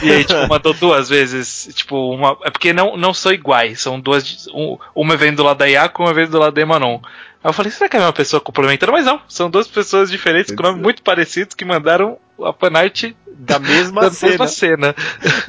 E 0.04 0.12
aí, 0.12 0.24
tipo, 0.24 0.48
mandou 0.48 0.76
duas 0.76 1.10
vezes, 1.10 1.70
tipo, 1.74 2.12
uma. 2.12 2.38
É 2.44 2.52
porque 2.52 2.72
não, 2.72 2.96
não 2.96 3.16
são 3.16 3.32
iguais, 3.32 3.82
são 3.82 4.00
duas. 4.00 4.48
Um, 4.54 4.78
uma 4.94 5.18
vem 5.18 5.34
do 5.34 5.44
lado 5.44 5.58
da 5.58 5.66
Yako, 5.66 6.04
uma 6.04 6.14
vem 6.14 6.28
do 6.28 6.38
lado 6.38 6.54
da 6.54 6.62
Emanon. 6.62 7.00
Aí 7.48 7.50
eu 7.50 7.54
falei, 7.54 7.72
será 7.72 7.88
que 7.90 7.96
é 7.96 8.00
a 8.00 8.02
mesma 8.02 8.14
pessoa 8.14 8.42
complementando? 8.42 8.92
Mas 8.92 9.06
não, 9.06 9.22
são 9.26 9.50
duas 9.50 9.70
pessoas 9.70 10.12
diferentes 10.12 10.54
com 10.54 10.62
nomes 10.64 10.82
muito 10.82 11.02
parecidos 11.02 11.56
que 11.56 11.64
mandaram 11.64 12.18
a 12.44 12.52
fanart 12.52 13.14
Da 13.38 13.58
mesma 13.58 14.02
da 14.10 14.12
cena. 14.12 14.30
mesma 14.32 14.48
cena. 14.50 14.96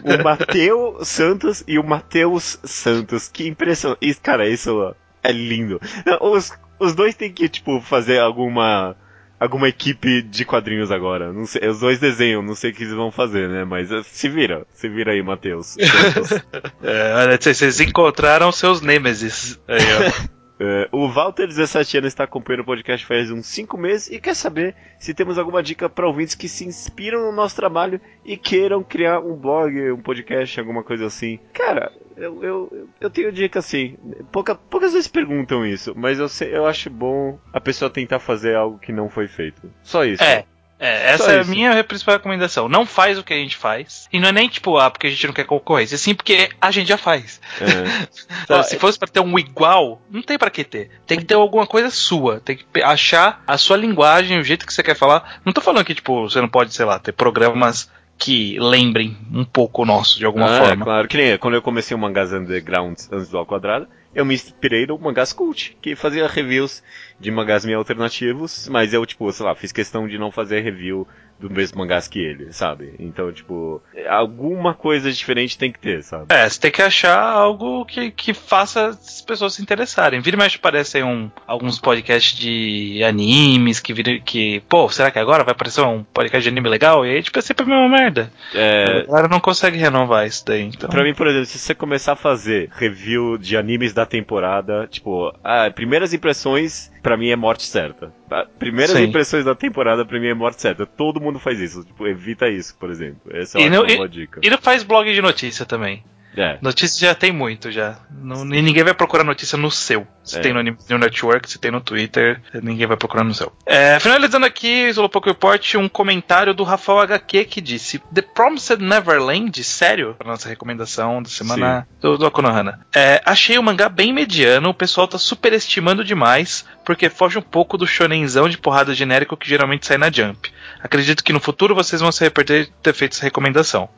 O 0.04 0.22
Matheus 0.22 1.08
Santos 1.08 1.64
e 1.66 1.76
o 1.76 1.82
Matheus 1.82 2.60
Santos. 2.62 3.26
Que 3.26 3.48
impressão. 3.48 3.96
Isso, 4.00 4.20
cara, 4.22 4.48
isso 4.48 4.94
é 5.24 5.32
lindo. 5.32 5.80
Os, 6.20 6.52
os 6.78 6.94
dois 6.94 7.16
têm 7.16 7.32
que, 7.32 7.48
tipo, 7.48 7.80
fazer 7.80 8.20
alguma. 8.20 8.94
Alguma 9.40 9.68
equipe 9.68 10.20
de 10.22 10.44
quadrinhos 10.44 10.90
agora. 10.92 11.32
Não 11.32 11.46
sei, 11.46 11.68
os 11.68 11.78
dois 11.80 12.00
desenham, 12.00 12.42
não 12.42 12.56
sei 12.56 12.70
o 12.70 12.74
que 12.74 12.82
eles 12.82 12.92
vão 12.94 13.10
fazer, 13.12 13.48
né? 13.48 13.64
Mas 13.64 13.90
eh, 13.90 14.02
se 14.04 14.28
vira. 14.28 14.66
Se 14.74 14.88
vira 14.88 15.12
aí, 15.12 15.22
Matheus. 15.22 15.76
É, 16.82 17.14
olha, 17.14 17.40
vocês- 17.40 17.56
vocês 17.56 17.80
encontraram 17.80 18.50
seus 18.52 18.80
nêmesis. 18.80 19.58
Aí, 19.68 19.78
ó. 19.78 20.28
É, 20.60 20.88
o 20.90 21.08
Walter, 21.08 21.46
17 21.46 21.98
anos, 21.98 22.08
está 22.08 22.24
acompanhando 22.24 22.62
o 22.62 22.64
podcast 22.64 23.06
faz 23.06 23.30
uns 23.30 23.46
5 23.46 23.78
meses 23.78 24.10
e 24.10 24.20
quer 24.20 24.34
saber 24.34 24.74
se 24.98 25.14
temos 25.14 25.38
alguma 25.38 25.62
dica 25.62 25.88
para 25.88 26.06
ouvintes 26.06 26.34
que 26.34 26.48
se 26.48 26.64
inspiram 26.64 27.20
no 27.20 27.32
nosso 27.32 27.54
trabalho 27.54 28.00
e 28.24 28.36
queiram 28.36 28.82
criar 28.82 29.20
um 29.20 29.36
blog, 29.36 29.92
um 29.92 30.00
podcast, 30.00 30.58
alguma 30.58 30.82
coisa 30.82 31.06
assim. 31.06 31.38
Cara, 31.52 31.92
eu, 32.16 32.42
eu, 32.42 32.88
eu 33.00 33.10
tenho 33.10 33.30
dica 33.30 33.60
assim. 33.60 33.96
Pouca, 34.32 34.54
poucas 34.54 34.92
vezes 34.92 35.08
perguntam 35.08 35.64
isso, 35.64 35.94
mas 35.96 36.18
eu, 36.18 36.48
eu 36.48 36.66
acho 36.66 36.90
bom 36.90 37.38
a 37.52 37.60
pessoa 37.60 37.90
tentar 37.90 38.18
fazer 38.18 38.56
algo 38.56 38.78
que 38.78 38.92
não 38.92 39.08
foi 39.08 39.28
feito. 39.28 39.70
Só 39.82 40.04
isso. 40.04 40.22
É. 40.22 40.44
É, 40.80 41.10
essa 41.12 41.32
é 41.32 41.40
a 41.40 41.44
minha 41.44 41.82
principal 41.82 42.16
recomendação. 42.16 42.68
Não 42.68 42.86
faz 42.86 43.18
o 43.18 43.24
que 43.24 43.32
a 43.34 43.36
gente 43.36 43.56
faz. 43.56 44.08
E 44.12 44.20
não 44.20 44.28
é 44.28 44.32
nem 44.32 44.48
tipo, 44.48 44.78
ah, 44.78 44.90
porque 44.90 45.08
a 45.08 45.10
gente 45.10 45.26
não 45.26 45.34
quer 45.34 45.44
concorrência. 45.44 45.98
Sim, 45.98 46.14
porque 46.14 46.48
a 46.60 46.70
gente 46.70 46.86
já 46.88 46.96
faz. 46.96 47.40
É. 47.60 48.62
Se 48.62 48.78
fosse 48.78 48.98
pra 48.98 49.08
ter 49.08 49.20
um 49.20 49.38
igual, 49.38 50.00
não 50.10 50.22
tem 50.22 50.38
pra 50.38 50.50
que 50.50 50.62
ter. 50.64 50.90
Tem 51.06 51.18
que 51.18 51.24
ter 51.24 51.34
alguma 51.34 51.66
coisa 51.66 51.90
sua. 51.90 52.40
Tem 52.40 52.56
que 52.56 52.82
achar 52.82 53.42
a 53.46 53.58
sua 53.58 53.76
linguagem, 53.76 54.38
o 54.38 54.44
jeito 54.44 54.64
que 54.66 54.72
você 54.72 54.82
quer 54.82 54.94
falar. 54.94 55.40
Não 55.44 55.52
tô 55.52 55.60
falando 55.60 55.84
que, 55.84 55.94
tipo, 55.94 56.28
você 56.28 56.40
não 56.40 56.48
pode, 56.48 56.72
sei 56.72 56.84
lá, 56.84 56.98
ter 56.98 57.12
programas 57.12 57.90
que 58.16 58.58
lembrem 58.58 59.16
um 59.32 59.44
pouco 59.44 59.82
o 59.82 59.86
nosso, 59.86 60.18
de 60.18 60.24
alguma 60.24 60.46
Ah, 60.50 60.56
é, 60.56 60.66
forma. 60.68 60.84
claro. 60.84 61.08
Que 61.08 61.16
nem 61.16 61.38
quando 61.38 61.54
eu 61.54 61.62
comecei 61.62 61.96
o 61.96 61.98
Mangás 62.00 62.32
Underground 62.32 62.96
antes 63.12 63.28
do 63.28 63.38
Ao 63.38 63.46
Quadrado, 63.46 63.86
eu 64.14 64.24
me 64.24 64.34
inspirei 64.34 64.86
no 64.86 64.98
Mangás 64.98 65.32
Cult, 65.32 65.76
que 65.80 65.94
fazia 65.94 66.26
reviews 66.26 66.82
de 67.20 67.30
mangás 67.30 67.64
meio 67.64 67.78
alternativos, 67.78 68.68
mas 68.68 68.92
eu, 68.92 69.04
tipo, 69.04 69.30
sei 69.32 69.44
lá, 69.44 69.54
fiz 69.54 69.72
questão 69.72 70.08
de 70.08 70.18
não 70.18 70.30
fazer 70.30 70.60
review 70.60 71.06
do 71.38 71.50
mesmo 71.50 71.78
mangás 71.78 72.08
que 72.08 72.18
ele, 72.18 72.52
sabe? 72.52 72.94
Então, 72.98 73.32
tipo, 73.32 73.80
alguma 74.08 74.74
coisa 74.74 75.10
diferente 75.12 75.56
tem 75.56 75.70
que 75.72 75.78
ter, 75.78 76.02
sabe? 76.02 76.26
É, 76.28 76.48
você 76.48 76.60
tem 76.60 76.70
que 76.70 76.82
achar 76.82 77.18
algo 77.18 77.84
que, 77.84 78.10
que 78.10 78.34
faça 78.34 78.88
as 78.88 79.20
pessoas 79.20 79.54
se 79.54 79.62
interessarem. 79.62 80.20
Vira 80.20 80.36
e 80.36 80.38
mexe 80.38 80.56
aparecem 80.56 81.04
um, 81.04 81.30
alguns 81.46 81.78
podcasts 81.78 82.36
de 82.38 83.02
animes 83.04 83.80
que 83.80 83.92
vira 83.92 84.18
que, 84.18 84.60
pô, 84.68 84.88
será 84.88 85.10
que 85.10 85.18
agora 85.18 85.44
vai 85.44 85.52
aparecer 85.52 85.82
um 85.82 86.02
podcast 86.02 86.42
de 86.42 86.48
anime 86.48 86.68
legal? 86.68 87.06
E 87.06 87.10
aí, 87.10 87.22
tipo, 87.22 87.38
é 87.38 87.42
sempre 87.42 87.64
a 87.64 87.68
mesma 87.68 87.88
merda. 87.88 88.30
É, 88.54 89.02
A 89.02 89.06
galera 89.06 89.28
não 89.28 89.40
consegue 89.40 89.78
renovar 89.78 90.26
isso 90.26 90.44
daí, 90.44 90.62
então. 90.62 90.88
Pra 90.90 91.04
mim, 91.04 91.14
por 91.14 91.26
exemplo, 91.26 91.46
se 91.46 91.58
você 91.58 91.74
começar 91.74 92.12
a 92.12 92.16
fazer 92.16 92.68
review 92.72 93.38
de 93.38 93.56
animes 93.56 93.92
da 93.92 94.04
temporada, 94.04 94.86
tipo, 94.90 95.32
ah, 95.44 95.70
primeiras 95.70 96.12
impressões, 96.12 96.90
pra 97.02 97.16
mim 97.16 97.28
é 97.30 97.36
morte 97.36 97.64
certa. 97.64 98.12
Ah, 98.30 98.46
Primeiras 98.58 98.96
Sim. 98.96 99.04
impressões 99.04 99.44
da 99.44 99.54
temporada, 99.54 100.04
pra 100.04 100.18
mim 100.18 100.26
é 100.28 100.34
morte 100.34 100.60
certa. 100.62 100.84
Todo 100.86 101.20
mundo 101.20 101.38
faz 101.38 101.60
isso. 101.60 101.84
Tipo, 101.84 102.06
evita 102.06 102.48
isso, 102.48 102.76
por 102.78 102.90
exemplo. 102.90 103.20
Essa 103.30 103.58
não- 103.70 103.82
uma 103.82 103.90
e- 103.92 103.96
boa 103.96 104.08
dica. 104.08 104.40
E 104.42 104.50
não 104.50 104.58
faz 104.58 104.82
blog 104.82 105.12
de 105.12 105.20
notícia 105.22 105.64
também. 105.66 106.02
É. 106.40 106.56
Notícia 106.62 107.08
já 107.08 107.14
tem 107.14 107.32
muito 107.32 107.70
já. 107.72 107.96
Não, 108.10 108.42
e 108.54 108.62
ninguém 108.62 108.84
vai 108.84 108.94
procurar 108.94 109.24
notícia 109.24 109.58
no 109.58 109.70
seu. 109.70 110.06
Se 110.22 110.38
É. 110.38 110.40
tem 110.40 110.52
no 110.52 110.62
News 110.62 110.86
Network, 110.88 111.50
se 111.50 111.58
tem 111.58 111.70
no 111.70 111.80
Twitter, 111.80 112.40
ninguém 112.62 112.86
vai 112.86 112.96
procurar 112.96 113.24
no 113.24 113.34
seu. 113.34 113.52
É, 113.66 113.98
finalizando 113.98 114.46
aqui, 114.46 114.88
Slowpoke 114.90 115.28
Report, 115.30 115.74
um 115.74 115.88
comentário 115.88 116.54
do 116.54 116.62
Rafael 116.62 117.00
HQ 117.00 117.44
que 117.46 117.60
disse: 117.60 117.98
The 118.14 118.22
Promised 118.22 118.80
Neverland, 118.80 119.64
sério? 119.64 120.14
Pra 120.16 120.28
nossa 120.28 120.48
recomendação 120.48 121.20
da 121.20 121.28
semana 121.28 121.88
do, 122.00 122.16
do 122.16 122.30
Konohana. 122.30 122.86
É, 122.94 123.20
achei 123.24 123.58
o 123.58 123.62
mangá 123.62 123.88
bem 123.88 124.12
mediano, 124.12 124.68
o 124.68 124.74
pessoal 124.74 125.08
tá 125.08 125.18
superestimando 125.18 126.04
demais, 126.04 126.64
porque 126.84 127.08
foge 127.08 127.36
um 127.36 127.42
pouco 127.42 127.76
do 127.76 127.86
shonenzão 127.86 128.48
de 128.48 128.58
porrada 128.58 128.94
genérico 128.94 129.36
que 129.36 129.48
geralmente 129.48 129.86
sai 129.86 129.98
na 129.98 130.10
Jump. 130.10 130.52
Acredito 130.80 131.24
que 131.24 131.32
no 131.32 131.40
futuro 131.40 131.74
vocês 131.74 132.00
vão 132.00 132.12
se 132.12 132.28
de 132.28 132.66
ter 132.82 132.92
feito 132.94 133.14
essa 133.14 133.24
recomendação. 133.24 133.88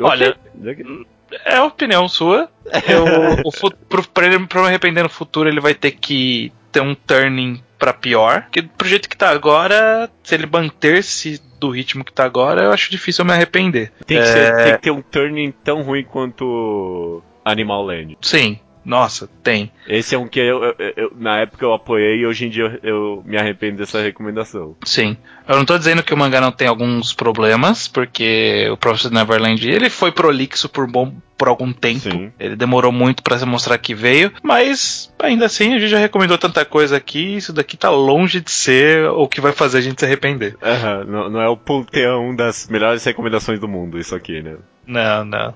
Olha, 0.00 0.36
Ok. 0.60 1.15
É 1.44 1.56
a 1.56 1.64
opinião 1.64 2.08
sua. 2.08 2.48
Eu, 2.88 3.04
o 3.44 3.50
pro, 3.88 4.02
pra, 4.08 4.26
ele, 4.26 4.46
pra 4.46 4.58
eu 4.58 4.62
me 4.64 4.68
arrepender 4.68 5.02
no 5.02 5.08
futuro, 5.08 5.48
ele 5.48 5.60
vai 5.60 5.72
ter 5.74 5.92
que 5.92 6.52
ter 6.72 6.80
um 6.80 6.94
turning 6.94 7.62
pra 7.78 7.92
pior. 7.92 8.42
Porque 8.42 8.62
pro 8.62 8.88
jeito 8.88 9.08
que 9.08 9.16
tá 9.16 9.30
agora, 9.30 10.10
se 10.22 10.34
ele 10.34 10.46
manter-se 10.46 11.40
do 11.60 11.70
ritmo 11.70 12.04
que 12.04 12.12
tá 12.12 12.24
agora, 12.24 12.62
eu 12.64 12.72
acho 12.72 12.90
difícil 12.90 13.22
eu 13.22 13.26
me 13.26 13.32
arrepender. 13.32 13.92
Tem 14.06 14.18
que, 14.18 14.22
É. 14.22 14.32
ser- 14.32 14.56
tem 14.64 14.72
que 14.76 14.82
ter 14.82 14.90
um 14.90 15.00
turning 15.02 15.52
tão 15.64 15.82
ruim 15.82 16.02
quanto 16.04 17.22
Animal 17.44 17.84
Land. 17.84 18.18
Sim. 18.20 18.58
Nossa, 18.86 19.28
tem. 19.42 19.72
Esse 19.88 20.14
é 20.14 20.18
um 20.18 20.28
que 20.28 20.38
eu, 20.38 20.62
eu, 20.62 20.74
eu, 20.96 21.12
na 21.16 21.38
época 21.38 21.64
eu 21.64 21.74
apoiei 21.74 22.20
e 22.20 22.26
hoje 22.26 22.46
em 22.46 22.48
dia 22.48 22.78
eu, 22.84 23.20
me 23.26 23.36
arrependo 23.36 23.78
dessa 23.78 24.00
recomendação. 24.00 24.76
Sim. 24.84 25.16
Eu 25.48 25.56
não 25.56 25.64
tô 25.64 25.76
dizendo 25.76 26.04
que 26.04 26.14
o 26.14 26.16
mangá 26.16 26.40
não 26.40 26.52
tem 26.52 26.68
alguns 26.68 27.12
problemas, 27.12 27.88
porque 27.88 28.68
o 28.70 28.76
Professor 28.76 29.10
Neverland 29.10 29.68
ele 29.68 29.90
foi 29.90 30.12
prolixo 30.12 30.68
por 30.68 30.86
bom 30.86 31.12
por 31.36 31.48
algum 31.48 31.72
tempo. 31.72 32.10
Sim. 32.10 32.32
Ele 32.38 32.54
demorou 32.54 32.92
muito 32.92 33.24
para 33.24 33.44
mostrar 33.44 33.76
que 33.76 33.92
veio, 33.92 34.32
mas 34.40 35.12
ainda 35.18 35.46
assim 35.46 35.74
a 35.74 35.78
gente 35.80 35.90
já 35.90 35.98
recomendou 35.98 36.38
tanta 36.38 36.64
coisa 36.64 36.96
aqui, 36.96 37.36
isso 37.36 37.52
daqui 37.52 37.76
tá 37.76 37.90
longe 37.90 38.40
de 38.40 38.52
ser 38.52 39.08
o 39.10 39.26
que 39.26 39.40
vai 39.40 39.52
fazer 39.52 39.78
a 39.78 39.80
gente 39.80 39.98
se 39.98 40.06
arrepender. 40.06 40.56
Uhum, 40.62 41.04
não, 41.10 41.30
não 41.30 41.40
é 41.40 41.48
o 41.48 41.56
ponteão 41.56 42.34
das 42.34 42.68
melhores 42.68 43.04
recomendações 43.04 43.58
do 43.58 43.66
mundo, 43.66 43.98
isso 43.98 44.14
aqui, 44.14 44.40
né? 44.40 44.56
Não, 44.86 45.24
não. 45.24 45.54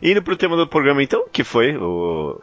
Indo 0.00 0.22
pro 0.22 0.36
tema 0.36 0.56
do 0.56 0.66
programa 0.66 1.02
então, 1.02 1.26
que 1.30 1.42
foi 1.42 1.76
o 1.76 2.40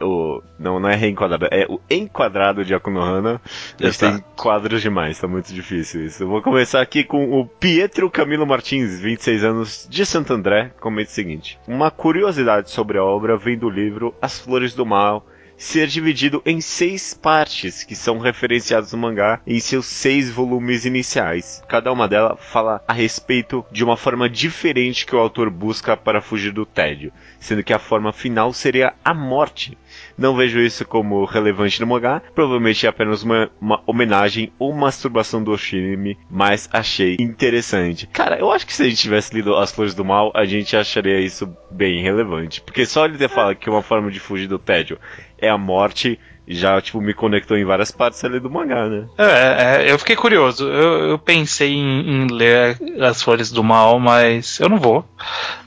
o, 0.00 0.42
não, 0.58 0.80
não 0.80 0.88
é 0.88 0.94
reenquadrado, 0.94 1.48
é 1.50 1.66
o 1.68 1.80
enquadrado 1.90 2.64
de 2.64 2.74
Akunohana. 2.74 3.40
Gente 3.78 3.98
tem 3.98 4.24
quadros 4.36 4.82
demais, 4.82 5.18
tá 5.18 5.28
muito 5.28 5.52
difícil 5.52 6.04
isso. 6.04 6.22
Eu 6.22 6.28
vou 6.28 6.42
começar 6.42 6.80
aqui 6.80 7.04
com 7.04 7.40
o 7.40 7.46
Pietro 7.46 8.10
Camilo 8.10 8.46
Martins, 8.46 8.98
26 9.00 9.44
anos, 9.44 9.86
de 9.88 10.06
Santo 10.06 10.32
André, 10.32 10.72
comenta 10.80 11.10
o 11.10 11.14
seguinte: 11.14 11.58
Uma 11.66 11.90
curiosidade 11.90 12.70
sobre 12.70 12.98
a 12.98 13.04
obra 13.04 13.36
vem 13.36 13.58
do 13.58 13.68
livro 13.68 14.14
As 14.20 14.38
Flores 14.38 14.74
do 14.74 14.86
Mal, 14.86 15.26
ser 15.56 15.86
dividido 15.86 16.42
em 16.44 16.60
seis 16.60 17.14
partes 17.14 17.82
que 17.82 17.94
são 17.94 18.18
referenciadas 18.18 18.92
no 18.92 18.98
mangá 18.98 19.40
em 19.46 19.58
seus 19.58 19.86
seis 19.86 20.30
volumes 20.30 20.84
iniciais. 20.84 21.62
Cada 21.68 21.92
uma 21.92 22.06
delas 22.06 22.38
fala 22.40 22.82
a 22.86 22.92
respeito 22.92 23.64
de 23.70 23.82
uma 23.82 23.96
forma 23.96 24.28
diferente 24.28 25.06
que 25.06 25.14
o 25.14 25.18
autor 25.18 25.50
busca 25.50 25.96
para 25.96 26.20
fugir 26.20 26.52
do 26.52 26.66
tédio, 26.66 27.12
sendo 27.40 27.62
que 27.62 27.72
a 27.72 27.78
forma 27.78 28.12
final 28.12 28.52
seria 28.52 28.94
a 29.04 29.14
morte. 29.14 29.76
Não 30.16 30.34
vejo 30.34 30.60
isso 30.60 30.84
como 30.86 31.24
relevante 31.24 31.80
no 31.80 31.86
mangá, 31.86 32.22
provavelmente 32.34 32.86
é 32.86 32.88
apenas 32.88 33.22
uma, 33.22 33.50
uma 33.60 33.82
homenagem 33.86 34.52
ou 34.58 34.72
masturbação 34.72 35.42
do 35.42 35.52
Oshimi, 35.52 36.18
mas 36.30 36.68
achei 36.72 37.16
interessante. 37.20 38.06
Cara, 38.06 38.38
eu 38.38 38.50
acho 38.50 38.66
que 38.66 38.74
se 38.74 38.82
a 38.82 38.88
gente 38.88 39.02
tivesse 39.02 39.34
lido 39.34 39.56
As 39.56 39.72
Flores 39.72 39.94
do 39.94 40.04
Mal, 40.04 40.32
a 40.34 40.44
gente 40.44 40.76
acharia 40.76 41.20
isso 41.20 41.48
bem 41.70 42.02
relevante, 42.02 42.60
porque 42.60 42.86
só 42.86 43.04
ele 43.04 43.18
ter 43.18 43.28
falado 43.28 43.56
que 43.56 43.68
é 43.68 43.72
uma 43.72 43.82
forma 43.82 44.10
de 44.10 44.20
fugir 44.20 44.46
do 44.46 44.58
tédio 44.58 44.98
é 45.38 45.48
a 45.48 45.58
morte 45.58 46.18
já, 46.48 46.80
tipo, 46.80 47.00
me 47.00 47.12
conectou 47.12 47.56
em 47.56 47.64
várias 47.64 47.90
partes 47.90 48.22
ali 48.24 48.38
do 48.38 48.48
mangá, 48.48 48.88
né? 48.88 49.08
É, 49.18 49.84
é 49.84 49.92
eu 49.92 49.98
fiquei 49.98 50.14
curioso. 50.14 50.68
Eu, 50.68 51.10
eu 51.10 51.18
pensei 51.18 51.72
em, 51.72 52.08
em, 52.08 52.26
ler 52.28 52.78
As 53.00 53.20
Flores 53.20 53.50
do 53.50 53.64
Mal, 53.64 53.98
mas 53.98 54.60
eu 54.60 54.68
não 54.68 54.78
vou. 54.78 55.04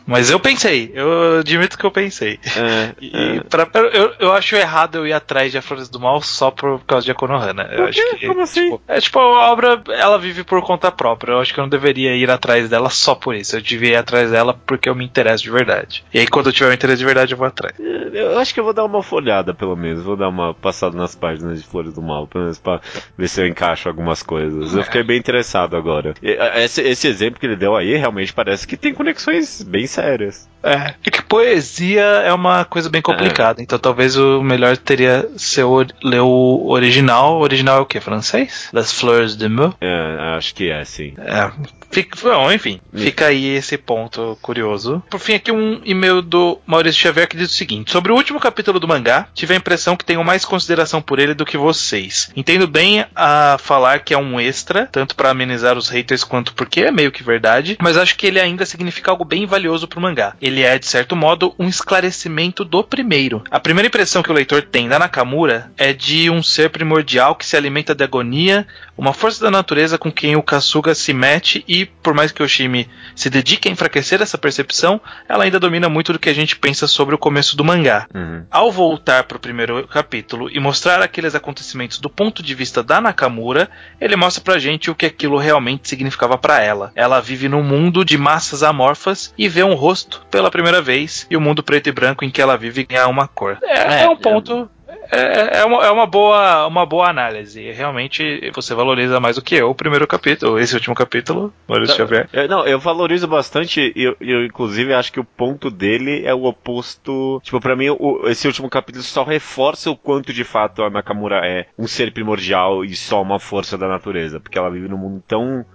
Mas 0.09 0.29
eu 0.29 0.39
pensei, 0.39 0.91
eu 0.93 1.39
admito 1.39 1.77
que 1.77 1.85
eu 1.85 1.91
pensei. 1.91 2.39
É, 2.57 2.91
e 3.01 3.37
é. 3.37 3.39
Pra, 3.41 3.65
pra, 3.65 3.81
eu, 3.81 4.13
eu 4.19 4.33
acho 4.33 4.55
errado 4.55 4.95
eu 4.95 5.07
ir 5.07 5.13
atrás 5.13 5.51
de 5.51 5.57
A 5.57 5.61
Flores 5.61 5.87
do 5.87 5.99
Mal 5.99 6.21
só 6.21 6.49
por, 6.51 6.79
por 6.79 6.85
causa 6.85 7.05
de 7.05 7.11
Akonohana. 7.11 7.69
Eu 7.71 7.85
acho 7.85 8.17
que, 8.17 8.27
Como 8.27 8.41
assim? 8.41 8.63
Tipo, 8.63 8.81
é 8.87 8.99
tipo, 8.99 9.19
a 9.19 9.51
obra, 9.51 9.81
ela 9.89 10.17
vive 10.17 10.43
por 10.43 10.61
conta 10.61 10.91
própria. 10.91 11.33
Eu 11.33 11.39
acho 11.39 11.53
que 11.53 11.59
eu 11.59 11.63
não 11.63 11.69
deveria 11.69 12.15
ir 12.15 12.29
atrás 12.29 12.69
dela 12.69 12.89
só 12.89 13.13
por 13.13 13.35
isso. 13.35 13.55
Eu 13.55 13.61
devia 13.61 13.91
ir 13.91 13.95
atrás 13.95 14.31
dela 14.31 14.59
porque 14.65 14.89
eu 14.89 14.95
me 14.95 15.05
interesso 15.05 15.43
de 15.43 15.51
verdade. 15.51 16.03
E 16.13 16.19
aí, 16.19 16.27
quando 16.27 16.47
eu 16.47 16.53
tiver 16.53 16.69
um 16.69 16.73
interesse 16.73 16.99
de 16.99 17.05
verdade, 17.05 17.33
eu 17.33 17.37
vou 17.37 17.47
atrás. 17.47 17.75
É, 17.79 18.09
eu 18.13 18.39
acho 18.39 18.53
que 18.53 18.59
eu 18.59 18.63
vou 18.63 18.73
dar 18.73 18.85
uma 18.85 19.03
folhada, 19.03 19.53
pelo 19.53 19.75
menos. 19.75 20.03
Vou 20.03 20.15
dar 20.15 20.29
uma 20.29 20.53
passada 20.53 20.97
nas 20.97 21.15
páginas 21.15 21.61
de 21.61 21.67
Flores 21.67 21.93
do 21.93 22.01
Mal, 22.01 22.25
pelo 22.27 22.45
menos 22.45 22.57
pra 22.57 22.81
ver 23.17 23.27
se 23.27 23.41
eu 23.41 23.47
encaixo 23.47 23.87
algumas 23.87 24.23
coisas. 24.23 24.73
Eu 24.73 24.83
fiquei 24.83 25.03
bem 25.03 25.17
interessado 25.17 25.77
agora. 25.77 26.13
Esse, 26.21 26.81
esse 26.81 27.07
exemplo 27.07 27.39
que 27.39 27.45
ele 27.45 27.55
deu 27.55 27.75
aí 27.75 27.95
realmente 27.95 28.33
parece 28.33 28.67
que 28.67 28.75
tem 28.75 28.93
conexões 28.93 29.61
bem 29.61 29.85
sérias 29.85 29.98
sérias 29.99 30.49
é, 30.63 30.93
é 31.05 31.11
que 31.11 31.21
poesia 31.21 32.01
é 32.01 32.33
uma 32.33 32.65
coisa 32.65 32.89
bem 32.89 33.01
complicada, 33.01 33.61
é. 33.61 33.63
então 33.63 33.79
talvez 33.79 34.17
o 34.17 34.41
melhor 34.41 34.75
teria 34.77 35.29
ser 35.37 35.65
ler 36.03 36.21
o 36.21 36.67
original. 36.69 37.37
O 37.37 37.41
original 37.41 37.77
é 37.77 37.81
o 37.81 37.85
que? 37.85 37.99
Francês? 37.99 38.69
Das 38.73 38.91
Fleurs 38.91 39.35
de 39.35 39.47
Meaux? 39.47 39.75
É, 39.79 40.35
acho 40.37 40.53
que 40.55 40.69
é, 40.69 40.83
sim. 40.83 41.13
É, 41.17 41.51
Fica, 41.91 42.17
bom, 42.21 42.51
enfim, 42.51 42.79
fica 42.93 43.27
aí 43.27 43.47
esse 43.47 43.77
ponto 43.77 44.37
curioso. 44.41 45.01
Por 45.09 45.19
fim, 45.19 45.33
aqui 45.33 45.51
um 45.51 45.81
e-mail 45.83 46.21
do 46.21 46.59
Maurício 46.65 47.01
Xavier 47.01 47.27
que 47.27 47.35
diz 47.35 47.51
o 47.51 47.55
seguinte: 47.55 47.91
Sobre 47.91 48.11
o 48.11 48.15
último 48.15 48.39
capítulo 48.39 48.79
do 48.79 48.87
mangá, 48.87 49.27
tive 49.33 49.53
a 49.53 49.57
impressão 49.57 49.97
que 49.97 50.05
tenho 50.05 50.23
mais 50.23 50.45
consideração 50.45 51.01
por 51.01 51.19
ele 51.19 51.33
do 51.33 51.45
que 51.45 51.57
vocês. 51.57 52.31
Entendo 52.35 52.67
bem 52.67 53.05
a 53.15 53.57
falar 53.59 54.01
que 54.01 54.13
é 54.13 54.17
um 54.17 54.39
extra, 54.39 54.85
tanto 54.85 55.15
para 55.15 55.31
amenizar 55.31 55.77
os 55.77 55.89
haters 55.89 56.23
quanto 56.23 56.53
porque 56.53 56.81
é 56.81 56.91
meio 56.91 57.11
que 57.11 57.23
verdade, 57.23 57.77
mas 57.81 57.97
acho 57.97 58.15
que 58.15 58.27
ele 58.27 58.39
ainda 58.39 58.65
significa 58.65 59.09
algo 59.09 59.25
bem 59.25 59.45
valioso 59.47 59.87
pro 59.87 60.01
mangá. 60.01 60.35
Ele 60.39 60.48
é, 60.57 60.79
de 60.79 60.87
certo 60.87 61.15
modo, 61.15 61.53
um 61.59 61.67
esclarecimento 61.67 62.65
do 62.65 62.83
primeiro. 62.83 63.43
A 63.51 63.59
primeira 63.59 63.87
impressão 63.87 64.23
que 64.23 64.31
o 64.31 64.33
leitor 64.33 64.63
tem 64.63 64.89
da 64.89 64.97
Nakamura 64.97 65.71
é 65.77 65.93
de 65.93 66.29
um 66.29 66.41
ser 66.41 66.69
primordial 66.69 67.35
que 67.35 67.45
se 67.45 67.55
alimenta 67.55 67.93
de 67.93 68.03
agonia, 68.03 68.65
uma 68.97 69.13
força 69.13 69.43
da 69.43 69.51
natureza 69.51 69.97
com 69.97 70.11
quem 70.11 70.35
o 70.35 70.43
Kasuga 70.43 70.93
se 70.93 71.13
mete 71.13 71.63
e, 71.67 71.85
por 71.85 72.13
mais 72.13 72.31
que 72.31 72.43
o 72.43 72.47
Shimi 72.47 72.89
se 73.15 73.29
dedique 73.29 73.69
a 73.69 73.71
enfraquecer 73.71 74.21
essa 74.21 74.37
percepção, 74.37 74.99
ela 75.27 75.43
ainda 75.43 75.59
domina 75.59 75.87
muito 75.87 76.11
do 76.11 76.19
que 76.19 76.29
a 76.29 76.33
gente 76.33 76.57
pensa 76.57 76.87
sobre 76.87 77.15
o 77.15 77.17
começo 77.17 77.55
do 77.55 77.63
mangá. 77.63 78.07
Uhum. 78.13 78.43
Ao 78.51 78.71
voltar 78.71 79.23
para 79.23 79.37
o 79.37 79.39
primeiro 79.39 79.87
capítulo 79.87 80.49
e 80.51 80.59
mostrar 80.59 81.01
aqueles 81.01 81.35
acontecimentos 81.35 81.99
do 81.99 82.09
ponto 82.09 82.43
de 82.43 82.53
vista 82.53 82.83
da 82.83 82.99
Nakamura, 82.99 83.69
ele 84.01 84.15
mostra 84.15 84.43
pra 84.43 84.59
gente 84.59 84.91
o 84.91 84.95
que 84.95 85.05
aquilo 85.05 85.37
realmente 85.37 85.87
significava 85.87 86.37
para 86.37 86.61
ela. 86.61 86.91
Ela 86.95 87.21
vive 87.21 87.47
num 87.47 87.63
mundo 87.63 88.03
de 88.03 88.17
massas 88.17 88.63
amorfas 88.63 89.33
e 89.37 89.47
vê 89.47 89.63
um 89.63 89.75
rosto 89.75 90.25
pela 90.39 90.51
primeira 90.51 90.81
vez, 90.81 91.27
e 91.29 91.35
o 91.35 91.41
mundo 91.41 91.61
preto 91.61 91.87
e 91.87 91.91
branco 91.91 92.23
em 92.23 92.29
que 92.29 92.41
ela 92.41 92.57
vive 92.57 92.85
ganha 92.85 93.07
uma 93.07 93.27
cor. 93.27 93.57
É, 93.61 94.01
é, 94.01 94.03
é 94.03 94.09
um 94.09 94.15
ponto 94.15 94.69
é, 95.11 95.59
é, 95.59 95.65
uma, 95.65 95.85
é 95.85 95.91
uma, 95.91 96.05
boa, 96.05 96.67
uma 96.67 96.85
boa 96.85 97.09
análise. 97.09 97.71
Realmente 97.71 98.51
você 98.53 98.75
valoriza 98.75 99.19
mais 99.19 99.35
do 99.35 99.41
que 99.41 99.55
eu 99.55 99.69
o 99.69 99.75
primeiro 99.75 100.07
capítulo, 100.07 100.59
esse 100.59 100.73
último 100.75 100.95
capítulo, 100.95 101.53
Maurício 101.67 101.97
não, 101.97 102.07
Xavier. 102.07 102.29
Eu, 102.31 102.47
não, 102.47 102.65
eu 102.65 102.79
valorizo 102.79 103.27
bastante. 103.27 103.91
Eu, 103.95 104.15
eu, 104.21 104.45
inclusive, 104.45 104.93
acho 104.93 105.11
que 105.11 105.19
o 105.19 105.23
ponto 105.23 105.71
dele 105.71 106.25
é 106.25 106.33
o 106.33 106.45
oposto. 106.45 107.41
Tipo, 107.43 107.59
para 107.59 107.75
mim, 107.75 107.89
o, 107.89 108.27
esse 108.27 108.47
último 108.47 108.69
capítulo 108.69 109.03
só 109.03 109.23
reforça 109.23 109.89
o 109.89 109.97
quanto 109.97 110.31
de 110.31 110.43
fato 110.43 110.83
a 110.83 110.89
Nakamura 110.89 111.41
é 111.45 111.67
um 111.77 111.87
ser 111.87 112.13
primordial 112.13 112.85
e 112.85 112.95
só 112.95 113.21
uma 113.21 113.39
força 113.39 113.77
da 113.77 113.87
natureza. 113.87 114.39
Porque 114.39 114.57
ela 114.57 114.69
vive 114.69 114.87
num 114.87 114.97
mundo 114.97 115.23
tão 115.27 115.65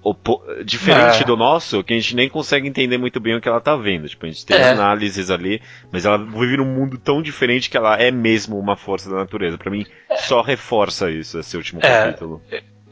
diferente 0.65 1.23
é. 1.23 1.27
do 1.27 1.37
nosso 1.37 1.83
que 1.83 1.93
a 1.93 1.99
gente 1.99 2.15
nem 2.15 2.29
consegue 2.29 2.69
entender 2.69 2.99
muito 2.99 3.19
bem 3.21 3.37
o 3.37 3.41
que 3.41 3.49
ela 3.49 3.61
tá 3.61 3.77
vendo. 3.77 4.09
Tipo, 4.09 4.27
a 4.27 4.29
gente 4.29 4.47
tem 4.47 4.57
é. 4.57 4.71
análises 4.71 5.31
ali, 5.31 5.61
mas 5.91 6.05
ela 6.05 6.19
vive 6.19 6.57
num 6.57 6.65
mundo 6.65 6.99
tão 6.99 7.21
diferente 7.21 7.69
que 7.69 7.77
ela 7.77 7.97
é 7.97 8.11
mesmo 8.11 8.59
uma 8.59 8.77
força 8.77 9.11
da 9.11 9.17
natureza. 9.17 9.24
Para 9.59 9.71
mim, 9.71 9.87
é. 10.11 10.17
só 10.17 10.41
reforça 10.43 11.11
isso, 11.11 11.39
esse 11.39 11.57
último 11.57 11.81
é, 11.83 11.89
capítulo. 11.89 12.43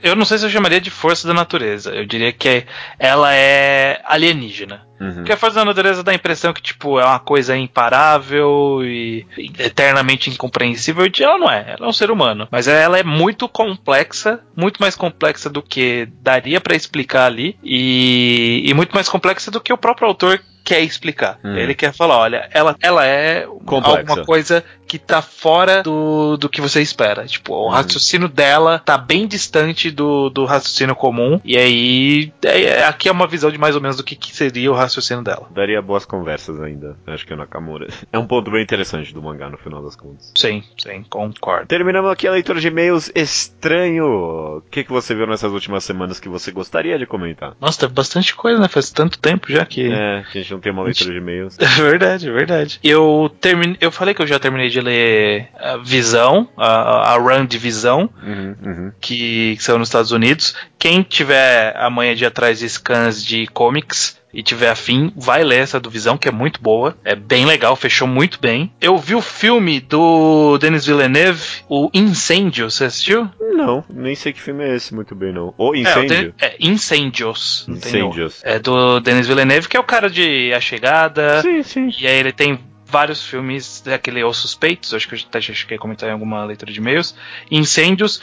Eu 0.02 0.16
não 0.16 0.24
sei 0.24 0.38
se 0.38 0.44
eu 0.44 0.50
chamaria 0.50 0.80
de 0.80 0.90
força 0.90 1.28
da 1.28 1.34
natureza. 1.34 1.94
Eu 1.94 2.04
diria 2.04 2.32
que 2.32 2.66
ela 2.98 3.32
é 3.32 4.00
alienígena. 4.04 4.86
Uhum. 5.03 5.14
Porque 5.14 5.32
a 5.32 5.36
força 5.36 5.57
da 5.57 5.64
natureza 5.64 6.03
dá 6.03 6.12
a 6.12 6.14
impressão 6.14 6.53
que, 6.53 6.62
tipo, 6.62 7.00
é 7.00 7.05
uma 7.05 7.18
coisa 7.18 7.57
imparável 7.57 8.80
e 8.84 9.26
eternamente 9.59 10.30
incompreensível. 10.30 11.05
E 11.07 11.22
ela 11.22 11.38
não 11.38 11.50
é. 11.50 11.74
Ela 11.76 11.86
é 11.86 11.88
um 11.88 11.92
ser 11.92 12.11
humano. 12.11 12.46
Mas 12.50 12.68
ela 12.68 12.96
é 12.96 13.03
muito 13.03 13.48
complexa, 13.48 14.40
muito 14.57 14.78
mais 14.80 14.94
complexa 14.94 15.50
do 15.50 15.61
que 15.61 16.09
daria 16.20 16.61
para 16.61 16.76
explicar 16.76 17.26
ali. 17.26 17.57
E, 17.64 18.62
e 18.64 18.72
muito 18.74 18.92
mais 18.92 19.09
complexa 19.09 19.50
do 19.50 19.61
que 19.61 19.72
o 19.72 19.78
próprio 19.78 20.07
autor 20.07 20.40
quer 20.64 20.80
explicar. 20.80 21.38
Hum. 21.44 21.57
Ele 21.57 21.74
quer 21.74 21.92
falar, 21.92 22.18
olha, 22.18 22.48
ela, 22.53 22.76
ela 22.80 23.07
é 23.07 23.46
Complexa. 23.64 23.98
alguma 23.98 24.24
coisa 24.24 24.64
que 24.86 24.98
tá 24.98 25.22
fora 25.22 25.82
do, 25.82 26.36
do 26.36 26.48
que 26.48 26.61
você 26.61 26.80
espera. 26.80 27.26
Tipo, 27.26 27.55
o 27.55 27.66
hum. 27.66 27.70
raciocínio 27.70 28.28
dela 28.28 28.78
tá 28.78 28.96
bem 28.96 29.26
distante 29.26 29.90
do, 29.90 30.30
do 30.30 30.44
raciocínio 30.44 30.94
comum. 30.94 31.40
E 31.44 31.57
aí, 31.57 32.32
é, 32.44 32.62
é, 32.62 32.86
aqui 32.86 33.09
é 33.09 33.12
uma 33.12 33.26
visão 33.26 33.50
de 33.50 33.59
mais 33.59 33.74
ou 33.74 33.80
menos 33.80 33.96
do 33.96 34.05
que, 34.05 34.14
que, 34.14 34.34
seria 34.34 34.70
o 34.70 34.74
raciocínio 34.93 35.24
dela. 35.24 35.49
Daria 35.51 35.80
boas 35.80 36.05
conversas 36.05 36.61
ainda, 36.61 36.97
acho 37.07 37.26
que 37.26 37.32
é 37.32 37.36
Nakamura. 37.36 37.86
É 38.12 38.18
um 38.18 38.26
ponto 38.26 38.51
bem 38.51 38.62
interessante 38.62 39.14
do 39.14 39.22
mangá 39.22 39.49
no 39.49 39.57
final 39.57 39.82
das 39.82 39.97
contas. 39.97 40.32
Sim, 40.36 40.62
sim, 40.78 41.05
concordo. 41.09 41.66
Terminamos 41.66 42.11
aqui 42.11 42.28
a 42.28 42.32
leitura 42.32 42.61
de 42.61 42.68
e-mails 42.68 43.11
estranho. 43.14 44.59
O 44.59 44.62
que, 44.70 44.84
que 44.84 44.93
você 44.93 45.14
viu 45.14 45.26
nessas 45.26 45.53
últimas 45.53 45.84
semanas 45.84 46.20
que 46.20 46.28
você 46.28 46.51
gostaria 46.51 46.99
de 46.99 47.07
comentar? 47.07 47.55
Nossa, 47.61 47.80
teve 47.80 47.93
bastante 47.93 48.34
coisa, 48.34 48.61
né? 48.61 48.68
Faz 48.68 48.90
tanto 48.90 49.18
tempo 49.18 49.51
já 49.51 49.64
que. 49.64 49.90
É, 49.93 50.24
que 50.30 50.38
a 50.38 50.43
gente 50.43 50.53
não 50.53 50.61
tem 50.61 50.72
uma 50.72 50.82
leitura 50.82 51.11
de 51.11 51.18
e-mails. 51.18 51.59
É 51.59 51.66
verdade, 51.82 52.28
é 52.28 52.32
verdade. 52.32 52.80
Eu 52.82 53.30
termine... 53.40 53.76
eu 53.80 53.90
falei 53.90 54.14
que 54.14 54.22
eu 54.22 54.26
já 54.26 54.38
terminei 54.38 54.68
de 54.68 54.80
ler 54.80 55.49
a 55.59 55.76
Visão, 55.78 56.49
a, 56.57 57.12
a 57.12 57.16
Run 57.16 57.47
de 57.47 57.59
Visão, 57.59 58.11
uhum, 58.22 58.57
uhum. 58.64 58.93
Que, 59.01 59.57
que 59.57 59.62
saiu 59.62 59.78
nos 59.78 59.88
Estados 59.88 60.12
Unidos. 60.12 60.55
Quem 60.78 61.03
tiver 61.03 61.76
amanhã 61.76 62.14
de 62.14 62.26
atrás 62.26 62.61
scans 62.61 63.24
de 63.24 63.47
comics, 63.49 64.20
e 64.32 64.42
tiver 64.42 64.70
afim, 64.70 65.12
vai 65.16 65.42
ler 65.44 65.60
essa 65.60 65.78
do 65.78 65.90
Visão, 65.90 66.16
que 66.16 66.28
é 66.28 66.32
muito 66.32 66.60
boa. 66.60 66.96
É 67.04 67.14
bem 67.14 67.44
legal, 67.44 67.76
fechou 67.76 68.08
muito 68.08 68.40
bem. 68.40 68.72
Eu 68.80 68.96
vi 68.96 69.14
o 69.14 69.20
filme 69.20 69.80
do 69.80 70.58
Denis 70.58 70.86
Villeneuve, 70.86 71.42
o 71.68 71.90
Incêndio, 71.92 72.70
você 72.70 72.84
assistiu? 72.84 73.28
Não, 73.40 73.84
nem 73.88 74.14
sei 74.14 74.32
que 74.32 74.40
filme 74.40 74.64
é 74.64 74.74
esse 74.74 74.94
muito 74.94 75.14
bem, 75.14 75.32
não. 75.32 75.54
O 75.58 75.74
Incêndio? 75.74 76.34
É, 76.40 76.46
é 76.46 76.56
Incêndios. 76.60 77.66
Incêndios. 77.68 78.40
É 78.42 78.58
do 78.58 79.00
Denis 79.00 79.26
Villeneuve, 79.26 79.68
que 79.68 79.76
é 79.76 79.80
o 79.80 79.84
cara 79.84 80.08
de 80.08 80.52
A 80.54 80.60
Chegada. 80.60 81.42
Sim, 81.42 81.62
sim. 81.62 81.90
E 81.98 82.06
aí 82.06 82.16
ele 82.16 82.32
tem 82.32 82.58
vários 82.93 83.24
filmes 83.24 83.82
daquele 83.84 84.22
Os 84.22 84.36
Suspeitos, 84.36 84.93
acho 84.93 85.09
que 85.09 85.14
eu 85.14 85.18
até 85.26 85.40
cheguei 85.40 85.78
a 85.78 85.80
comentar 85.80 86.11
em 86.11 86.12
alguma 86.12 86.45
leitura 86.45 86.70
de 86.70 86.78
e-mails, 86.78 87.14
Incêndios. 87.51 88.20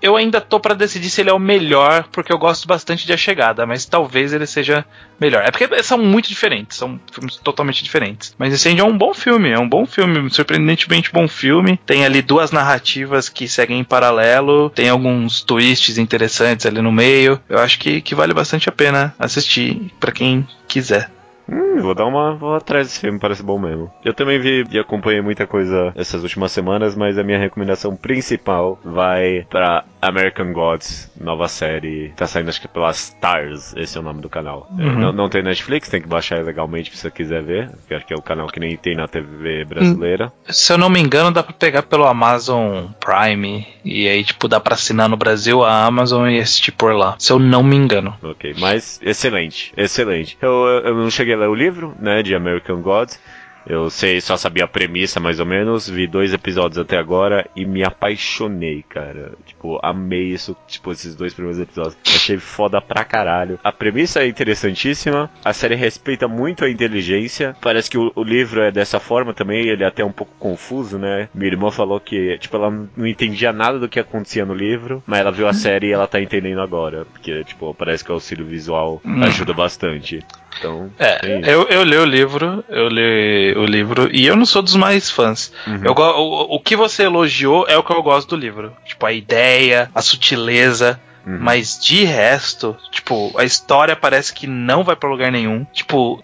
Eu 0.00 0.16
ainda 0.16 0.40
tô 0.40 0.60
para 0.60 0.74
decidir 0.74 1.10
se 1.10 1.20
ele 1.20 1.30
é 1.30 1.32
o 1.32 1.40
melhor, 1.40 2.08
porque 2.12 2.32
eu 2.32 2.38
gosto 2.38 2.68
bastante 2.68 3.04
de 3.04 3.12
A 3.12 3.16
Chegada, 3.16 3.66
mas 3.66 3.84
talvez 3.84 4.32
ele 4.32 4.46
seja 4.46 4.84
melhor. 5.20 5.42
É 5.44 5.50
porque 5.50 5.82
são 5.82 5.98
muito 5.98 6.28
diferentes, 6.28 6.78
são 6.78 7.00
filmes 7.12 7.36
totalmente 7.36 7.82
diferentes. 7.82 8.32
Mas 8.38 8.54
Incêndio 8.54 8.84
é 8.84 8.88
um 8.88 8.96
bom 8.96 9.12
filme, 9.12 9.50
é 9.50 9.58
um 9.58 9.68
bom 9.68 9.84
filme, 9.84 10.30
surpreendentemente 10.30 11.12
bom 11.12 11.26
filme. 11.26 11.80
Tem 11.84 12.04
ali 12.04 12.22
duas 12.22 12.52
narrativas 12.52 13.28
que 13.28 13.48
seguem 13.48 13.80
em 13.80 13.84
paralelo, 13.84 14.70
tem 14.70 14.88
alguns 14.88 15.42
twists 15.42 15.98
interessantes 15.98 16.64
ali 16.64 16.80
no 16.80 16.92
meio. 16.92 17.40
Eu 17.48 17.58
acho 17.58 17.76
que, 17.78 18.00
que 18.00 18.14
vale 18.14 18.32
bastante 18.32 18.68
a 18.68 18.72
pena 18.72 19.12
assistir 19.18 19.90
para 19.98 20.12
quem 20.12 20.46
quiser. 20.68 21.10
Hum, 21.52 21.80
vou 21.82 21.94
dar 21.94 22.06
uma. 22.06 22.34
Vou 22.34 22.54
atrás 22.54 22.86
desse 22.86 23.00
filme, 23.00 23.18
parece 23.18 23.42
bom 23.42 23.58
mesmo. 23.58 23.92
Eu 24.02 24.14
também 24.14 24.38
vi 24.38 24.64
e 24.70 24.78
acompanhei 24.78 25.20
muita 25.20 25.46
coisa 25.46 25.92
essas 25.94 26.22
últimas 26.22 26.50
semanas, 26.50 26.96
mas 26.96 27.18
a 27.18 27.22
minha 27.22 27.38
recomendação 27.38 27.94
principal 27.94 28.78
vai 28.82 29.46
para 29.50 29.84
American 30.02 30.52
Gods, 30.52 31.08
nova 31.18 31.46
série. 31.46 32.12
Tá 32.16 32.26
saindo 32.26 32.48
acho 32.48 32.60
que 32.60 32.66
pela 32.66 32.90
Stars, 32.90 33.72
esse 33.76 33.96
é 33.96 34.00
o 34.00 34.02
nome 34.02 34.20
do 34.20 34.28
canal. 34.28 34.68
É, 34.76 34.82
uhum. 34.82 34.98
Não, 34.98 35.12
não, 35.12 35.28
tem 35.28 35.44
Netflix, 35.44 35.88
tem 35.88 36.02
que 36.02 36.08
baixar 36.08 36.42
legalmente 36.44 36.90
se 36.90 36.96
você 36.96 37.10
quiser 37.10 37.40
ver. 37.40 37.70
Que 37.86 37.94
acho 37.94 38.04
que 38.04 38.12
é 38.12 38.16
o 38.16 38.22
canal 38.22 38.48
que 38.48 38.58
nem 38.58 38.76
tem 38.76 38.96
na 38.96 39.06
TV 39.06 39.64
brasileira. 39.64 40.26
Hum, 40.26 40.52
se 40.52 40.72
eu 40.72 40.76
não 40.76 40.90
me 40.90 41.00
engano, 41.00 41.30
dá 41.30 41.42
pra 41.42 41.52
pegar 41.52 41.82
pelo 41.84 42.04
Amazon 42.04 42.86
Prime. 42.98 43.64
E 43.84 44.08
aí, 44.08 44.24
tipo, 44.24 44.48
dá 44.48 44.58
pra 44.58 44.74
assinar 44.74 45.08
no 45.08 45.16
Brasil 45.16 45.64
a 45.64 45.84
Amazon 45.84 46.28
e 46.28 46.40
assistir 46.40 46.72
por 46.72 46.92
lá. 46.92 47.14
Se 47.18 47.32
eu 47.32 47.38
não 47.38 47.62
me 47.62 47.76
engano. 47.76 48.16
Ok, 48.22 48.54
mas 48.58 49.00
excelente, 49.02 49.72
excelente. 49.76 50.36
Eu, 50.42 50.50
eu 50.84 50.94
não 50.96 51.10
cheguei 51.10 51.34
a 51.34 51.38
ler 51.38 51.48
o 51.48 51.54
livro, 51.54 51.94
né, 52.00 52.22
de 52.24 52.34
American 52.34 52.82
Gods. 52.82 53.20
Eu 53.66 53.90
sei, 53.90 54.20
só 54.20 54.36
sabia 54.36 54.64
a 54.64 54.68
premissa 54.68 55.20
mais 55.20 55.40
ou 55.40 55.46
menos, 55.46 55.88
vi 55.88 56.06
dois 56.06 56.32
episódios 56.32 56.78
até 56.78 56.96
agora 56.96 57.48
e 57.54 57.64
me 57.64 57.84
apaixonei, 57.84 58.84
cara. 58.88 59.32
Tipo, 59.46 59.78
amei 59.82 60.24
isso, 60.24 60.56
tipo, 60.66 60.92
esses 60.92 61.14
dois 61.14 61.32
primeiros 61.32 61.60
episódios. 61.60 61.96
Achei 62.06 62.38
foda 62.38 62.80
pra 62.80 63.04
caralho. 63.04 63.58
A 63.62 63.72
premissa 63.72 64.22
é 64.22 64.28
interessantíssima, 64.28 65.30
a 65.44 65.52
série 65.52 65.74
respeita 65.74 66.26
muito 66.26 66.64
a 66.64 66.70
inteligência. 66.70 67.56
Parece 67.60 67.90
que 67.90 67.98
o, 67.98 68.12
o 68.14 68.22
livro 68.22 68.62
é 68.62 68.70
dessa 68.70 68.98
forma 68.98 69.32
também, 69.32 69.66
ele 69.66 69.84
é 69.84 69.86
até 69.86 70.04
um 70.04 70.12
pouco 70.12 70.32
confuso, 70.38 70.98
né? 70.98 71.28
Minha 71.34 71.52
irmã 71.52 71.70
falou 71.70 72.00
que, 72.00 72.38
tipo, 72.38 72.56
ela 72.56 72.70
não 72.70 73.06
entendia 73.06 73.52
nada 73.52 73.78
do 73.78 73.88
que 73.88 74.00
acontecia 74.00 74.44
no 74.44 74.54
livro, 74.54 75.02
mas 75.06 75.20
ela 75.20 75.30
viu 75.30 75.46
a 75.46 75.52
série 75.52 75.88
e 75.88 75.92
ela 75.92 76.06
tá 76.06 76.20
entendendo 76.20 76.60
agora. 76.60 77.04
Porque, 77.04 77.44
tipo, 77.44 77.74
parece 77.74 78.04
que 78.04 78.10
o 78.10 78.14
auxílio 78.14 78.44
visual 78.44 79.00
hum. 79.04 79.22
ajuda 79.22 79.52
bastante. 79.52 80.24
Então, 80.58 80.90
é, 80.98 81.20
eu, 81.44 81.62
eu 81.68 81.82
li 81.82 81.96
o 81.96 82.04
livro, 82.04 82.64
eu 82.68 82.88
li 82.88 83.54
o 83.56 83.64
livro, 83.64 84.08
e 84.12 84.26
eu 84.26 84.36
não 84.36 84.46
sou 84.46 84.62
dos 84.62 84.76
mais 84.76 85.10
fãs. 85.10 85.52
Uhum. 85.66 85.84
Eu, 85.84 85.92
o, 85.92 86.56
o 86.56 86.60
que 86.60 86.76
você 86.76 87.04
elogiou 87.04 87.66
é 87.68 87.76
o 87.76 87.82
que 87.82 87.92
eu 87.92 88.02
gosto 88.02 88.28
do 88.28 88.36
livro. 88.36 88.72
Tipo, 88.84 89.06
a 89.06 89.12
ideia, 89.12 89.90
a 89.94 90.02
sutileza. 90.02 91.00
Uhum. 91.24 91.38
Mas 91.40 91.78
de 91.78 92.04
resto, 92.04 92.76
tipo, 92.90 93.32
a 93.36 93.44
história 93.44 93.94
parece 93.94 94.34
que 94.34 94.46
não 94.46 94.82
vai 94.82 94.96
para 94.96 95.08
lugar 95.08 95.30
nenhum. 95.30 95.64
Tipo, 95.72 96.20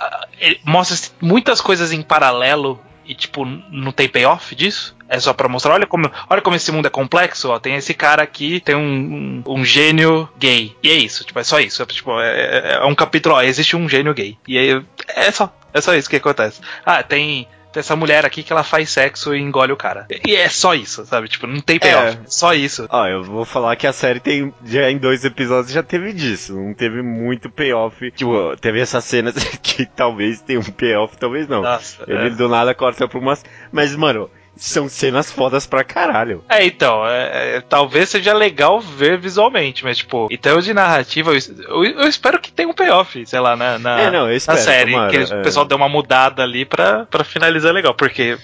mostra 0.64 1.10
muitas 1.20 1.60
coisas 1.60 1.92
em 1.92 2.02
paralelo 2.02 2.80
e, 3.08 3.14
tipo, 3.14 3.44
não 3.44 3.90
tem 3.90 4.08
payoff 4.08 4.54
disso. 4.54 4.94
É 5.08 5.18
só 5.18 5.32
para 5.32 5.48
mostrar, 5.48 5.72
olha 5.72 5.86
como, 5.86 6.10
olha 6.28 6.42
como 6.42 6.54
esse 6.54 6.70
mundo 6.70 6.86
é 6.86 6.90
complexo, 6.90 7.48
ó. 7.48 7.58
Tem 7.58 7.74
esse 7.74 7.94
cara 7.94 8.22
aqui, 8.22 8.60
tem 8.60 8.76
um, 8.76 9.42
um, 9.46 9.54
um 9.54 9.64
gênio 9.64 10.28
gay. 10.38 10.76
E 10.82 10.90
é 10.90 10.94
isso, 10.94 11.24
tipo, 11.24 11.38
é 11.38 11.44
só 11.44 11.58
isso. 11.58 11.82
É, 11.82 11.86
tipo, 11.86 12.20
é, 12.20 12.28
é, 12.28 12.74
é 12.74 12.84
um 12.84 12.94
capítulo, 12.94 13.34
ó, 13.34 13.42
existe 13.42 13.74
um 13.74 13.88
gênio 13.88 14.12
gay. 14.12 14.36
E 14.46 14.58
aí 14.58 14.84
é 15.08 15.30
só. 15.30 15.52
É 15.72 15.80
só 15.80 15.94
isso 15.94 16.08
que 16.08 16.16
acontece. 16.16 16.60
Ah, 16.84 17.02
tem 17.02 17.46
tem 17.72 17.80
essa 17.80 17.96
mulher 17.96 18.24
aqui 18.24 18.42
que 18.42 18.52
ela 18.52 18.62
faz 18.62 18.90
sexo 18.90 19.34
e 19.34 19.40
engole 19.40 19.72
o 19.72 19.76
cara. 19.76 20.06
E 20.26 20.34
é 20.34 20.48
só 20.48 20.74
isso, 20.74 21.04
sabe? 21.06 21.28
Tipo, 21.28 21.46
não 21.46 21.60
tem 21.60 21.78
payoff. 21.78 22.16
É. 22.16 22.20
Só 22.26 22.54
isso. 22.54 22.86
Ó, 22.90 23.06
eu 23.06 23.22
vou 23.24 23.44
falar 23.44 23.76
que 23.76 23.86
a 23.86 23.92
série 23.92 24.20
tem. 24.20 24.52
Já 24.64 24.90
em 24.90 24.98
dois 24.98 25.24
episódios 25.24 25.72
já 25.72 25.82
teve 25.82 26.12
disso. 26.12 26.54
Não 26.54 26.74
teve 26.74 27.02
muito 27.02 27.50
payoff. 27.50 28.10
Tipo, 28.12 28.56
teve 28.60 28.80
essas 28.80 29.04
cenas 29.04 29.34
que 29.62 29.84
talvez 29.86 30.40
tenha 30.40 30.60
um 30.60 30.64
payoff, 30.64 31.16
talvez 31.16 31.46
não. 31.46 31.62
Nossa, 31.62 32.04
Ele 32.06 32.28
é. 32.28 32.30
do 32.30 32.48
nada 32.48 32.74
corta 32.74 33.06
pra 33.06 33.18
umas. 33.18 33.44
Mas, 33.70 33.94
mano, 33.94 34.30
são 34.58 34.88
cenas 34.88 35.30
fodas 35.30 35.66
pra 35.66 35.84
caralho. 35.84 36.44
É, 36.48 36.64
então, 36.64 37.06
é, 37.06 37.56
é, 37.56 37.60
talvez 37.60 38.08
seja 38.08 38.32
legal 38.32 38.80
ver 38.80 39.18
visualmente, 39.18 39.84
mas, 39.84 39.98
tipo, 39.98 40.28
em 40.30 40.36
termos 40.36 40.64
de 40.64 40.74
narrativa, 40.74 41.32
eu, 41.32 41.38
eu, 41.68 41.84
eu 41.84 42.08
espero 42.08 42.38
que 42.40 42.52
tenha 42.52 42.68
um 42.68 42.74
payoff, 42.74 43.24
sei 43.24 43.40
lá, 43.40 43.56
na, 43.56 43.78
na, 43.78 44.00
é, 44.00 44.10
não, 44.10 44.30
espero, 44.30 44.58
na 44.58 44.64
série. 44.64 44.92
Tomara, 44.92 45.10
que 45.10 45.34
o 45.34 45.42
pessoal 45.42 45.64
é. 45.64 45.68
dê 45.68 45.74
uma 45.74 45.88
mudada 45.88 46.42
ali 46.42 46.64
pra, 46.64 47.06
pra 47.06 47.24
finalizar 47.24 47.72
legal, 47.72 47.94
porque 47.94 48.36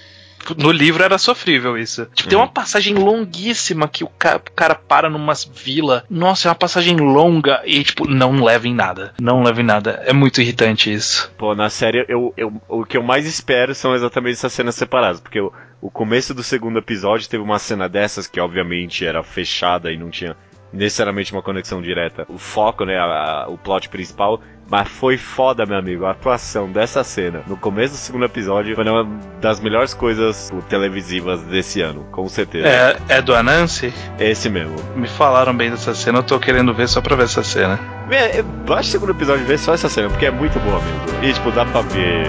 no 0.57 0.71
livro 0.71 1.03
era 1.03 1.17
sofrível 1.17 1.77
isso. 1.77 2.05
Tipo, 2.13 2.29
tem 2.29 2.37
uma 2.37 2.45
uhum. 2.45 2.51
passagem 2.51 2.93
longuíssima 2.93 3.87
que 3.87 4.03
o 4.03 4.07
cara, 4.07 4.37
o 4.37 4.51
cara 4.51 4.75
para 4.75 5.09
numa 5.09 5.33
vila. 5.53 6.03
Nossa, 6.09 6.47
é 6.47 6.49
uma 6.49 6.55
passagem 6.55 6.97
longa 6.97 7.61
e, 7.65 7.83
tipo, 7.83 8.07
não 8.07 8.43
leva 8.43 8.67
em 8.67 8.73
nada. 8.73 9.13
Não 9.19 9.43
leva 9.43 9.61
em 9.61 9.65
nada. 9.65 10.03
É 10.05 10.13
muito 10.13 10.41
irritante 10.41 10.91
isso. 10.91 11.31
Pô, 11.37 11.55
na 11.55 11.69
série, 11.69 12.05
eu, 12.07 12.33
eu, 12.37 12.61
o 12.67 12.85
que 12.85 12.97
eu 12.97 13.03
mais 13.03 13.25
espero 13.25 13.73
são 13.73 13.95
exatamente 13.95 14.33
essas 14.33 14.53
cenas 14.53 14.75
separadas. 14.75 15.19
Porque 15.19 15.39
o, 15.39 15.51
o 15.81 15.89
começo 15.89 16.33
do 16.33 16.43
segundo 16.43 16.79
episódio 16.79 17.29
teve 17.29 17.43
uma 17.43 17.59
cena 17.59 17.87
dessas 17.89 18.27
que, 18.27 18.39
obviamente, 18.39 19.05
era 19.05 19.23
fechada 19.23 19.91
e 19.91 19.97
não 19.97 20.09
tinha 20.09 20.35
necessariamente 20.75 21.31
uma 21.31 21.41
conexão 21.41 21.81
direta. 21.81 22.25
O 22.29 22.37
foco, 22.37 22.85
né, 22.85 22.97
a, 22.97 23.03
a, 23.03 23.47
o 23.47 23.57
plot 23.57 23.89
principal, 23.89 24.41
mas 24.69 24.87
foi 24.87 25.17
foda, 25.17 25.65
meu 25.65 25.77
amigo. 25.77 26.05
A 26.05 26.11
atuação 26.11 26.71
dessa 26.71 27.03
cena 27.03 27.43
no 27.47 27.55
começo 27.55 27.93
do 27.93 27.97
segundo 27.97 28.25
episódio 28.25 28.75
foi 28.75 28.83
uma 28.83 29.07
das 29.39 29.59
melhores 29.59 29.93
coisas 29.93 30.51
televisivas 30.69 31.41
desse 31.43 31.81
ano, 31.81 32.05
com 32.11 32.27
certeza. 32.27 32.67
É, 32.67 32.97
é 33.09 33.21
do 33.21 33.33
Anansi? 33.35 33.93
Esse 34.19 34.49
mesmo. 34.49 34.75
Me 34.95 35.07
falaram 35.07 35.55
bem 35.55 35.69
dessa 35.69 35.93
cena, 35.93 36.19
eu 36.19 36.23
tô 36.23 36.39
querendo 36.39 36.73
ver 36.73 36.87
só 36.87 37.01
pra 37.01 37.15
ver 37.15 37.23
essa 37.23 37.43
cena. 37.43 37.79
É, 38.09 38.41
baixa 38.41 38.89
o 38.89 38.91
segundo 38.91 39.11
episódio 39.11 39.43
e 39.43 39.47
vê 39.47 39.57
só 39.57 39.73
essa 39.73 39.89
cena, 39.89 40.09
porque 40.09 40.25
é 40.25 40.31
muito 40.31 40.59
boa 40.59 40.79
mesmo. 40.79 41.23
E, 41.23 41.33
tipo, 41.33 41.51
dá 41.51 41.65
pra 41.65 41.81
ver 41.81 42.25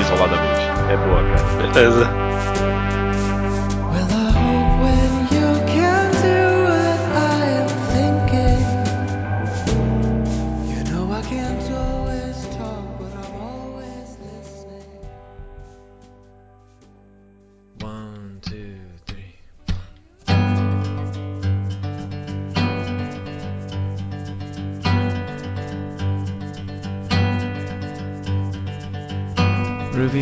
isoladamente. 0.00 0.64
É 0.90 0.96
boa, 0.96 1.22
cara. 1.22 1.72
Beleza. 1.72 2.73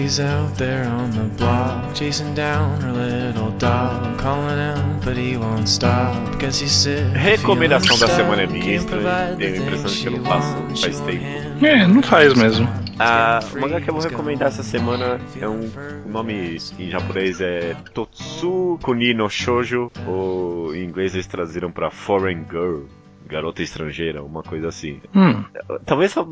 Ruby's 0.02 0.18
out 0.18 0.58
there 0.58 0.84
on 0.84 1.12
the 1.12 1.22
block, 1.36 1.94
chasing 1.94 2.34
down 2.34 2.80
her 2.80 2.92
little 2.92 3.52
dog, 3.52 4.18
calling 4.18 4.58
out, 4.58 5.04
but 5.04 5.16
he 5.16 5.36
won't 5.36 5.68
stop, 5.68 6.12
cause 6.40 6.60
he's 6.60 6.72
sick. 6.72 7.04
Recomendação 7.14 7.96
da 7.96 8.08
semana 8.08 8.42
é 8.42 8.46
minha, 8.48 8.82
tenho 8.82 9.08
a 9.08 9.56
impressão 9.56 9.90
de 9.90 10.00
que 10.00 10.06
eu 10.08 10.12
não 10.12 10.24
faço 10.24 10.80
faz 10.80 11.00
tempo. 11.00 11.64
É, 11.64 11.86
não 11.86 12.02
faz 12.02 12.34
mesmo. 12.34 12.68
Ah, 12.98 13.38
o 13.54 13.60
mangá 13.60 13.80
que 13.80 13.90
eu 13.90 13.94
vou 13.94 14.02
recomendar 14.02 14.48
essa 14.48 14.64
semana 14.64 15.20
é 15.40 15.48
um. 15.48 15.70
O 16.04 16.08
nome 16.08 16.58
em 16.80 16.90
japonês 16.90 17.40
é 17.40 17.76
Totsu 17.94 18.80
Kuni 18.82 19.14
no 19.14 19.30
Shoujo, 19.30 19.88
ou 20.04 20.74
em 20.74 20.82
inglês 20.82 21.14
eles 21.14 21.28
traduziram 21.28 21.70
pra 21.70 21.92
Foreign 21.92 22.44
Girl 22.50 22.86
garota 23.32 23.62
estrangeira, 23.62 24.22
uma 24.22 24.42
coisa 24.42 24.68
assim. 24.68 25.00
Hum. 25.14 25.44
Talvez 25.84 26.16
a, 26.16 26.24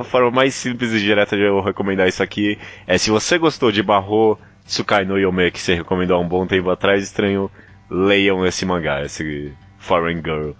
a, 0.00 0.04
forma 0.04 0.30
mais 0.30 0.54
simples 0.54 0.92
e 0.92 1.00
direta 1.00 1.36
de 1.36 1.42
eu 1.42 1.60
recomendar 1.60 2.06
isso 2.06 2.22
aqui 2.22 2.58
é 2.86 2.96
se 2.96 3.10
você 3.10 3.38
gostou 3.38 3.72
de 3.72 3.82
Barro 3.82 4.38
Tsukai 4.64 5.04
no 5.04 5.18
Yome, 5.18 5.50
que 5.50 5.60
você 5.60 5.74
recomendou 5.74 6.16
há 6.16 6.20
um 6.20 6.28
bom 6.28 6.46
tempo 6.46 6.70
atrás, 6.70 7.02
estranho, 7.02 7.50
leiam 7.90 8.46
esse 8.46 8.64
mangá, 8.64 9.02
esse 9.02 9.52
Foreign 9.78 10.20
Girl. 10.22 10.52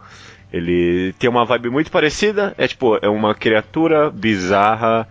Ele 0.53 1.15
tem 1.19 1.31
uma 1.31 1.45
vibe 1.45 1.71
muito 1.71 1.91
parecida, 1.91 2.55
é 2.59 2.67
tipo, 2.67 2.99
é 3.01 3.09
uma 3.09 3.35
criatura 3.35 4.11
bizarra 4.11 5.09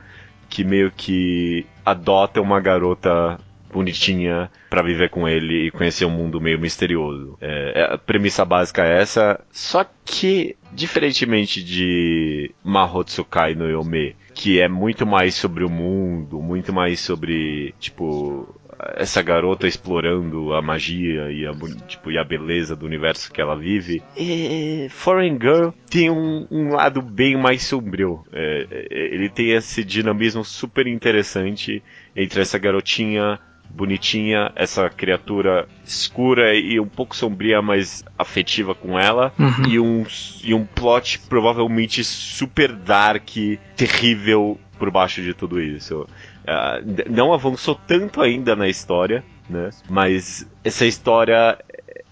que 0.50 0.64
meio 0.64 0.92
que 0.92 1.66
adota 1.86 2.42
uma 2.42 2.60
garota 2.60 3.40
bonitinha 3.72 4.50
para 4.70 4.84
viver 4.84 5.10
com 5.10 5.28
ele 5.28 5.68
e 5.68 5.72
conhecer 5.72 6.06
um 6.06 6.12
mundo 6.12 6.42
meio 6.42 6.60
misterioso. 6.60 7.38
É, 7.42 7.82
é, 7.82 7.94
a 7.94 7.98
premissa 7.98 8.46
básica 8.46 8.84
é 8.84 9.02
essa, 9.02 9.40
só 9.52 9.86
que 10.06 10.56
diferentemente 10.72 11.64
de 11.64 12.52
Mahotsukai 12.64 13.56
no 13.56 13.70
Yome, 13.70 14.16
que 14.34 14.62
é 14.62 14.68
muito 14.68 15.06
mais 15.06 15.36
sobre 15.36 15.64
o 15.64 15.70
mundo, 15.70 16.42
muito 16.42 16.72
mais 16.72 17.00
sobre, 17.00 17.74
tipo, 17.80 18.48
essa 18.96 19.22
garota 19.22 19.68
explorando 19.68 20.54
a 20.54 20.62
magia 20.62 21.32
e 21.32 21.46
a, 21.46 21.52
tipo, 21.88 22.12
e 22.12 22.18
a 22.18 22.24
beleza 22.24 22.76
do 22.76 22.86
universo 22.86 23.32
que 23.32 23.42
ela 23.42 23.56
vive. 23.56 24.02
E 24.18 24.88
Foreign 24.90 25.38
Girl 25.40 25.70
tem 25.90 26.10
um, 26.10 26.48
um 26.50 26.70
lado 26.70 27.02
bem 27.02 27.38
mais 27.38 27.64
sombrio. 27.64 28.24
É, 28.32 28.68
é 28.70 29.14
ele 29.14 29.30
tem 29.30 29.52
esse 29.52 29.84
dinamismo 29.84 30.44
super 30.44 30.88
interessante 30.88 31.84
entre 32.16 32.42
essa 32.42 32.58
garotinha 32.58 33.40
bonitinha, 33.74 34.52
essa 34.56 34.90
criatura 34.90 35.68
escura 35.86 36.54
e 36.56 36.80
um 36.80 36.88
pouco 36.88 37.16
sombria, 37.16 37.62
mas 37.62 38.04
afetiva 38.18 38.76
com 38.76 38.98
ela, 39.00 39.34
Uhum. 39.40 39.66
e, 39.70 39.80
um, 39.80 40.06
e 40.44 40.54
um 40.54 40.66
plot 40.66 41.20
provavelmente 41.30 42.04
super 42.04 42.72
dark, 42.74 43.30
terrível 43.76 44.60
por 44.78 44.90
baixo 44.92 45.22
de 45.22 45.34
tudo 45.34 45.62
isso. 45.62 46.08
D- 46.84 47.06
não 47.10 47.34
avançou 47.34 47.76
tanto 47.76 48.22
ainda 48.22 48.56
na 48.56 48.68
história, 48.68 49.24
né? 49.50 49.70
Mas 49.90 50.48
essa 50.64 50.86
história 50.86 51.58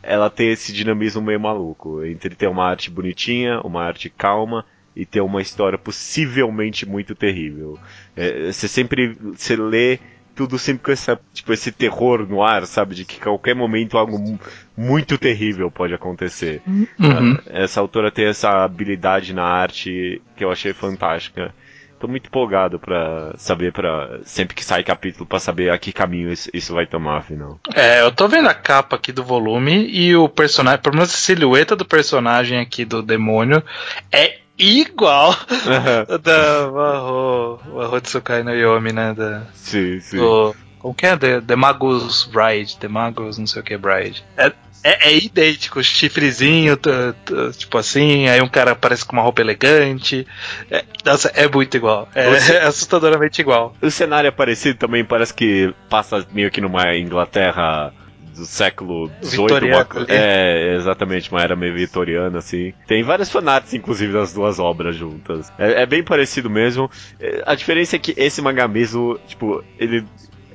ela 0.02 0.30
tem 0.30 0.50
esse 0.52 0.72
dinamismo 0.72 1.22
meio 1.22 1.40
maluco 1.40 2.04
entre 2.06 2.36
ter 2.36 2.48
uma 2.48 2.66
arte 2.66 2.90
bonitinha, 2.90 3.60
uma 3.62 3.84
arte 3.84 4.10
calma 4.10 4.66
e 4.96 5.06
ter 5.06 5.22
uma 5.22 5.42
história 5.42 5.78
possivelmente 5.78 6.86
muito 6.88 7.16
terrível. 7.16 7.78
É, 8.16 8.52
você 8.52 8.68
sempre 8.68 9.16
você 9.36 9.56
lê 9.56 10.00
tudo 10.40 10.58
sempre 10.58 10.86
com 10.86 10.92
essa, 10.94 11.20
tipo, 11.34 11.52
esse 11.52 11.70
terror 11.70 12.26
no 12.26 12.42
ar, 12.42 12.66
sabe? 12.66 12.96
De 12.96 13.04
que 13.04 13.20
qualquer 13.20 13.54
momento 13.54 13.98
algo 13.98 14.18
mu- 14.18 14.40
muito 14.78 15.18
terrível 15.18 15.70
pode 15.70 15.94
acontecer. 15.94 16.62
Uhum. 16.66 16.88
Ah, 17.02 17.42
Essa 17.64 17.82
autora 17.82 18.10
tem 18.10 18.24
essa 18.26 18.64
habilidade 18.64 19.34
na 19.34 19.44
arte 19.44 20.22
que 20.38 20.46
eu 20.46 20.50
achei 20.50 20.72
fantástica. 20.72 21.54
Tô 22.00 22.08
muito 22.08 22.28
empolgado 22.28 22.80
pra 22.80 23.34
saber, 23.36 23.74
para 23.74 24.22
sempre 24.24 24.56
que 24.56 24.64
sai 24.64 24.82
capítulo, 24.82 25.26
pra 25.26 25.40
saber 25.42 25.70
a 25.72 25.78
que 25.78 25.92
caminho 25.92 26.32
isso, 26.32 26.50
isso 26.54 26.74
vai 26.74 26.86
tomar, 26.88 27.18
afinal. 27.18 27.60
É, 27.76 28.02
eu 28.02 28.10
tô 28.10 28.26
vendo 28.30 28.48
a 28.48 28.54
capa 28.54 28.96
aqui 28.96 29.12
do 29.12 29.22
volume 29.26 29.86
e 29.92 30.16
o 30.16 30.30
personagem, 30.30 30.80
pelo 30.82 30.96
menos 30.96 31.14
a 31.14 31.18
silhueta 31.18 31.76
do 31.76 31.84
personagem 31.84 32.58
aqui 32.60 32.86
do 32.86 33.04
demônio 33.04 33.62
é 34.10 34.38
igual 34.60 35.36
da 36.22 36.72
Maho, 36.72 37.60
Maho 37.74 38.02
Tsukai 38.02 38.44
no 38.44 38.54
Yomi, 38.54 38.92
né? 38.92 39.14
Da, 39.14 39.44
sim, 39.54 40.00
sim. 40.00 40.18
do, 40.18 40.56
como 40.80 40.94
que 40.94 41.06
é? 41.06 41.16
The, 41.18 41.42
The 41.42 41.56
Magus 41.56 42.26
Bride, 42.26 42.78
The 42.78 42.88
Magus 42.88 43.38
não 43.38 43.48
sei 43.48 43.62
o 43.62 43.66
que 43.66 43.78
Bride. 43.78 44.24
É, 44.38 44.52
é, 44.84 45.10
é 45.10 45.18
idêntico, 45.18 45.84
chifrezinho, 45.84 46.78
t- 46.78 46.90
t- 47.26 47.52
tipo 47.58 47.78
assim, 47.78 48.28
aí 48.28 48.42
um 48.42 48.48
cara 48.48 48.72
aparece 48.72 49.06
com 49.06 49.14
uma 49.14 49.22
roupa 49.22 49.42
elegante. 49.42 50.26
É, 50.72 50.84
nossa, 51.06 51.30
é 51.36 51.48
muito 51.48 51.76
igual. 51.76 52.08
É, 52.16 52.28
é 52.56 52.64
assustadoramente 52.64 53.42
igual. 53.42 53.76
O 53.82 53.92
cenário 53.92 54.28
é 54.28 54.32
parecido 54.32 54.78
também, 54.78 55.04
parece 55.04 55.34
que 55.34 55.74
passa 55.90 56.26
meio 56.32 56.50
que 56.50 56.62
numa 56.62 56.96
Inglaterra 56.96 57.94
do 58.40 58.46
século 58.46 59.12
XVIII. 59.24 59.72
Uma. 59.72 59.88
É, 60.08 60.76
exatamente, 60.76 61.32
uma 61.32 61.42
era 61.42 61.56
meio 61.56 61.76
vitoriana, 61.76 62.40
assim. 62.40 62.74
Tem 62.88 63.04
várias 63.04 63.30
fanarts, 63.30 63.74
inclusive, 63.74 64.12
das 64.14 64.34
duas 64.34 64.58
obras 64.60 64.96
juntas. 64.96 65.52
É, 65.60 65.84
é 65.84 65.86
bem 65.86 66.04
parecido 66.04 66.50
mesmo. 66.50 66.90
É, 67.20 67.44
A 67.46 67.54
diferença 67.56 67.96
é 67.96 68.00
que 68.00 68.14
esse 68.18 68.42
mangá 68.42 68.68
mesmo, 68.68 69.20
tipo, 69.28 69.64
ele. 69.78 70.06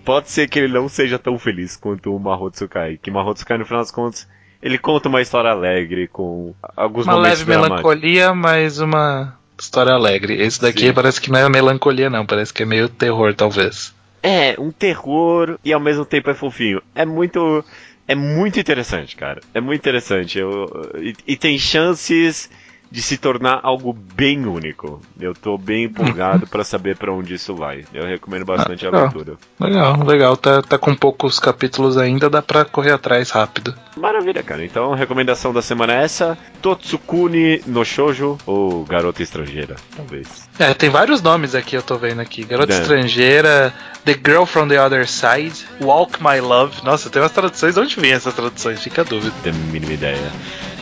Pode 0.04 0.30
ser 0.30 0.48
que 0.48 0.58
ele 0.58 0.72
não 0.72 0.86
seja 0.88 1.18
tão 1.18 1.38
feliz 1.38 1.76
quanto 1.76 2.14
o 2.14 2.18
Mahotsukai. 2.18 2.98
Que 3.00 3.10
Mahotsukai, 3.10 3.56
no 3.56 3.64
final 3.64 3.80
das 3.80 3.90
contas, 3.90 4.28
ele 4.60 4.76
conta 4.76 5.08
uma 5.08 5.22
história 5.22 5.50
alegre, 5.50 6.08
com 6.08 6.54
alguns 6.76 7.06
Uma 7.06 7.14
momentos 7.14 7.38
leve 7.38 7.50
dramáticos. 7.52 7.82
melancolia, 7.82 8.34
mas 8.34 8.78
uma 8.80 9.34
história 9.58 9.92
alegre. 9.92 10.34
Esse 10.42 10.60
daqui 10.60 10.88
Sim. 10.88 10.92
parece 10.92 11.20
que 11.20 11.30
não 11.30 11.38
é 11.38 11.48
melancolia, 11.48 12.10
não. 12.10 12.26
Parece 12.26 12.52
que 12.52 12.62
é 12.62 12.66
meio 12.66 12.88
terror, 12.88 13.34
talvez. 13.34 13.94
É, 14.26 14.58
um 14.58 14.70
terror 14.72 15.58
e 15.62 15.70
ao 15.70 15.78
mesmo 15.78 16.06
tempo 16.06 16.30
é 16.30 16.34
fofinho. 16.34 16.80
É 16.94 17.04
muito. 17.04 17.62
É 18.08 18.14
muito 18.14 18.58
interessante, 18.58 19.14
cara. 19.16 19.42
É 19.52 19.60
muito 19.60 19.80
interessante. 19.80 20.38
Eu, 20.38 20.66
e, 20.96 21.14
e 21.26 21.36
tem 21.36 21.58
chances 21.58 22.48
de 22.94 23.02
se 23.02 23.18
tornar 23.18 23.58
algo 23.64 23.92
bem 23.92 24.46
único. 24.46 25.00
Eu 25.18 25.34
tô 25.34 25.58
bem 25.58 25.86
empolgado 25.86 26.46
pra 26.46 26.62
saber 26.62 26.96
pra 26.96 27.12
onde 27.12 27.34
isso 27.34 27.52
vai. 27.52 27.84
Eu 27.92 28.06
recomendo 28.06 28.44
bastante 28.44 28.86
Ah, 28.86 28.88
a 28.88 28.92
legal. 28.92 29.06
leitura. 29.12 29.36
Legal, 29.58 30.04
legal. 30.04 30.36
Tá, 30.36 30.62
tá 30.62 30.78
com 30.78 30.94
poucos 30.94 31.40
capítulos 31.40 31.98
ainda, 31.98 32.30
dá 32.30 32.40
pra 32.40 32.64
correr 32.64 32.92
atrás 32.92 33.30
rápido. 33.30 33.74
Maravilha, 33.96 34.44
cara. 34.44 34.64
Então, 34.64 34.92
recomendação 34.94 35.52
da 35.52 35.60
semana 35.60 35.92
é 35.94 36.04
essa: 36.04 36.38
Totsukuni 36.62 37.62
no 37.66 37.84
Shoujo 37.84 38.38
ou 38.46 38.84
Garota 38.84 39.24
Estrangeira, 39.24 39.74
talvez. 39.96 40.48
É, 40.56 40.72
tem 40.72 40.88
vários 40.88 41.20
nomes 41.20 41.56
aqui, 41.56 41.74
eu 41.76 41.82
tô 41.82 41.96
vendo 41.98 42.20
aqui. 42.20 42.44
Garota 42.44 42.72
É. 42.74 42.80
Estrangeira, 42.80 43.74
The 44.04 44.12
Girl 44.24 44.44
from 44.44 44.68
the 44.68 44.80
Other 44.80 45.08
Side, 45.08 45.66
Walk 45.80 46.22
My 46.22 46.38
Love. 46.40 46.84
Nossa, 46.84 47.10
tem 47.10 47.20
umas 47.20 47.32
traduções. 47.32 47.74
De 47.74 47.80
onde 47.80 47.98
vem 47.98 48.12
essas 48.12 48.34
traduções? 48.34 48.80
Fica 48.82 49.02
a 49.02 49.04
dúvida. 49.04 49.34
Tenho 49.42 49.56
a 49.56 49.58
mínima 49.72 49.92
ideia. 49.94 50.30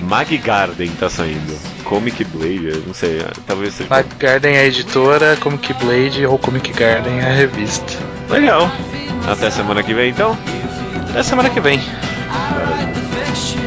Mag 0.02 0.36
Garden 0.38 0.90
tá 0.98 1.08
saindo. 1.08 1.58
Comic 1.84 2.24
Blade, 2.24 2.82
não 2.86 2.94
sei. 2.94 3.24
Talvez 3.46 3.74
seja. 3.74 3.88
Black 3.88 4.14
Garden 4.16 4.54
é 4.54 4.60
a 4.60 4.66
editora, 4.66 5.36
Comic 5.36 5.72
Blade 5.74 6.26
ou 6.26 6.38
Comic 6.38 6.72
Garden 6.72 7.20
é 7.20 7.26
a 7.26 7.32
revista. 7.32 7.98
Legal. 8.28 8.70
Até 9.26 9.50
semana 9.50 9.82
que 9.82 9.92
vem, 9.94 10.10
então. 10.10 10.36
Até 11.10 11.22
semana 11.22 11.50
que 11.50 11.60
vem. 11.60 11.80
Maravilha. 12.28 13.61